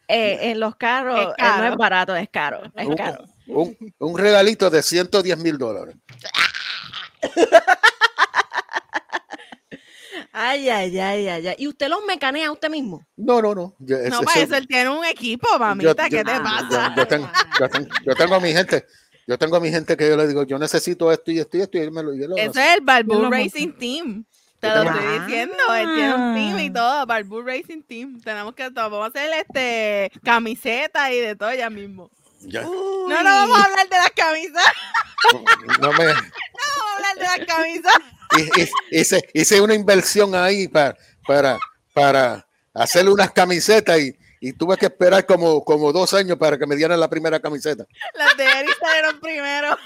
eh, 0.08 0.52
en 0.52 0.62
los 0.62 0.78
carros 0.78 1.34
eh, 1.38 1.44
no 1.58 1.68
es 1.68 1.76
barato, 1.76 2.16
es 2.16 2.30
caro. 2.30 2.62
Es 2.74 2.96
caro. 2.96 3.26
Un, 3.48 3.78
un, 4.00 4.18
regalito 4.18 4.70
de 4.70 4.82
110 4.82 5.38
mil 5.40 5.58
dólares. 5.58 5.98
Ay, 10.40 10.70
ay, 10.70 11.00
ay, 11.00 11.28
ay, 11.28 11.56
¿Y 11.58 11.68
usted 11.68 11.90
los 11.90 12.06
mecanea 12.06 12.52
usted 12.52 12.70
mismo? 12.70 13.04
No, 13.16 13.42
no, 13.42 13.56
no. 13.56 13.74
no, 13.80 14.22
para 14.22 14.42
eso 14.42 14.56
él 14.56 14.68
tiene 14.68 14.88
un 14.88 15.04
equipo, 15.04 15.48
mamita. 15.58 16.08
¿Qué 16.10 16.24
te 16.24 16.40
pasa? 16.40 16.94
Yo, 16.96 17.08
tengo, 17.08 17.30
yo, 18.06 18.14
tengo, 18.14 18.36
a 18.36 18.40
mi 18.40 18.54
gente. 18.54 18.86
Yo 19.26 19.36
tengo 19.40 19.56
a 19.56 19.60
mi 19.60 19.72
gente 19.72 19.98
que 19.98 20.08
yo 20.08 20.16
le 20.16 20.28
digo, 20.28 20.44
yo 20.44 20.60
necesito 20.60 21.12
esto 21.12 21.32
y 21.32 21.40
esto 21.40 21.58
y 21.58 21.62
esto. 21.62 21.80
Y 21.80 21.82
él 21.82 21.92
me 21.92 22.04
lo, 22.04 22.14
yo 22.14 22.28
lo 22.28 22.38
Eso 22.38 22.60
es 22.60 22.76
el 22.76 22.82
Balbu 22.82 23.32
Racing 23.32 23.74
Team. 23.80 24.26
Te 24.60 24.68
lo 24.70 24.84
estoy 24.84 25.20
diciendo, 25.22 25.56
él 25.76 25.96
tiene 25.96 26.14
un 26.14 26.36
team 26.36 26.60
y 26.60 26.70
todo, 26.72 27.06
Balbu 27.08 27.42
Racing 27.42 27.82
Team. 27.82 28.22
Tenemos 28.22 28.54
que 28.54 28.70
todo, 28.70 28.92
vamos 28.92 29.06
a 29.06 29.08
hacer 29.08 29.32
este 29.40 30.12
camiseta 30.24 31.12
y 31.12 31.20
de 31.20 31.36
todo 31.36 31.52
ya 31.56 31.72
mismo. 31.72 32.12
Ya. 32.42 32.62
No, 32.62 33.08
no 33.08 33.24
vamos 33.24 33.58
a 33.58 33.64
hablar 33.64 33.90
de 33.90 33.98
las 33.98 34.12
camisas. 34.12 34.66
No 35.82 35.92
me, 35.94 36.06
Vamos 36.06 36.22
a 36.22 36.96
hablar 36.96 37.16
de 37.16 37.24
las 37.24 37.48
camisas. 37.48 38.17
Hice, 38.92 39.22
hice 39.34 39.62
una 39.62 39.74
inversión 39.74 40.36
ahí 40.36 40.68
para, 40.68 40.98
para, 41.26 41.60
para 41.94 42.48
hacerle 42.74 43.12
unas 43.12 43.32
camisetas 43.32 44.00
y, 44.00 44.18
y 44.40 44.54
tuve 44.54 44.78
que 44.78 44.86
esperar 44.88 45.26
como, 45.26 45.64
como 45.64 45.92
dos 45.92 46.14
años 46.14 46.38
para 46.38 46.58
que 46.58 46.66
me 46.68 46.76
dieran 46.76 47.00
la 47.00 47.10
primera 47.10 47.40
camiseta. 47.40 47.86
Las 48.14 48.38
de 48.38 48.44
Eric 48.46 48.78
salieron 48.80 49.20
primero. 49.20 49.78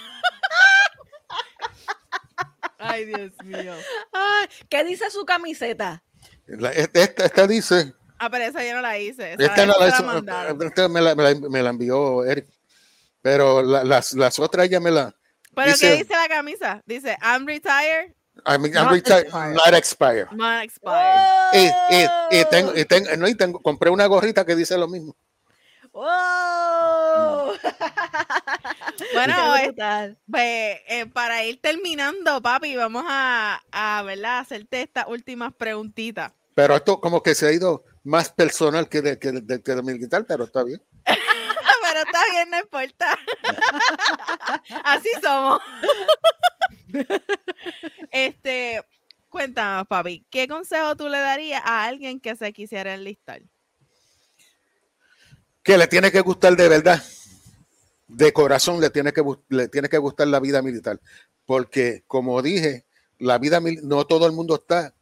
Ay, 2.78 3.06
Dios 3.06 3.32
mío. 3.44 3.74
Ay, 4.12 4.48
¿Qué 4.70 4.84
dice 4.84 5.10
su 5.12 5.24
camiseta? 5.26 6.02
La- 6.48 6.72
esta, 6.72 7.26
esta- 7.26 7.48
dice, 7.48 7.94
Ah, 8.18 8.30
pero 8.30 8.44
esa 8.46 8.64
yo 8.64 8.76
no 8.76 8.82
la 8.82 8.98
hice. 9.00 9.34
Esa, 9.34 9.44
esta, 9.46 9.66
la 9.66 9.74
la 9.80 9.88
hizo- 9.88 10.64
esta 10.66 10.88
me, 10.90 11.02
la, 11.02 11.16
me 11.16 11.24
la- 11.24 11.50
me 11.50 11.64
la 11.64 11.70
envió 11.70 12.24
Eric, 12.24 12.48
pero 13.22 13.62
la- 13.64 13.84
las, 13.84 14.14
las 14.14 14.38
otras 14.40 14.66
ella 14.68 14.80
me 14.80 14.92
la... 14.92 15.16
¿Pero 15.56 15.72
dice- 15.72 15.90
qué 15.92 15.98
dice 16.04 16.14
la 16.16 16.28
camisa? 16.28 16.82
Dice, 16.86 17.18
I'm 17.22 17.46
retired, 17.48 18.14
I 18.46 18.58
mean, 18.58 18.76
I'm 18.76 18.86
Not 18.86 18.94
retired, 18.94 19.26
expired. 19.26 19.56
not 19.56 19.74
expired. 19.74 20.32
not 20.32 20.64
expired. 20.64 21.54
Y, 21.54 21.66
y- 21.96 22.40
y 22.42 22.46
tengo, 22.46 22.76
y 22.76 22.86
tengo- 22.86 23.16
no, 23.18 23.28
y 23.28 23.36
tengo- 23.36 23.60
compré 23.62 23.90
una 23.90 24.06
gorrita 24.08 24.46
que 24.46 24.56
dice 24.56 24.78
lo 24.78 24.88
mismo. 24.88 25.16
¡Oh! 25.94 27.54
Bueno, 29.14 29.56
es- 29.56 29.68
brutal. 29.68 30.18
pues, 30.30 30.78
eh, 30.88 31.06
para 31.12 31.44
ir 31.44 31.60
terminando, 31.62 32.42
papi, 32.42 32.76
vamos 32.76 33.04
a, 33.08 33.62
a 33.72 34.02
¿verdad? 34.04 34.40
hacerte 34.40 34.82
estas 34.84 35.06
últimas 35.08 35.54
preguntitas. 35.54 36.32
Pero 36.56 36.76
esto 36.76 37.00
como 37.02 37.22
que 37.24 37.36
se 37.36 37.48
ha 37.48 37.52
ido 37.52 37.84
más 38.04 38.30
personal 38.30 38.88
que 38.90 39.02
de, 39.02 39.20
que 39.20 39.32
de, 39.32 39.62
que 39.62 39.76
de 39.76 39.82
militar, 39.84 40.26
pero 40.28 40.46
está 40.46 40.64
bien. 40.64 40.82
Pero 41.84 42.00
está 42.06 42.20
bien, 42.32 42.50
no 42.52 42.58
importa. 42.60 43.20
Así 44.86 45.10
somos. 45.22 45.60
Este, 48.12 48.82
cuéntanos, 49.30 49.88
papi, 49.88 50.26
¿qué 50.30 50.48
consejo 50.48 50.96
tú 50.96 51.08
le 51.08 51.18
darías 51.18 51.62
a 51.64 51.86
alguien 51.86 52.20
que 52.20 52.36
se 52.36 52.52
quisiera 52.52 52.94
enlistar? 52.94 53.42
Que 55.64 55.78
le 55.78 55.88
tiene 55.88 56.12
que 56.12 56.22
gustar 56.22 56.56
de 56.56 56.68
verdad, 56.68 57.02
de 58.08 58.34
corazón 58.34 58.82
le 58.82 58.90
tiene 58.90 59.14
que, 59.14 59.24
le 59.50 59.68
tiene 59.70 59.88
que 59.88 59.98
gustar 59.98 60.28
la 60.28 60.40
vida 60.40 60.62
militar. 60.62 61.00
Porque, 61.46 62.04
como 62.08 62.42
dije, 62.42 62.86
la 63.20 63.38
vida 63.38 63.62
no 63.84 64.06
todo 64.06 64.26
el 64.26 64.34
mundo 64.34 64.56
está 64.56 64.94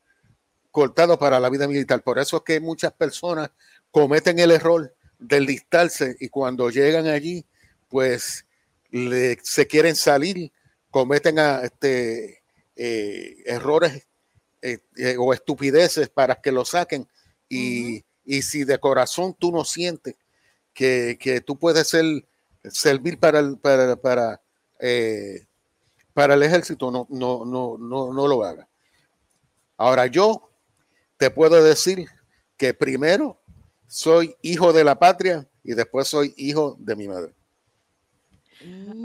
cortado 0.72 1.18
para 1.18 1.40
la 1.40 1.50
vida 1.50 1.68
militar. 1.68 2.04
Por 2.04 2.20
eso 2.20 2.38
es 2.38 2.44
que 2.44 2.60
muchas 2.60 2.94
personas 2.94 3.52
cometen 3.92 4.40
el 4.40 4.52
error 4.52 4.94
de 5.18 5.38
enlistarse 5.38 6.16
y 6.20 6.30
cuando 6.30 6.70
llegan 6.70 7.08
allí, 7.08 7.46
pues 7.88 8.46
se 9.44 9.68
quieren 9.68 9.96
salir, 9.96 10.52
cometen 10.92 11.40
a, 11.40 11.62
este, 11.62 12.44
eh, 12.76 13.44
errores 13.46 14.08
eh, 14.62 14.80
eh, 14.98 15.16
o 15.18 15.34
estupideces 15.34 16.10
para 16.10 16.36
que 16.36 16.52
lo 16.52 16.66
saquen. 16.66 17.08
Y, 17.48 18.04
y 18.26 18.42
si 18.42 18.64
de 18.64 18.80
corazón 18.80 19.36
tú 19.38 19.52
no 19.52 19.66
sientes 19.66 20.16
que, 20.74 21.18
que 21.20 21.42
tú 21.42 21.58
puedes 21.58 21.88
ser, 21.88 22.06
servir 22.64 23.20
para 23.20 23.40
el, 23.40 23.58
para, 23.58 23.96
para, 23.96 24.42
eh, 24.80 25.46
para 26.14 26.36
el 26.36 26.44
ejército, 26.44 26.92
no, 26.92 27.08
no, 27.10 27.46
no, 27.46 27.78
no, 27.78 28.14
no 28.14 28.28
lo 28.28 28.44
haga. 28.44 28.68
Ahora 29.78 30.08
yo 30.08 30.50
te 31.18 31.32
puedo 31.32 31.64
decir 31.64 32.08
que 32.58 32.74
primero 32.74 33.42
soy 33.88 34.36
hijo 34.42 34.74
de 34.74 34.84
la 34.84 35.00
patria 35.00 35.48
y 35.64 35.74
después 35.74 36.08
soy 36.08 36.34
hijo 36.38 36.76
de 36.80 36.96
mi 36.96 37.08
madre. 37.08 37.34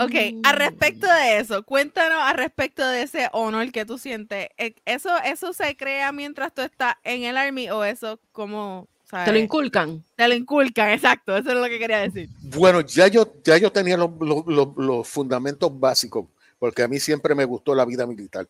Ok, 0.01 0.15
al 0.43 0.57
respecto 0.57 1.07
de 1.07 1.39
eso, 1.39 1.63
cuéntanos 1.63 2.19
al 2.21 2.37
respecto 2.37 2.87
de 2.89 3.03
ese 3.03 3.29
honor 3.33 3.71
que 3.71 3.85
tú 3.87 3.99
sientes. 3.99 4.49
Eh, 4.59 4.75
¿Eso, 4.85 5.11
eso 5.25 5.53
se 5.53 5.77
crea 5.77 6.11
mientras 6.13 6.53
tú 6.53 6.63
estás 6.63 6.95
en 7.05 7.23
el 7.25 7.37
Army 7.37 7.71
o 7.71 7.85
eso 7.85 8.19
como... 8.33 8.89
Te 9.11 9.17
lo 9.19 9.27
sabes? 9.27 9.43
inculcan. 9.45 10.03
Te 10.17 10.27
lo 10.27 10.35
inculcan, 10.35 10.91
exacto, 10.91 11.37
eso 11.37 11.51
es 11.51 11.55
lo 11.57 11.65
que 11.67 11.79
quería 11.79 11.99
decir. 12.01 12.29
Bueno, 12.41 12.81
ya 12.81 13.07
yo, 13.07 13.33
ya 13.45 13.57
yo 13.59 13.71
tenía 13.71 13.97
los, 13.97 14.11
los- 14.19 14.45
los- 14.47 14.77
los 14.77 15.07
fundamentos 15.09 15.71
básicos, 15.79 16.27
porque 16.59 16.83
a 16.83 16.89
mí 16.89 16.99
siempre 16.99 17.35
me 17.37 17.45
gustó 17.45 17.75
la 17.77 17.85
vida 17.85 18.07
militar, 18.07 18.49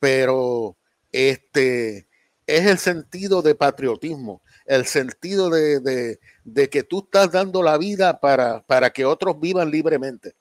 pero 0.00 0.76
este 1.12 2.08
es 2.46 2.66
el 2.66 2.78
sentido 2.78 3.42
de 3.42 3.54
patriotismo, 3.54 4.42
el 4.66 4.84
sentido 4.86 5.48
de, 5.50 5.78
de- 5.78 6.18
de 6.42 6.68
que 6.68 6.82
tú 6.82 7.00
estás 7.04 7.30
dando 7.30 7.62
la 7.62 7.78
vida 7.78 8.18
para, 8.18 8.62
para 8.62 8.90
que 8.90 9.04
otros 9.04 9.38
vivan 9.38 9.70
libremente. 9.70 10.34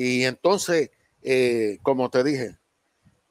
Y 0.00 0.26
entonces, 0.26 0.92
eh, 1.22 1.80
como 1.82 2.08
te 2.08 2.22
dije, 2.22 2.56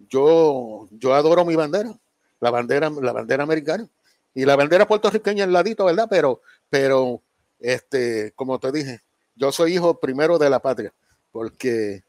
yo, 0.10 0.90
yo 0.92 1.14
adoro 1.14 1.46
mi 1.46 1.56
bandera, 1.56 1.98
la 2.42 2.52
bandera, 2.52 2.90
la 2.90 3.14
bandera 3.14 3.44
americana 3.44 3.88
y 4.34 4.44
la 4.44 4.58
bandera 4.58 4.86
puertorriqueña 4.86 5.46
al 5.46 5.54
ladito, 5.54 5.86
¿verdad? 5.86 6.08
Pero, 6.10 6.42
pero, 6.70 7.24
este, 7.58 8.34
como 8.34 8.60
te 8.60 8.74
dije, 8.74 9.00
yo 9.34 9.50
soy 9.54 9.76
hijo 9.76 9.98
primero 9.98 10.38
de 10.38 10.50
la 10.50 10.60
patria, 10.60 10.94
porque 11.32 12.04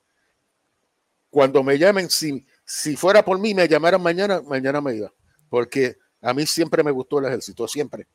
cuando 1.30 1.62
me 1.62 1.78
llamen, 1.78 2.10
si, 2.10 2.44
si 2.64 2.96
fuera 2.96 3.24
por 3.24 3.38
mí, 3.38 3.54
me 3.54 3.68
llamaran 3.68 4.02
mañana, 4.02 4.42
mañana 4.42 4.80
me 4.80 4.96
iba, 4.96 5.12
porque 5.48 5.98
a 6.20 6.34
mí 6.34 6.44
siempre 6.46 6.82
me 6.82 6.90
gustó 6.90 7.20
el 7.20 7.26
ejército, 7.26 7.68
siempre. 7.68 8.08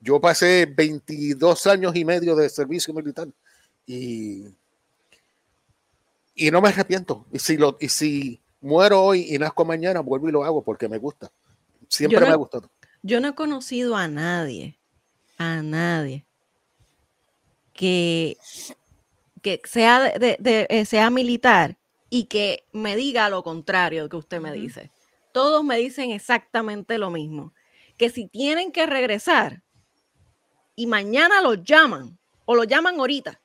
Yo 0.00 0.20
pasé 0.20 0.66
22 0.66 1.64
años 1.68 1.94
y 1.94 2.04
medio 2.04 2.34
de 2.34 2.48
servicio 2.48 2.92
militar 2.92 3.28
y, 3.86 4.46
y 6.36 6.50
no 6.52 6.60
me 6.60 6.68
arrepiento. 6.68 7.26
Y 7.32 7.38
si, 7.40 7.56
lo, 7.56 7.76
y 7.80 7.88
si 7.88 8.40
muero 8.60 9.02
hoy 9.02 9.34
y 9.34 9.38
nazco 9.38 9.64
mañana, 9.64 10.00
vuelvo 10.00 10.28
y 10.28 10.32
lo 10.32 10.44
hago 10.44 10.62
porque 10.62 10.88
me 10.88 10.98
gusta. 10.98 11.32
Siempre 11.88 12.20
no- 12.20 12.26
me 12.26 12.32
ha 12.32 12.36
gustado. 12.36 12.70
Yo 13.02 13.20
no 13.20 13.28
he 13.28 13.34
conocido 13.34 13.96
a 13.96 14.06
nadie, 14.08 14.78
a 15.38 15.62
nadie, 15.62 16.26
que, 17.72 18.36
que 19.42 19.60
sea, 19.64 20.00
de, 20.00 20.18
de- 20.18 20.36
de- 20.40 20.66
eh, 20.70 20.84
sea 20.84 21.10
militar 21.10 21.76
y 22.10 22.24
que 22.24 22.64
me 22.72 22.96
diga 22.96 23.28
lo 23.30 23.42
contrario 23.42 24.08
que 24.08 24.16
usted 24.16 24.40
me 24.40 24.52
dice. 24.52 24.90
Todos 25.32 25.62
me 25.64 25.76
dicen 25.76 26.10
exactamente 26.10 26.98
lo 26.98 27.10
mismo, 27.10 27.52
que 27.96 28.10
si 28.10 28.26
tienen 28.28 28.72
que 28.72 28.86
regresar 28.86 29.62
y 30.74 30.86
mañana 30.86 31.40
los 31.42 31.62
llaman 31.62 32.18
o 32.44 32.54
los 32.54 32.66
llaman 32.66 32.98
ahorita, 32.98 33.40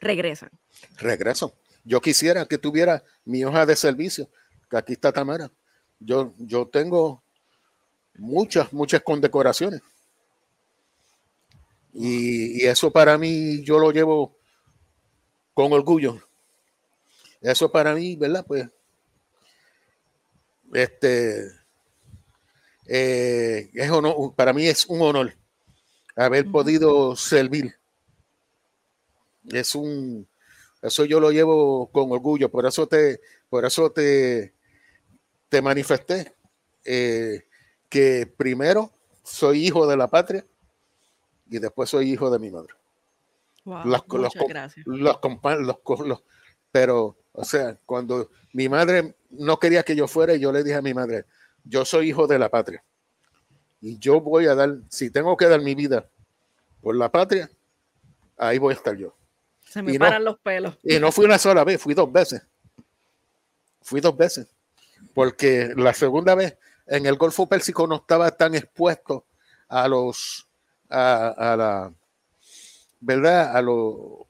regresan. 0.00 0.50
Regreso. 0.98 1.54
Yo 1.84 2.00
quisiera 2.00 2.46
que 2.46 2.58
tuviera 2.58 3.02
mi 3.24 3.44
hoja 3.44 3.64
de 3.66 3.76
servicio, 3.76 4.28
que 4.70 4.76
aquí 4.76 4.92
está 4.92 5.12
Tamara. 5.12 5.50
Yo, 5.98 6.34
yo 6.38 6.66
tengo 6.68 7.22
muchas, 8.16 8.72
muchas 8.72 9.02
condecoraciones. 9.02 9.82
Y, 11.92 12.62
y 12.62 12.66
eso 12.66 12.90
para 12.90 13.18
mí, 13.18 13.62
yo 13.64 13.78
lo 13.78 13.90
llevo 13.90 14.36
con 15.54 15.72
orgullo. 15.72 16.22
Eso 17.40 17.70
para 17.72 17.94
mí, 17.94 18.16
¿verdad? 18.16 18.44
Pues, 18.46 18.68
este, 20.72 21.50
eh, 22.86 23.70
es 23.74 23.90
honor- 23.90 24.34
para 24.36 24.52
mí 24.52 24.66
es 24.66 24.86
un 24.86 25.00
honor 25.02 25.34
haber 26.14 26.50
podido 26.50 27.16
servir. 27.16 27.74
Es 29.48 29.74
un, 29.74 30.28
eso 30.82 31.04
yo 31.04 31.20
lo 31.20 31.30
llevo 31.30 31.90
con 31.90 32.10
orgullo, 32.12 32.50
por 32.50 32.66
eso 32.66 32.86
te, 32.86 33.20
por 33.48 33.64
eso 33.64 33.90
te, 33.92 34.54
te 35.48 35.60
manifesté 35.62 36.34
eh, 36.84 37.46
que 37.88 38.26
primero 38.26 38.90
soy 39.22 39.66
hijo 39.66 39.86
de 39.86 39.96
la 39.96 40.08
patria 40.08 40.46
y 41.48 41.58
después 41.58 41.90
soy 41.90 42.12
hijo 42.12 42.30
de 42.30 42.38
mi 42.38 42.50
madre. 42.50 42.72
Wow, 43.64 43.82
Los- 43.84 44.02
los. 44.08 44.34
Los, 44.86 46.00
los- 46.06 46.22
pero, 46.72 47.16
o 47.32 47.44
sea, 47.44 47.76
cuando 47.84 48.30
mi 48.52 48.68
madre 48.68 49.14
no 49.30 49.58
quería 49.58 49.82
que 49.82 49.94
yo 49.96 50.06
fuera, 50.08 50.34
yo 50.36 50.52
le 50.52 50.62
dije 50.62 50.76
a 50.76 50.82
mi 50.82 50.94
madre, 50.94 51.24
yo 51.64 51.84
soy 51.84 52.08
hijo 52.10 52.26
de 52.26 52.38
la 52.38 52.48
patria 52.48 52.82
y 53.80 53.98
yo 53.98 54.20
voy 54.20 54.46
a 54.46 54.54
dar, 54.54 54.76
si 54.88 55.10
tengo 55.10 55.36
que 55.36 55.46
dar 55.46 55.60
mi 55.60 55.74
vida 55.74 56.08
por 56.80 56.94
la 56.96 57.10
patria, 57.10 57.50
ahí 58.36 58.58
voy 58.58 58.72
a 58.72 58.76
estar 58.76 58.96
yo. 58.96 59.14
Se 59.70 59.82
me 59.82 59.92
y 59.94 59.98
no- 59.98 60.04
paran 60.06 60.24
los 60.24 60.38
pelos. 60.40 60.76
Y 60.82 60.98
no 60.98 61.12
fui 61.12 61.24
una 61.24 61.38
sola 61.38 61.62
vez, 61.64 61.80
fui 61.80 61.94
dos 61.94 62.10
veces. 62.12 62.42
Fui 63.82 64.00
dos 64.00 64.16
veces. 64.16 64.48
Porque 65.14 65.72
la 65.76 65.94
segunda 65.94 66.34
vez 66.34 66.56
en 66.86 67.06
el 67.06 67.16
Golfo 67.16 67.46
Pérsico 67.48 67.86
no 67.86 67.96
estaba 67.96 68.30
tan 68.32 68.54
expuesto 68.54 69.24
a 69.68 69.86
los, 69.88 70.48
a, 70.88 71.28
a 71.52 71.56
la, 71.56 71.92
¿verdad? 73.00 73.56
A 73.56 73.62
los, 73.62 74.26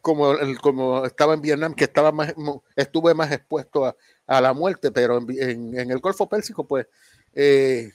como, 0.00 0.32
el- 0.32 0.58
como 0.60 1.04
estaba 1.04 1.34
en 1.34 1.42
Vietnam, 1.42 1.74
que 1.74 1.84
estaba 1.84 2.12
más, 2.12 2.34
estuve 2.76 3.14
más 3.14 3.30
expuesto 3.32 3.84
a, 3.84 3.96
a 4.26 4.40
la 4.40 4.52
muerte, 4.52 4.90
pero 4.90 5.18
en- 5.18 5.78
en 5.78 5.90
el 5.90 5.98
Golfo 6.00 6.28
Pérsico, 6.28 6.66
pues, 6.66 6.86
eh, 7.34 7.92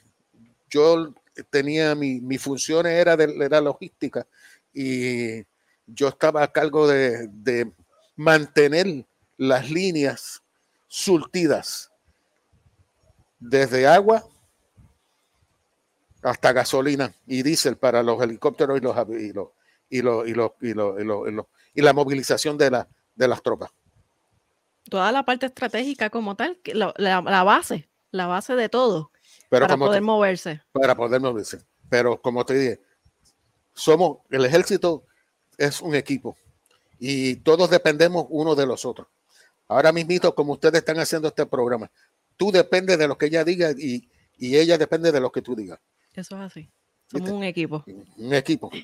yo 0.70 1.14
tenía 1.49 1.95
mi, 1.95 2.20
mi 2.22 2.38
función 2.38 2.86
era 2.86 3.16
de 3.18 3.34
era 3.45 3.62
logística 3.62 4.28
y 4.74 5.43
yo 5.88 6.07
estaba 6.09 6.43
a 6.43 6.51
cargo 6.51 6.88
de, 6.88 7.28
de 7.30 7.72
mantener 8.15 9.05
las 9.38 9.70
líneas 9.70 10.41
surtidas 10.88 11.91
desde 13.39 13.88
agua 13.88 14.24
hasta 16.22 16.51
gasolina 16.51 17.13
y 17.26 17.43
diésel 17.43 17.78
para 17.78 18.03
los 18.03 18.22
helicópteros 18.22 18.78
y 18.78 18.82
los 18.82 18.95
y 19.09 19.32
los 19.34 19.47
y 19.89 20.01
los 20.01 20.28
y 20.28 20.34
los 20.34 20.51
y, 20.61 20.74
los, 20.74 20.99
y, 21.01 21.03
los, 21.03 21.28
y, 21.30 21.32
los, 21.32 21.45
y 21.74 21.82
la 21.82 21.93
movilización 21.93 22.57
de, 22.57 22.72
la, 22.72 22.88
de 23.15 23.28
las 23.28 23.41
tropas. 23.41 23.72
Toda 24.89 25.11
la 25.11 25.24
parte 25.24 25.45
estratégica 25.45 26.09
como 26.09 26.36
tal, 26.36 26.59
la, 26.65 26.93
la, 26.97 27.22
la 27.22 27.43
base, 27.43 27.88
la 28.11 28.28
base 28.28 28.55
de 28.55 28.70
todo, 28.70 29.11
Pero 29.49 29.65
para 29.67 29.78
poder 29.78 30.01
te- 30.01 30.05
moverse. 30.05 30.61
para 30.72 30.95
poder 30.95 31.22
moverse. 31.22 31.59
Pero 31.89 32.22
como 32.22 32.45
te 32.45 32.53
dije, 32.55 32.82
somos 33.80 34.19
el 34.30 34.45
ejército 34.45 35.05
es 35.57 35.82
un 35.82 35.95
equipo 35.95 36.38
y 36.99 37.38
todos 37.38 37.69
dependemos 37.69 38.25
uno 38.30 38.55
de 38.55 38.65
los 38.65 38.86
otros. 38.86 39.07
Ahora 39.67 39.91
mismito, 39.91 40.34
como 40.36 40.53
ustedes 40.53 40.80
están 40.80 40.99
haciendo 40.99 41.27
este 41.27 41.45
programa, 41.45 41.91
tú 42.38 42.51
dependes 42.51 42.97
de 42.97 43.07
lo 43.07 43.17
que 43.17 43.27
ella 43.27 43.43
diga 43.43 43.71
y, 43.77 44.09
y 44.38 44.57
ella 44.57 44.77
depende 44.77 45.11
de 45.11 45.19
lo 45.19 45.32
que 45.32 45.41
tú 45.41 45.55
digas. 45.55 45.80
Eso 46.13 46.36
es 46.38 46.41
así. 46.41 46.69
Somos 47.11 47.23
¿Viste? 47.23 47.32
un 47.38 47.43
equipo. 47.43 47.84
Un 48.17 48.34
equipo. 48.34 48.69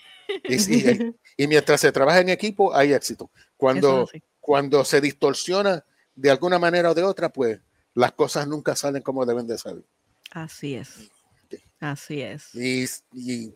Y, 0.50 0.56
y- 0.56 1.16
y 1.38 1.48
mientras 1.48 1.80
se 1.82 1.92
trabaja 1.92 2.20
en 2.20 2.30
equipo, 2.30 2.76
hay 2.76 2.94
éxito. 2.94 3.30
Cuando, 3.56 4.08
es 4.12 4.22
cuando 4.40 4.84
se 4.84 5.00
distorsiona 5.00 5.86
de 6.16 6.32
alguna 6.32 6.58
manera 6.58 6.90
o 6.90 6.94
de 6.96 7.04
otra, 7.04 7.30
pues 7.30 7.60
las 7.94 8.12
cosas 8.14 8.48
nunca 8.48 8.76
salen 8.76 9.04
como 9.04 9.24
deben 9.26 9.46
de 9.46 9.58
salir. 9.60 9.86
Así 10.32 10.76
es. 10.76 11.12
Así 11.80 12.22
es. 12.22 12.56
Y, 12.56 12.86
y- 13.14 13.54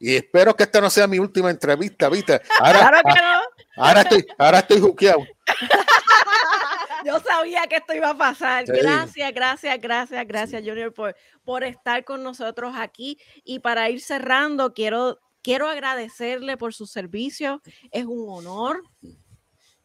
y 0.00 0.16
espero 0.16 0.56
que 0.56 0.62
esta 0.62 0.80
no 0.80 0.88
sea 0.88 1.06
mi 1.06 1.18
última 1.18 1.50
entrevista, 1.50 2.08
¿viste? 2.08 2.40
Ahora, 2.58 2.78
Claro 2.78 3.00
que 3.04 3.20
no. 3.20 3.84
ahora 3.84 4.00
estoy, 4.00 4.26
ahora 4.38 4.58
estoy 4.60 4.80
juqueado. 4.80 5.26
Yo 7.04 7.20
sabía 7.20 7.66
que 7.66 7.76
esto 7.76 7.94
iba 7.94 8.10
a 8.10 8.16
pasar. 8.16 8.66
Sí. 8.66 8.72
Gracias, 8.72 9.32
gracias, 9.34 9.80
gracias, 9.80 10.26
gracias, 10.26 10.62
Junior, 10.64 10.92
por, 10.92 11.14
por 11.44 11.64
estar 11.64 12.02
con 12.04 12.22
nosotros 12.22 12.74
aquí. 12.76 13.18
Y 13.44 13.58
para 13.58 13.90
ir 13.90 14.00
cerrando, 14.00 14.72
quiero, 14.72 15.18
quiero 15.42 15.68
agradecerle 15.68 16.56
por 16.56 16.72
su 16.72 16.86
servicio. 16.86 17.60
Es 17.90 18.06
un 18.06 18.26
honor 18.28 18.82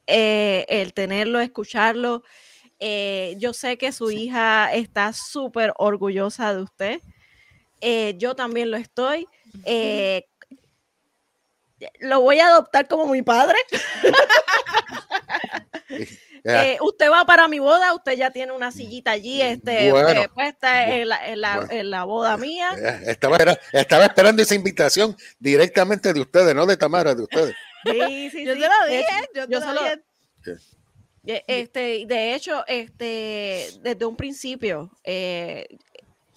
eh, 0.07 0.65
el 0.69 0.93
tenerlo, 0.93 1.39
escucharlo. 1.41 2.23
Eh, 2.79 3.35
yo 3.37 3.53
sé 3.53 3.77
que 3.77 3.91
su 3.91 4.11
hija 4.11 4.73
está 4.73 5.11
súper 5.11 5.73
orgullosa 5.77 6.53
de 6.53 6.61
usted. 6.61 7.01
Eh, 7.81 8.15
yo 8.17 8.35
también 8.35 8.71
lo 8.71 8.77
estoy. 8.77 9.27
Eh, 9.63 10.25
lo 11.99 12.21
voy 12.21 12.39
a 12.39 12.47
adoptar 12.47 12.87
como 12.87 13.05
mi 13.07 13.21
padre. 13.21 13.57
Eh, 16.47 16.77
usted 16.81 17.09
va 17.09 17.25
para 17.25 17.47
mi 17.47 17.57
boda, 17.57 17.95
usted 17.95 18.11
ya 18.13 18.29
tiene 18.29 18.51
una 18.51 18.71
sillita 18.71 19.09
allí 19.11 19.41
este, 19.41 19.89
Bueno, 19.89 20.09
eh, 20.09 20.29
puesta 20.31 20.95
en 20.95 21.09
la, 21.09 21.27
en 21.27 21.41
la- 21.41 21.55
bueno. 21.55 21.71
en 21.73 21.89
la 21.89 22.03
boda 22.03 22.37
mía. 22.37 22.69
estaba, 23.07 23.37
era- 23.37 23.59
estaba 23.71 24.05
esperando 24.05 24.43
esa 24.43 24.53
invitación 24.53 25.17
directamente 25.39 26.13
de 26.13 26.21
ustedes, 26.21 26.53
no 26.53 26.67
de 26.67 26.77
Tamara, 26.77 27.15
de 27.15 27.23
ustedes. 27.23 27.55
Sí, 27.83 28.29
sí, 28.29 28.43
Yo 28.45 28.53
sí. 28.53 28.59
te 28.61 28.67
lo 28.67 28.91
dije, 28.91 29.29
yo 29.33 29.47
te 29.47 29.53
yo 29.53 29.59
lo 29.59 29.73
dije. 29.73 30.03
eh, 31.25 31.43
Este, 31.47 32.05
de 32.05 32.35
hecho, 32.35 32.63
este, 32.67 33.67
desde 33.81 34.05
un 34.05 34.15
principio, 34.15 34.91
eh, 35.03 35.65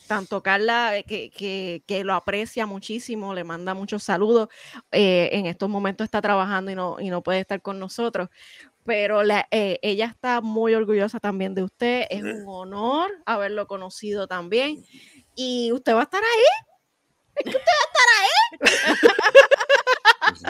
tanto 0.08 0.42
Carla, 0.42 0.96
eh, 0.96 1.04
que, 1.04 1.30
que, 1.30 1.82
que 1.86 2.02
lo 2.02 2.14
aprecia 2.14 2.66
muchísimo, 2.66 3.34
le 3.34 3.44
manda 3.44 3.74
muchos 3.74 4.02
saludos. 4.02 4.48
eh, 4.90 5.28
en 5.32 5.46
estos 5.46 5.68
momentos 5.68 6.04
está 6.04 6.20
trabajando 6.20 6.70
y 6.72 6.74
no, 6.74 6.96
y 6.98 7.10
no 7.10 7.22
puede 7.22 7.40
estar 7.40 7.62
con 7.62 7.78
nosotros, 7.78 8.28
pero 8.84 9.22
la- 9.22 9.46
eh, 9.50 9.78
ella 9.82 10.06
está 10.06 10.40
muy 10.40 10.74
orgullosa 10.74 11.20
también 11.20 11.54
de 11.54 11.62
usted. 11.62 12.06
Es 12.10 12.22
un 12.22 12.42
honor 12.46 13.10
haberlo 13.26 13.66
conocido 13.68 14.26
también. 14.26 14.84
Y 15.36 15.70
usted 15.72 15.94
va 15.94 16.00
a 16.00 16.04
estar 16.04 16.22
ahí. 16.24 16.44
Es 17.36 17.44
que 17.44 17.50
usted 17.50 17.60
va 17.60 17.84
a 17.84 17.88
estar 17.92 18.08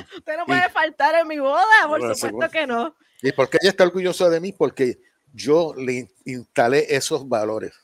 ahí. 0.00 0.16
usted 0.18 0.36
no 0.38 0.46
puede 0.46 0.68
faltar 0.70 1.14
en 1.16 1.26
mi 1.28 1.38
boda, 1.38 1.62
por 1.82 1.98
Bueno, 1.98 2.14
supuesto 2.14 2.26
seguro. 2.28 2.50
que 2.50 2.66
no. 2.66 2.96
¿Y 3.20 3.32
por 3.32 3.50
qué 3.50 3.58
ella 3.60 3.70
está 3.70 3.84
orgullosa 3.84 4.28
de 4.30 4.40
mí? 4.40 4.52
Porque 4.52 4.98
yo 5.34 5.74
le 5.76 5.92
in- 5.94 6.10
instalé 6.24 6.86
esos 6.94 7.28
valores, 7.28 7.74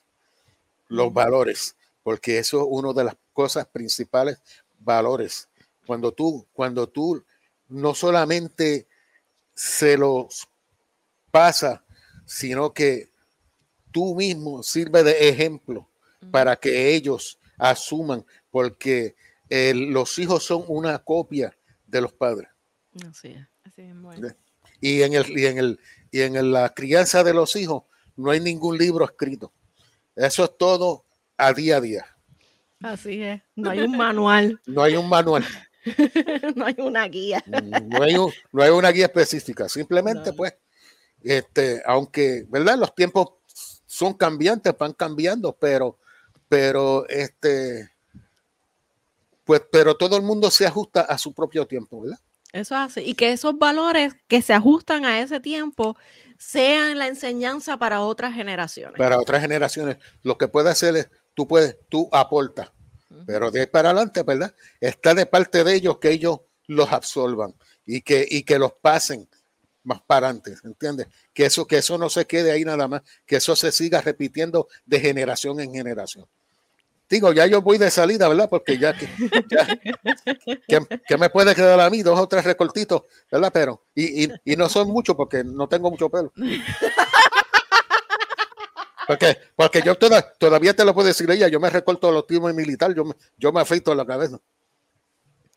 los 0.89 1.13
valores, 1.13 1.77
porque 2.03 2.39
eso 2.39 2.61
es 2.61 2.67
una 2.69 2.93
de 2.93 3.05
las 3.05 3.17
cosas 3.33 3.67
principales, 3.67 4.39
valores. 4.79 5.49
Cuando 5.87 6.13
tú, 6.13 6.47
cuando 6.53 6.89
tú 6.89 7.23
no 7.69 7.95
solamente 7.95 8.87
se 9.55 9.97
los 9.97 10.49
pasa, 11.31 11.85
sino 12.27 12.73
que 12.73 13.11
tú 13.91 14.15
mismo 14.15 14.63
sirve 14.63 15.03
de 15.03 15.29
ejemplo 15.29 15.89
para 16.31 16.57
que 16.57 16.95
ellos 16.95 17.39
asuman, 17.59 18.25
porque 18.51 19.15
eh, 19.49 19.73
los 19.75 20.19
hijos 20.19 20.43
son 20.45 20.65
una 20.69 20.99
copia 20.99 21.57
de 21.87 22.01
los 22.01 22.13
padres. 22.13 22.49
Así 23.09 23.29
es. 23.29 23.47
Así 23.65 23.83
es, 23.83 23.97
bueno. 24.01 24.29
Y 24.81 25.03
en, 25.03 25.15
el, 25.15 25.39
y, 25.39 25.47
en 25.47 25.59
el, 25.59 25.81
y 26.11 26.21
en 26.23 26.37
el- 26.37 26.53
la 26.53 26.73
crianza 26.75 27.23
de 27.23 27.35
los 27.35 27.55
hijos 27.57 27.85
no 28.17 28.31
hay 28.31 28.41
ningún 28.41 28.77
libro 28.79 29.05
escrito. 29.05 29.53
Eso 30.17 30.45
es 30.45 30.51
todo 30.59 31.05
a 31.37 31.53
día 31.53 31.77
a 31.79 31.81
día. 31.81 32.07
Así 32.83 33.23
es. 33.23 33.43
No 33.57 33.71
hay 33.71 33.81
un 33.81 33.97
manual, 33.97 34.61
No 34.67 34.83
hay 34.83 34.97
un 34.97 35.09
manual, 35.09 35.45
no 36.55 36.67
hay 36.67 36.75
una 36.79 37.07
guía. 37.09 37.43
no 37.47 38.03
hay, 38.03 38.17
un- 38.17 38.33
no 38.53 38.63
hay 38.63 38.71
una 38.71 38.91
guía 38.91 39.07
específica. 39.07 39.69
Simplemente, 39.69 40.31
No. 40.31 40.37
pues, 40.37 40.55
este, 41.23 41.83
aunque, 41.87 42.45
¿verdad? 42.49 42.77
Los 42.79 42.95
tiempos 42.95 43.29
son 43.87 44.15
cambiantes, 44.15 44.77
van 44.79 44.93
cambiando, 44.93 45.53
pero, 45.59 45.99
pero, 46.49 47.09
este, 47.09 47.91
pues, 49.45 49.63
pero 49.71 49.97
todo 49.97 50.17
el 50.17 50.23
mundo 50.23 50.51
se 50.51 50.67
ajusta 50.67 51.03
a 51.03 51.17
su 51.19 51.33
propio 51.33 51.67
tiempo, 51.67 52.01
¿verdad? 52.03 52.19
Eso 52.53 52.75
es 52.75 52.81
así. 52.81 53.01
Y 53.01 53.15
que 53.15 53.33
esos 53.33 53.59
valores 53.59 54.15
que 54.29 54.41
se 54.43 54.53
ajustan 54.53 55.05
a 55.05 55.21
ese 55.21 55.41
tiempo 55.41 55.97
sean 56.47 56.99
la 56.99 57.07
enseñanza 57.07 57.79
para 57.79 58.03
otras 58.03 58.35
generaciones. 58.35 58.99
Para 58.99 59.19
otras 59.19 59.41
generaciones, 59.41 59.97
lo 60.23 60.37
que 60.37 60.49
puedes 60.49 60.73
hacer 60.73 60.97
es, 60.97 61.09
tú 61.33 61.49
puedes, 61.49 61.77
tú 61.89 62.09
aportas. 62.13 62.71
Pero 63.27 63.51
de 63.51 63.61
ahí 63.61 63.67
para 63.67 63.91
adelante, 63.91 64.23
¿verdad? 64.23 64.55
Está 64.81 65.15
de 65.15 65.25
parte 65.25 65.65
de 65.65 65.75
ellos 65.75 65.99
que 65.99 66.11
ellos 66.11 66.41
los 66.67 66.93
absorban 66.93 67.55
y 67.87 68.03
que, 68.03 68.27
y 68.29 68.43
que 68.43 68.59
los 68.59 68.73
pasen 68.73 69.29
más 69.85 70.03
para 70.03 70.29
adelante, 70.29 70.57
¿entiendes? 70.65 71.07
Que 71.33 71.47
eso, 71.47 71.67
que 71.67 71.79
eso 71.79 71.97
no 71.97 72.11
se 72.11 72.27
quede 72.27 72.51
ahí 72.51 72.65
nada 72.65 72.89
más, 72.89 73.03
que 73.25 73.37
eso 73.37 73.55
se 73.57 73.73
siga 73.73 74.01
repitiendo 74.01 74.69
de 74.85 75.01
generación 75.01 75.61
en 75.61 75.73
generación. 75.73 76.27
Digo, 77.09 77.33
ya 77.33 77.47
yo 77.47 77.61
voy 77.63 77.79
de 77.79 77.91
salida, 77.91 78.29
¿verdad? 78.29 78.49
Porque 78.49 78.79
ya 78.79 78.93
que, 78.97 79.07
ya- 79.51 79.67
que, 80.67 81.01
que 81.07 81.17
me 81.19 81.29
puede 81.31 81.55
quedar 81.55 81.79
a 81.81 81.91
mí 81.91 82.03
dos 82.03 82.19
o 82.19 82.27
tres 82.27 82.45
recortitos, 82.45 83.03
¿verdad? 83.31 83.51
Pero, 83.53 83.83
y, 83.95 84.25
y, 84.25 84.33
y 84.45 84.57
no 84.57 84.69
son 84.69 84.89
muchos 84.89 85.15
porque 85.15 85.45
no 85.45 85.69
tengo 85.69 85.91
mucho 85.91 86.09
pelo. 86.09 86.33
Porque, 89.07 89.37
porque 89.55 89.83
yo 89.83 89.95
toda- 89.97 90.23
todavía 90.39 90.75
te 90.75 90.85
lo 90.85 90.95
puedo 90.95 91.09
decir 91.09 91.31
ella, 91.31 91.49
yo 91.49 91.61
me 91.61 91.69
recorto 91.69 92.11
los 92.11 92.27
timos 92.27 92.55
militar, 92.55 92.95
yo 92.95 93.05
me, 93.05 93.15
yo 93.37 93.53
me 93.53 93.61
afeito 93.61 93.95
la 93.95 94.07
cabeza. 94.07 94.39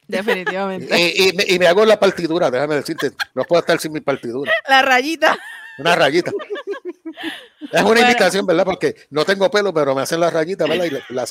Definitivamente. 0.06 0.98
Y, 1.00 1.30
y 1.30 1.34
me, 1.34 1.44
y 1.48 1.60
me 1.60 1.68
hago 1.68 1.86
la 1.86 1.98
partidura, 2.00 2.52
déjame 2.52 2.76
decirte, 2.76 3.12
no 3.34 3.44
puedo 3.46 3.62
estar 3.62 3.80
sin 3.80 3.94
mi 3.94 4.02
partidura. 4.02 4.52
La 4.68 4.82
rayita. 4.82 5.38
Una 5.80 5.96
rayita. 5.96 6.32
Es 7.72 7.82
una 7.82 7.84
Bueno. 7.84 8.02
invitación, 8.02 8.46
¿verdad? 8.46 8.66
Porque 8.66 8.96
no 9.10 9.26
tengo 9.26 9.50
pelo, 9.52 9.74
pero 9.74 9.96
me 9.96 10.02
hacen 10.02 10.20
la 10.20 10.30
rayita, 10.30 10.66
¿verdad? 10.66 10.86
Y 10.86 10.90
la, 10.92 11.04
la. 11.10 11.26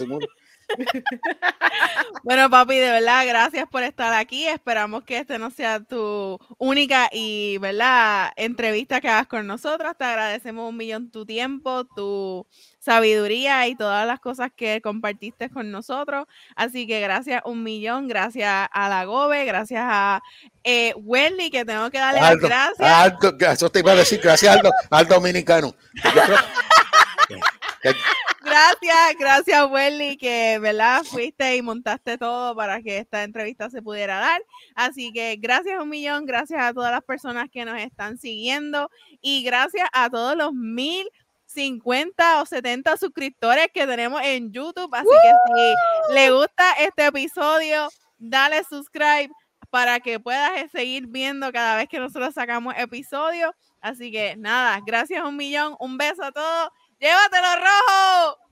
Bueno, 2.24 2.51
papi, 2.51 2.77
de 2.77 2.90
verdad, 2.90 3.27
gracias 3.27 3.69
por 3.69 3.82
estar 3.85 4.12
aquí. 4.15 4.47
Esperamos 4.48 5.05
que 5.05 5.19
este 5.19 5.39
no 5.39 5.51
sea 5.51 5.81
tu 5.81 6.39
única 6.59 7.09
y, 7.12 7.59
¿verdad?, 7.59 8.32
entrevista 8.36 9.01
que 9.01 9.09
hagas 9.09 9.28
con 9.28 9.47
nosotros. 9.47 9.93
Te 9.97 10.05
agradecemos 10.05 10.69
un 10.69 10.77
millón 10.77 11.11
tu 11.11 11.24
tiempo, 11.24 11.85
tu 11.85 12.47
sabiduría 12.86 13.66
y 13.66 13.74
todas 13.74 14.06
las 14.06 14.20
cosas 14.20 14.50
que 14.54 14.80
compartiste 14.80 15.50
con 15.50 15.72
nosotros. 15.72 16.26
Así 16.54 16.86
que 16.86 17.00
gracias 17.00 17.42
un 17.44 17.64
millón, 17.64 18.06
gracias 18.06 18.68
a 18.72 18.88
la 18.88 19.04
Gobe, 19.04 19.44
gracias 19.44 19.82
a 19.84 20.22
eh, 20.62 20.94
Wendy, 20.96 21.50
que 21.50 21.64
tengo 21.64 21.90
que 21.90 21.98
darle 21.98 22.20
las 22.20 22.36
gracias. 22.36 22.88
Aldo, 22.88 23.36
eso 23.40 23.70
te 23.70 23.80
iba 23.80 23.90
a 23.90 23.96
decir, 23.96 24.20
gracias 24.22 24.56
Aldo, 24.56 24.70
al 24.90 25.08
dominicano. 25.08 25.74
Gracias, 28.42 29.16
gracias, 29.18 29.66
Welly, 29.70 30.16
que 30.16 30.58
verdad 30.60 31.02
fuiste 31.02 31.56
y 31.56 31.62
montaste 31.62 32.16
todo 32.16 32.54
para 32.54 32.80
que 32.80 32.98
esta 32.98 33.24
entrevista 33.24 33.68
se 33.70 33.82
pudiera 33.82 34.18
dar. 34.18 34.40
Así 34.76 35.12
que 35.12 35.36
gracias 35.36 35.82
un 35.82 35.88
millón, 35.88 36.26
gracias 36.26 36.62
a 36.62 36.72
todas 36.72 36.92
las 36.92 37.02
personas 37.02 37.48
que 37.50 37.64
nos 37.64 37.78
están 37.80 38.18
siguiendo 38.18 38.88
y 39.20 39.42
gracias 39.42 39.88
a 39.92 40.08
todos 40.10 40.36
los 40.36 40.52
mil 40.52 41.08
50 41.57 42.43
o 42.43 42.47
70 42.47 42.99
suscriptores 42.99 43.69
que 43.73 43.87
tenemos 43.87 44.20
en 44.23 44.53
YouTube. 44.53 44.95
Así 44.95 45.09
que 45.09 45.55
si 45.55 46.15
le 46.15 46.31
gusta 46.31 46.73
este 46.81 47.07
episodio, 47.07 47.89
dale 48.19 48.62
subscribe 48.65 49.31
para 49.70 50.01
que 50.01 50.20
puedas 50.20 50.53
eh, 50.59 50.69
seguir 50.70 51.07
viendo 51.07 51.51
cada 51.53 51.77
vez 51.77 51.89
que 51.89 51.99
nosotros 51.99 52.35
sacamos 52.35 52.74
episodios. 52.77 53.53
Así 53.81 54.12
que 54.12 54.37
nada, 54.37 54.81
gracias 54.87 55.24
un 55.24 55.37
millón, 55.37 55.77
un 55.81 55.97
beso 55.97 56.23
a 56.24 56.33
todos. 56.33 56.69
Llévatelo 57.01 57.49
rojo. 57.57 58.45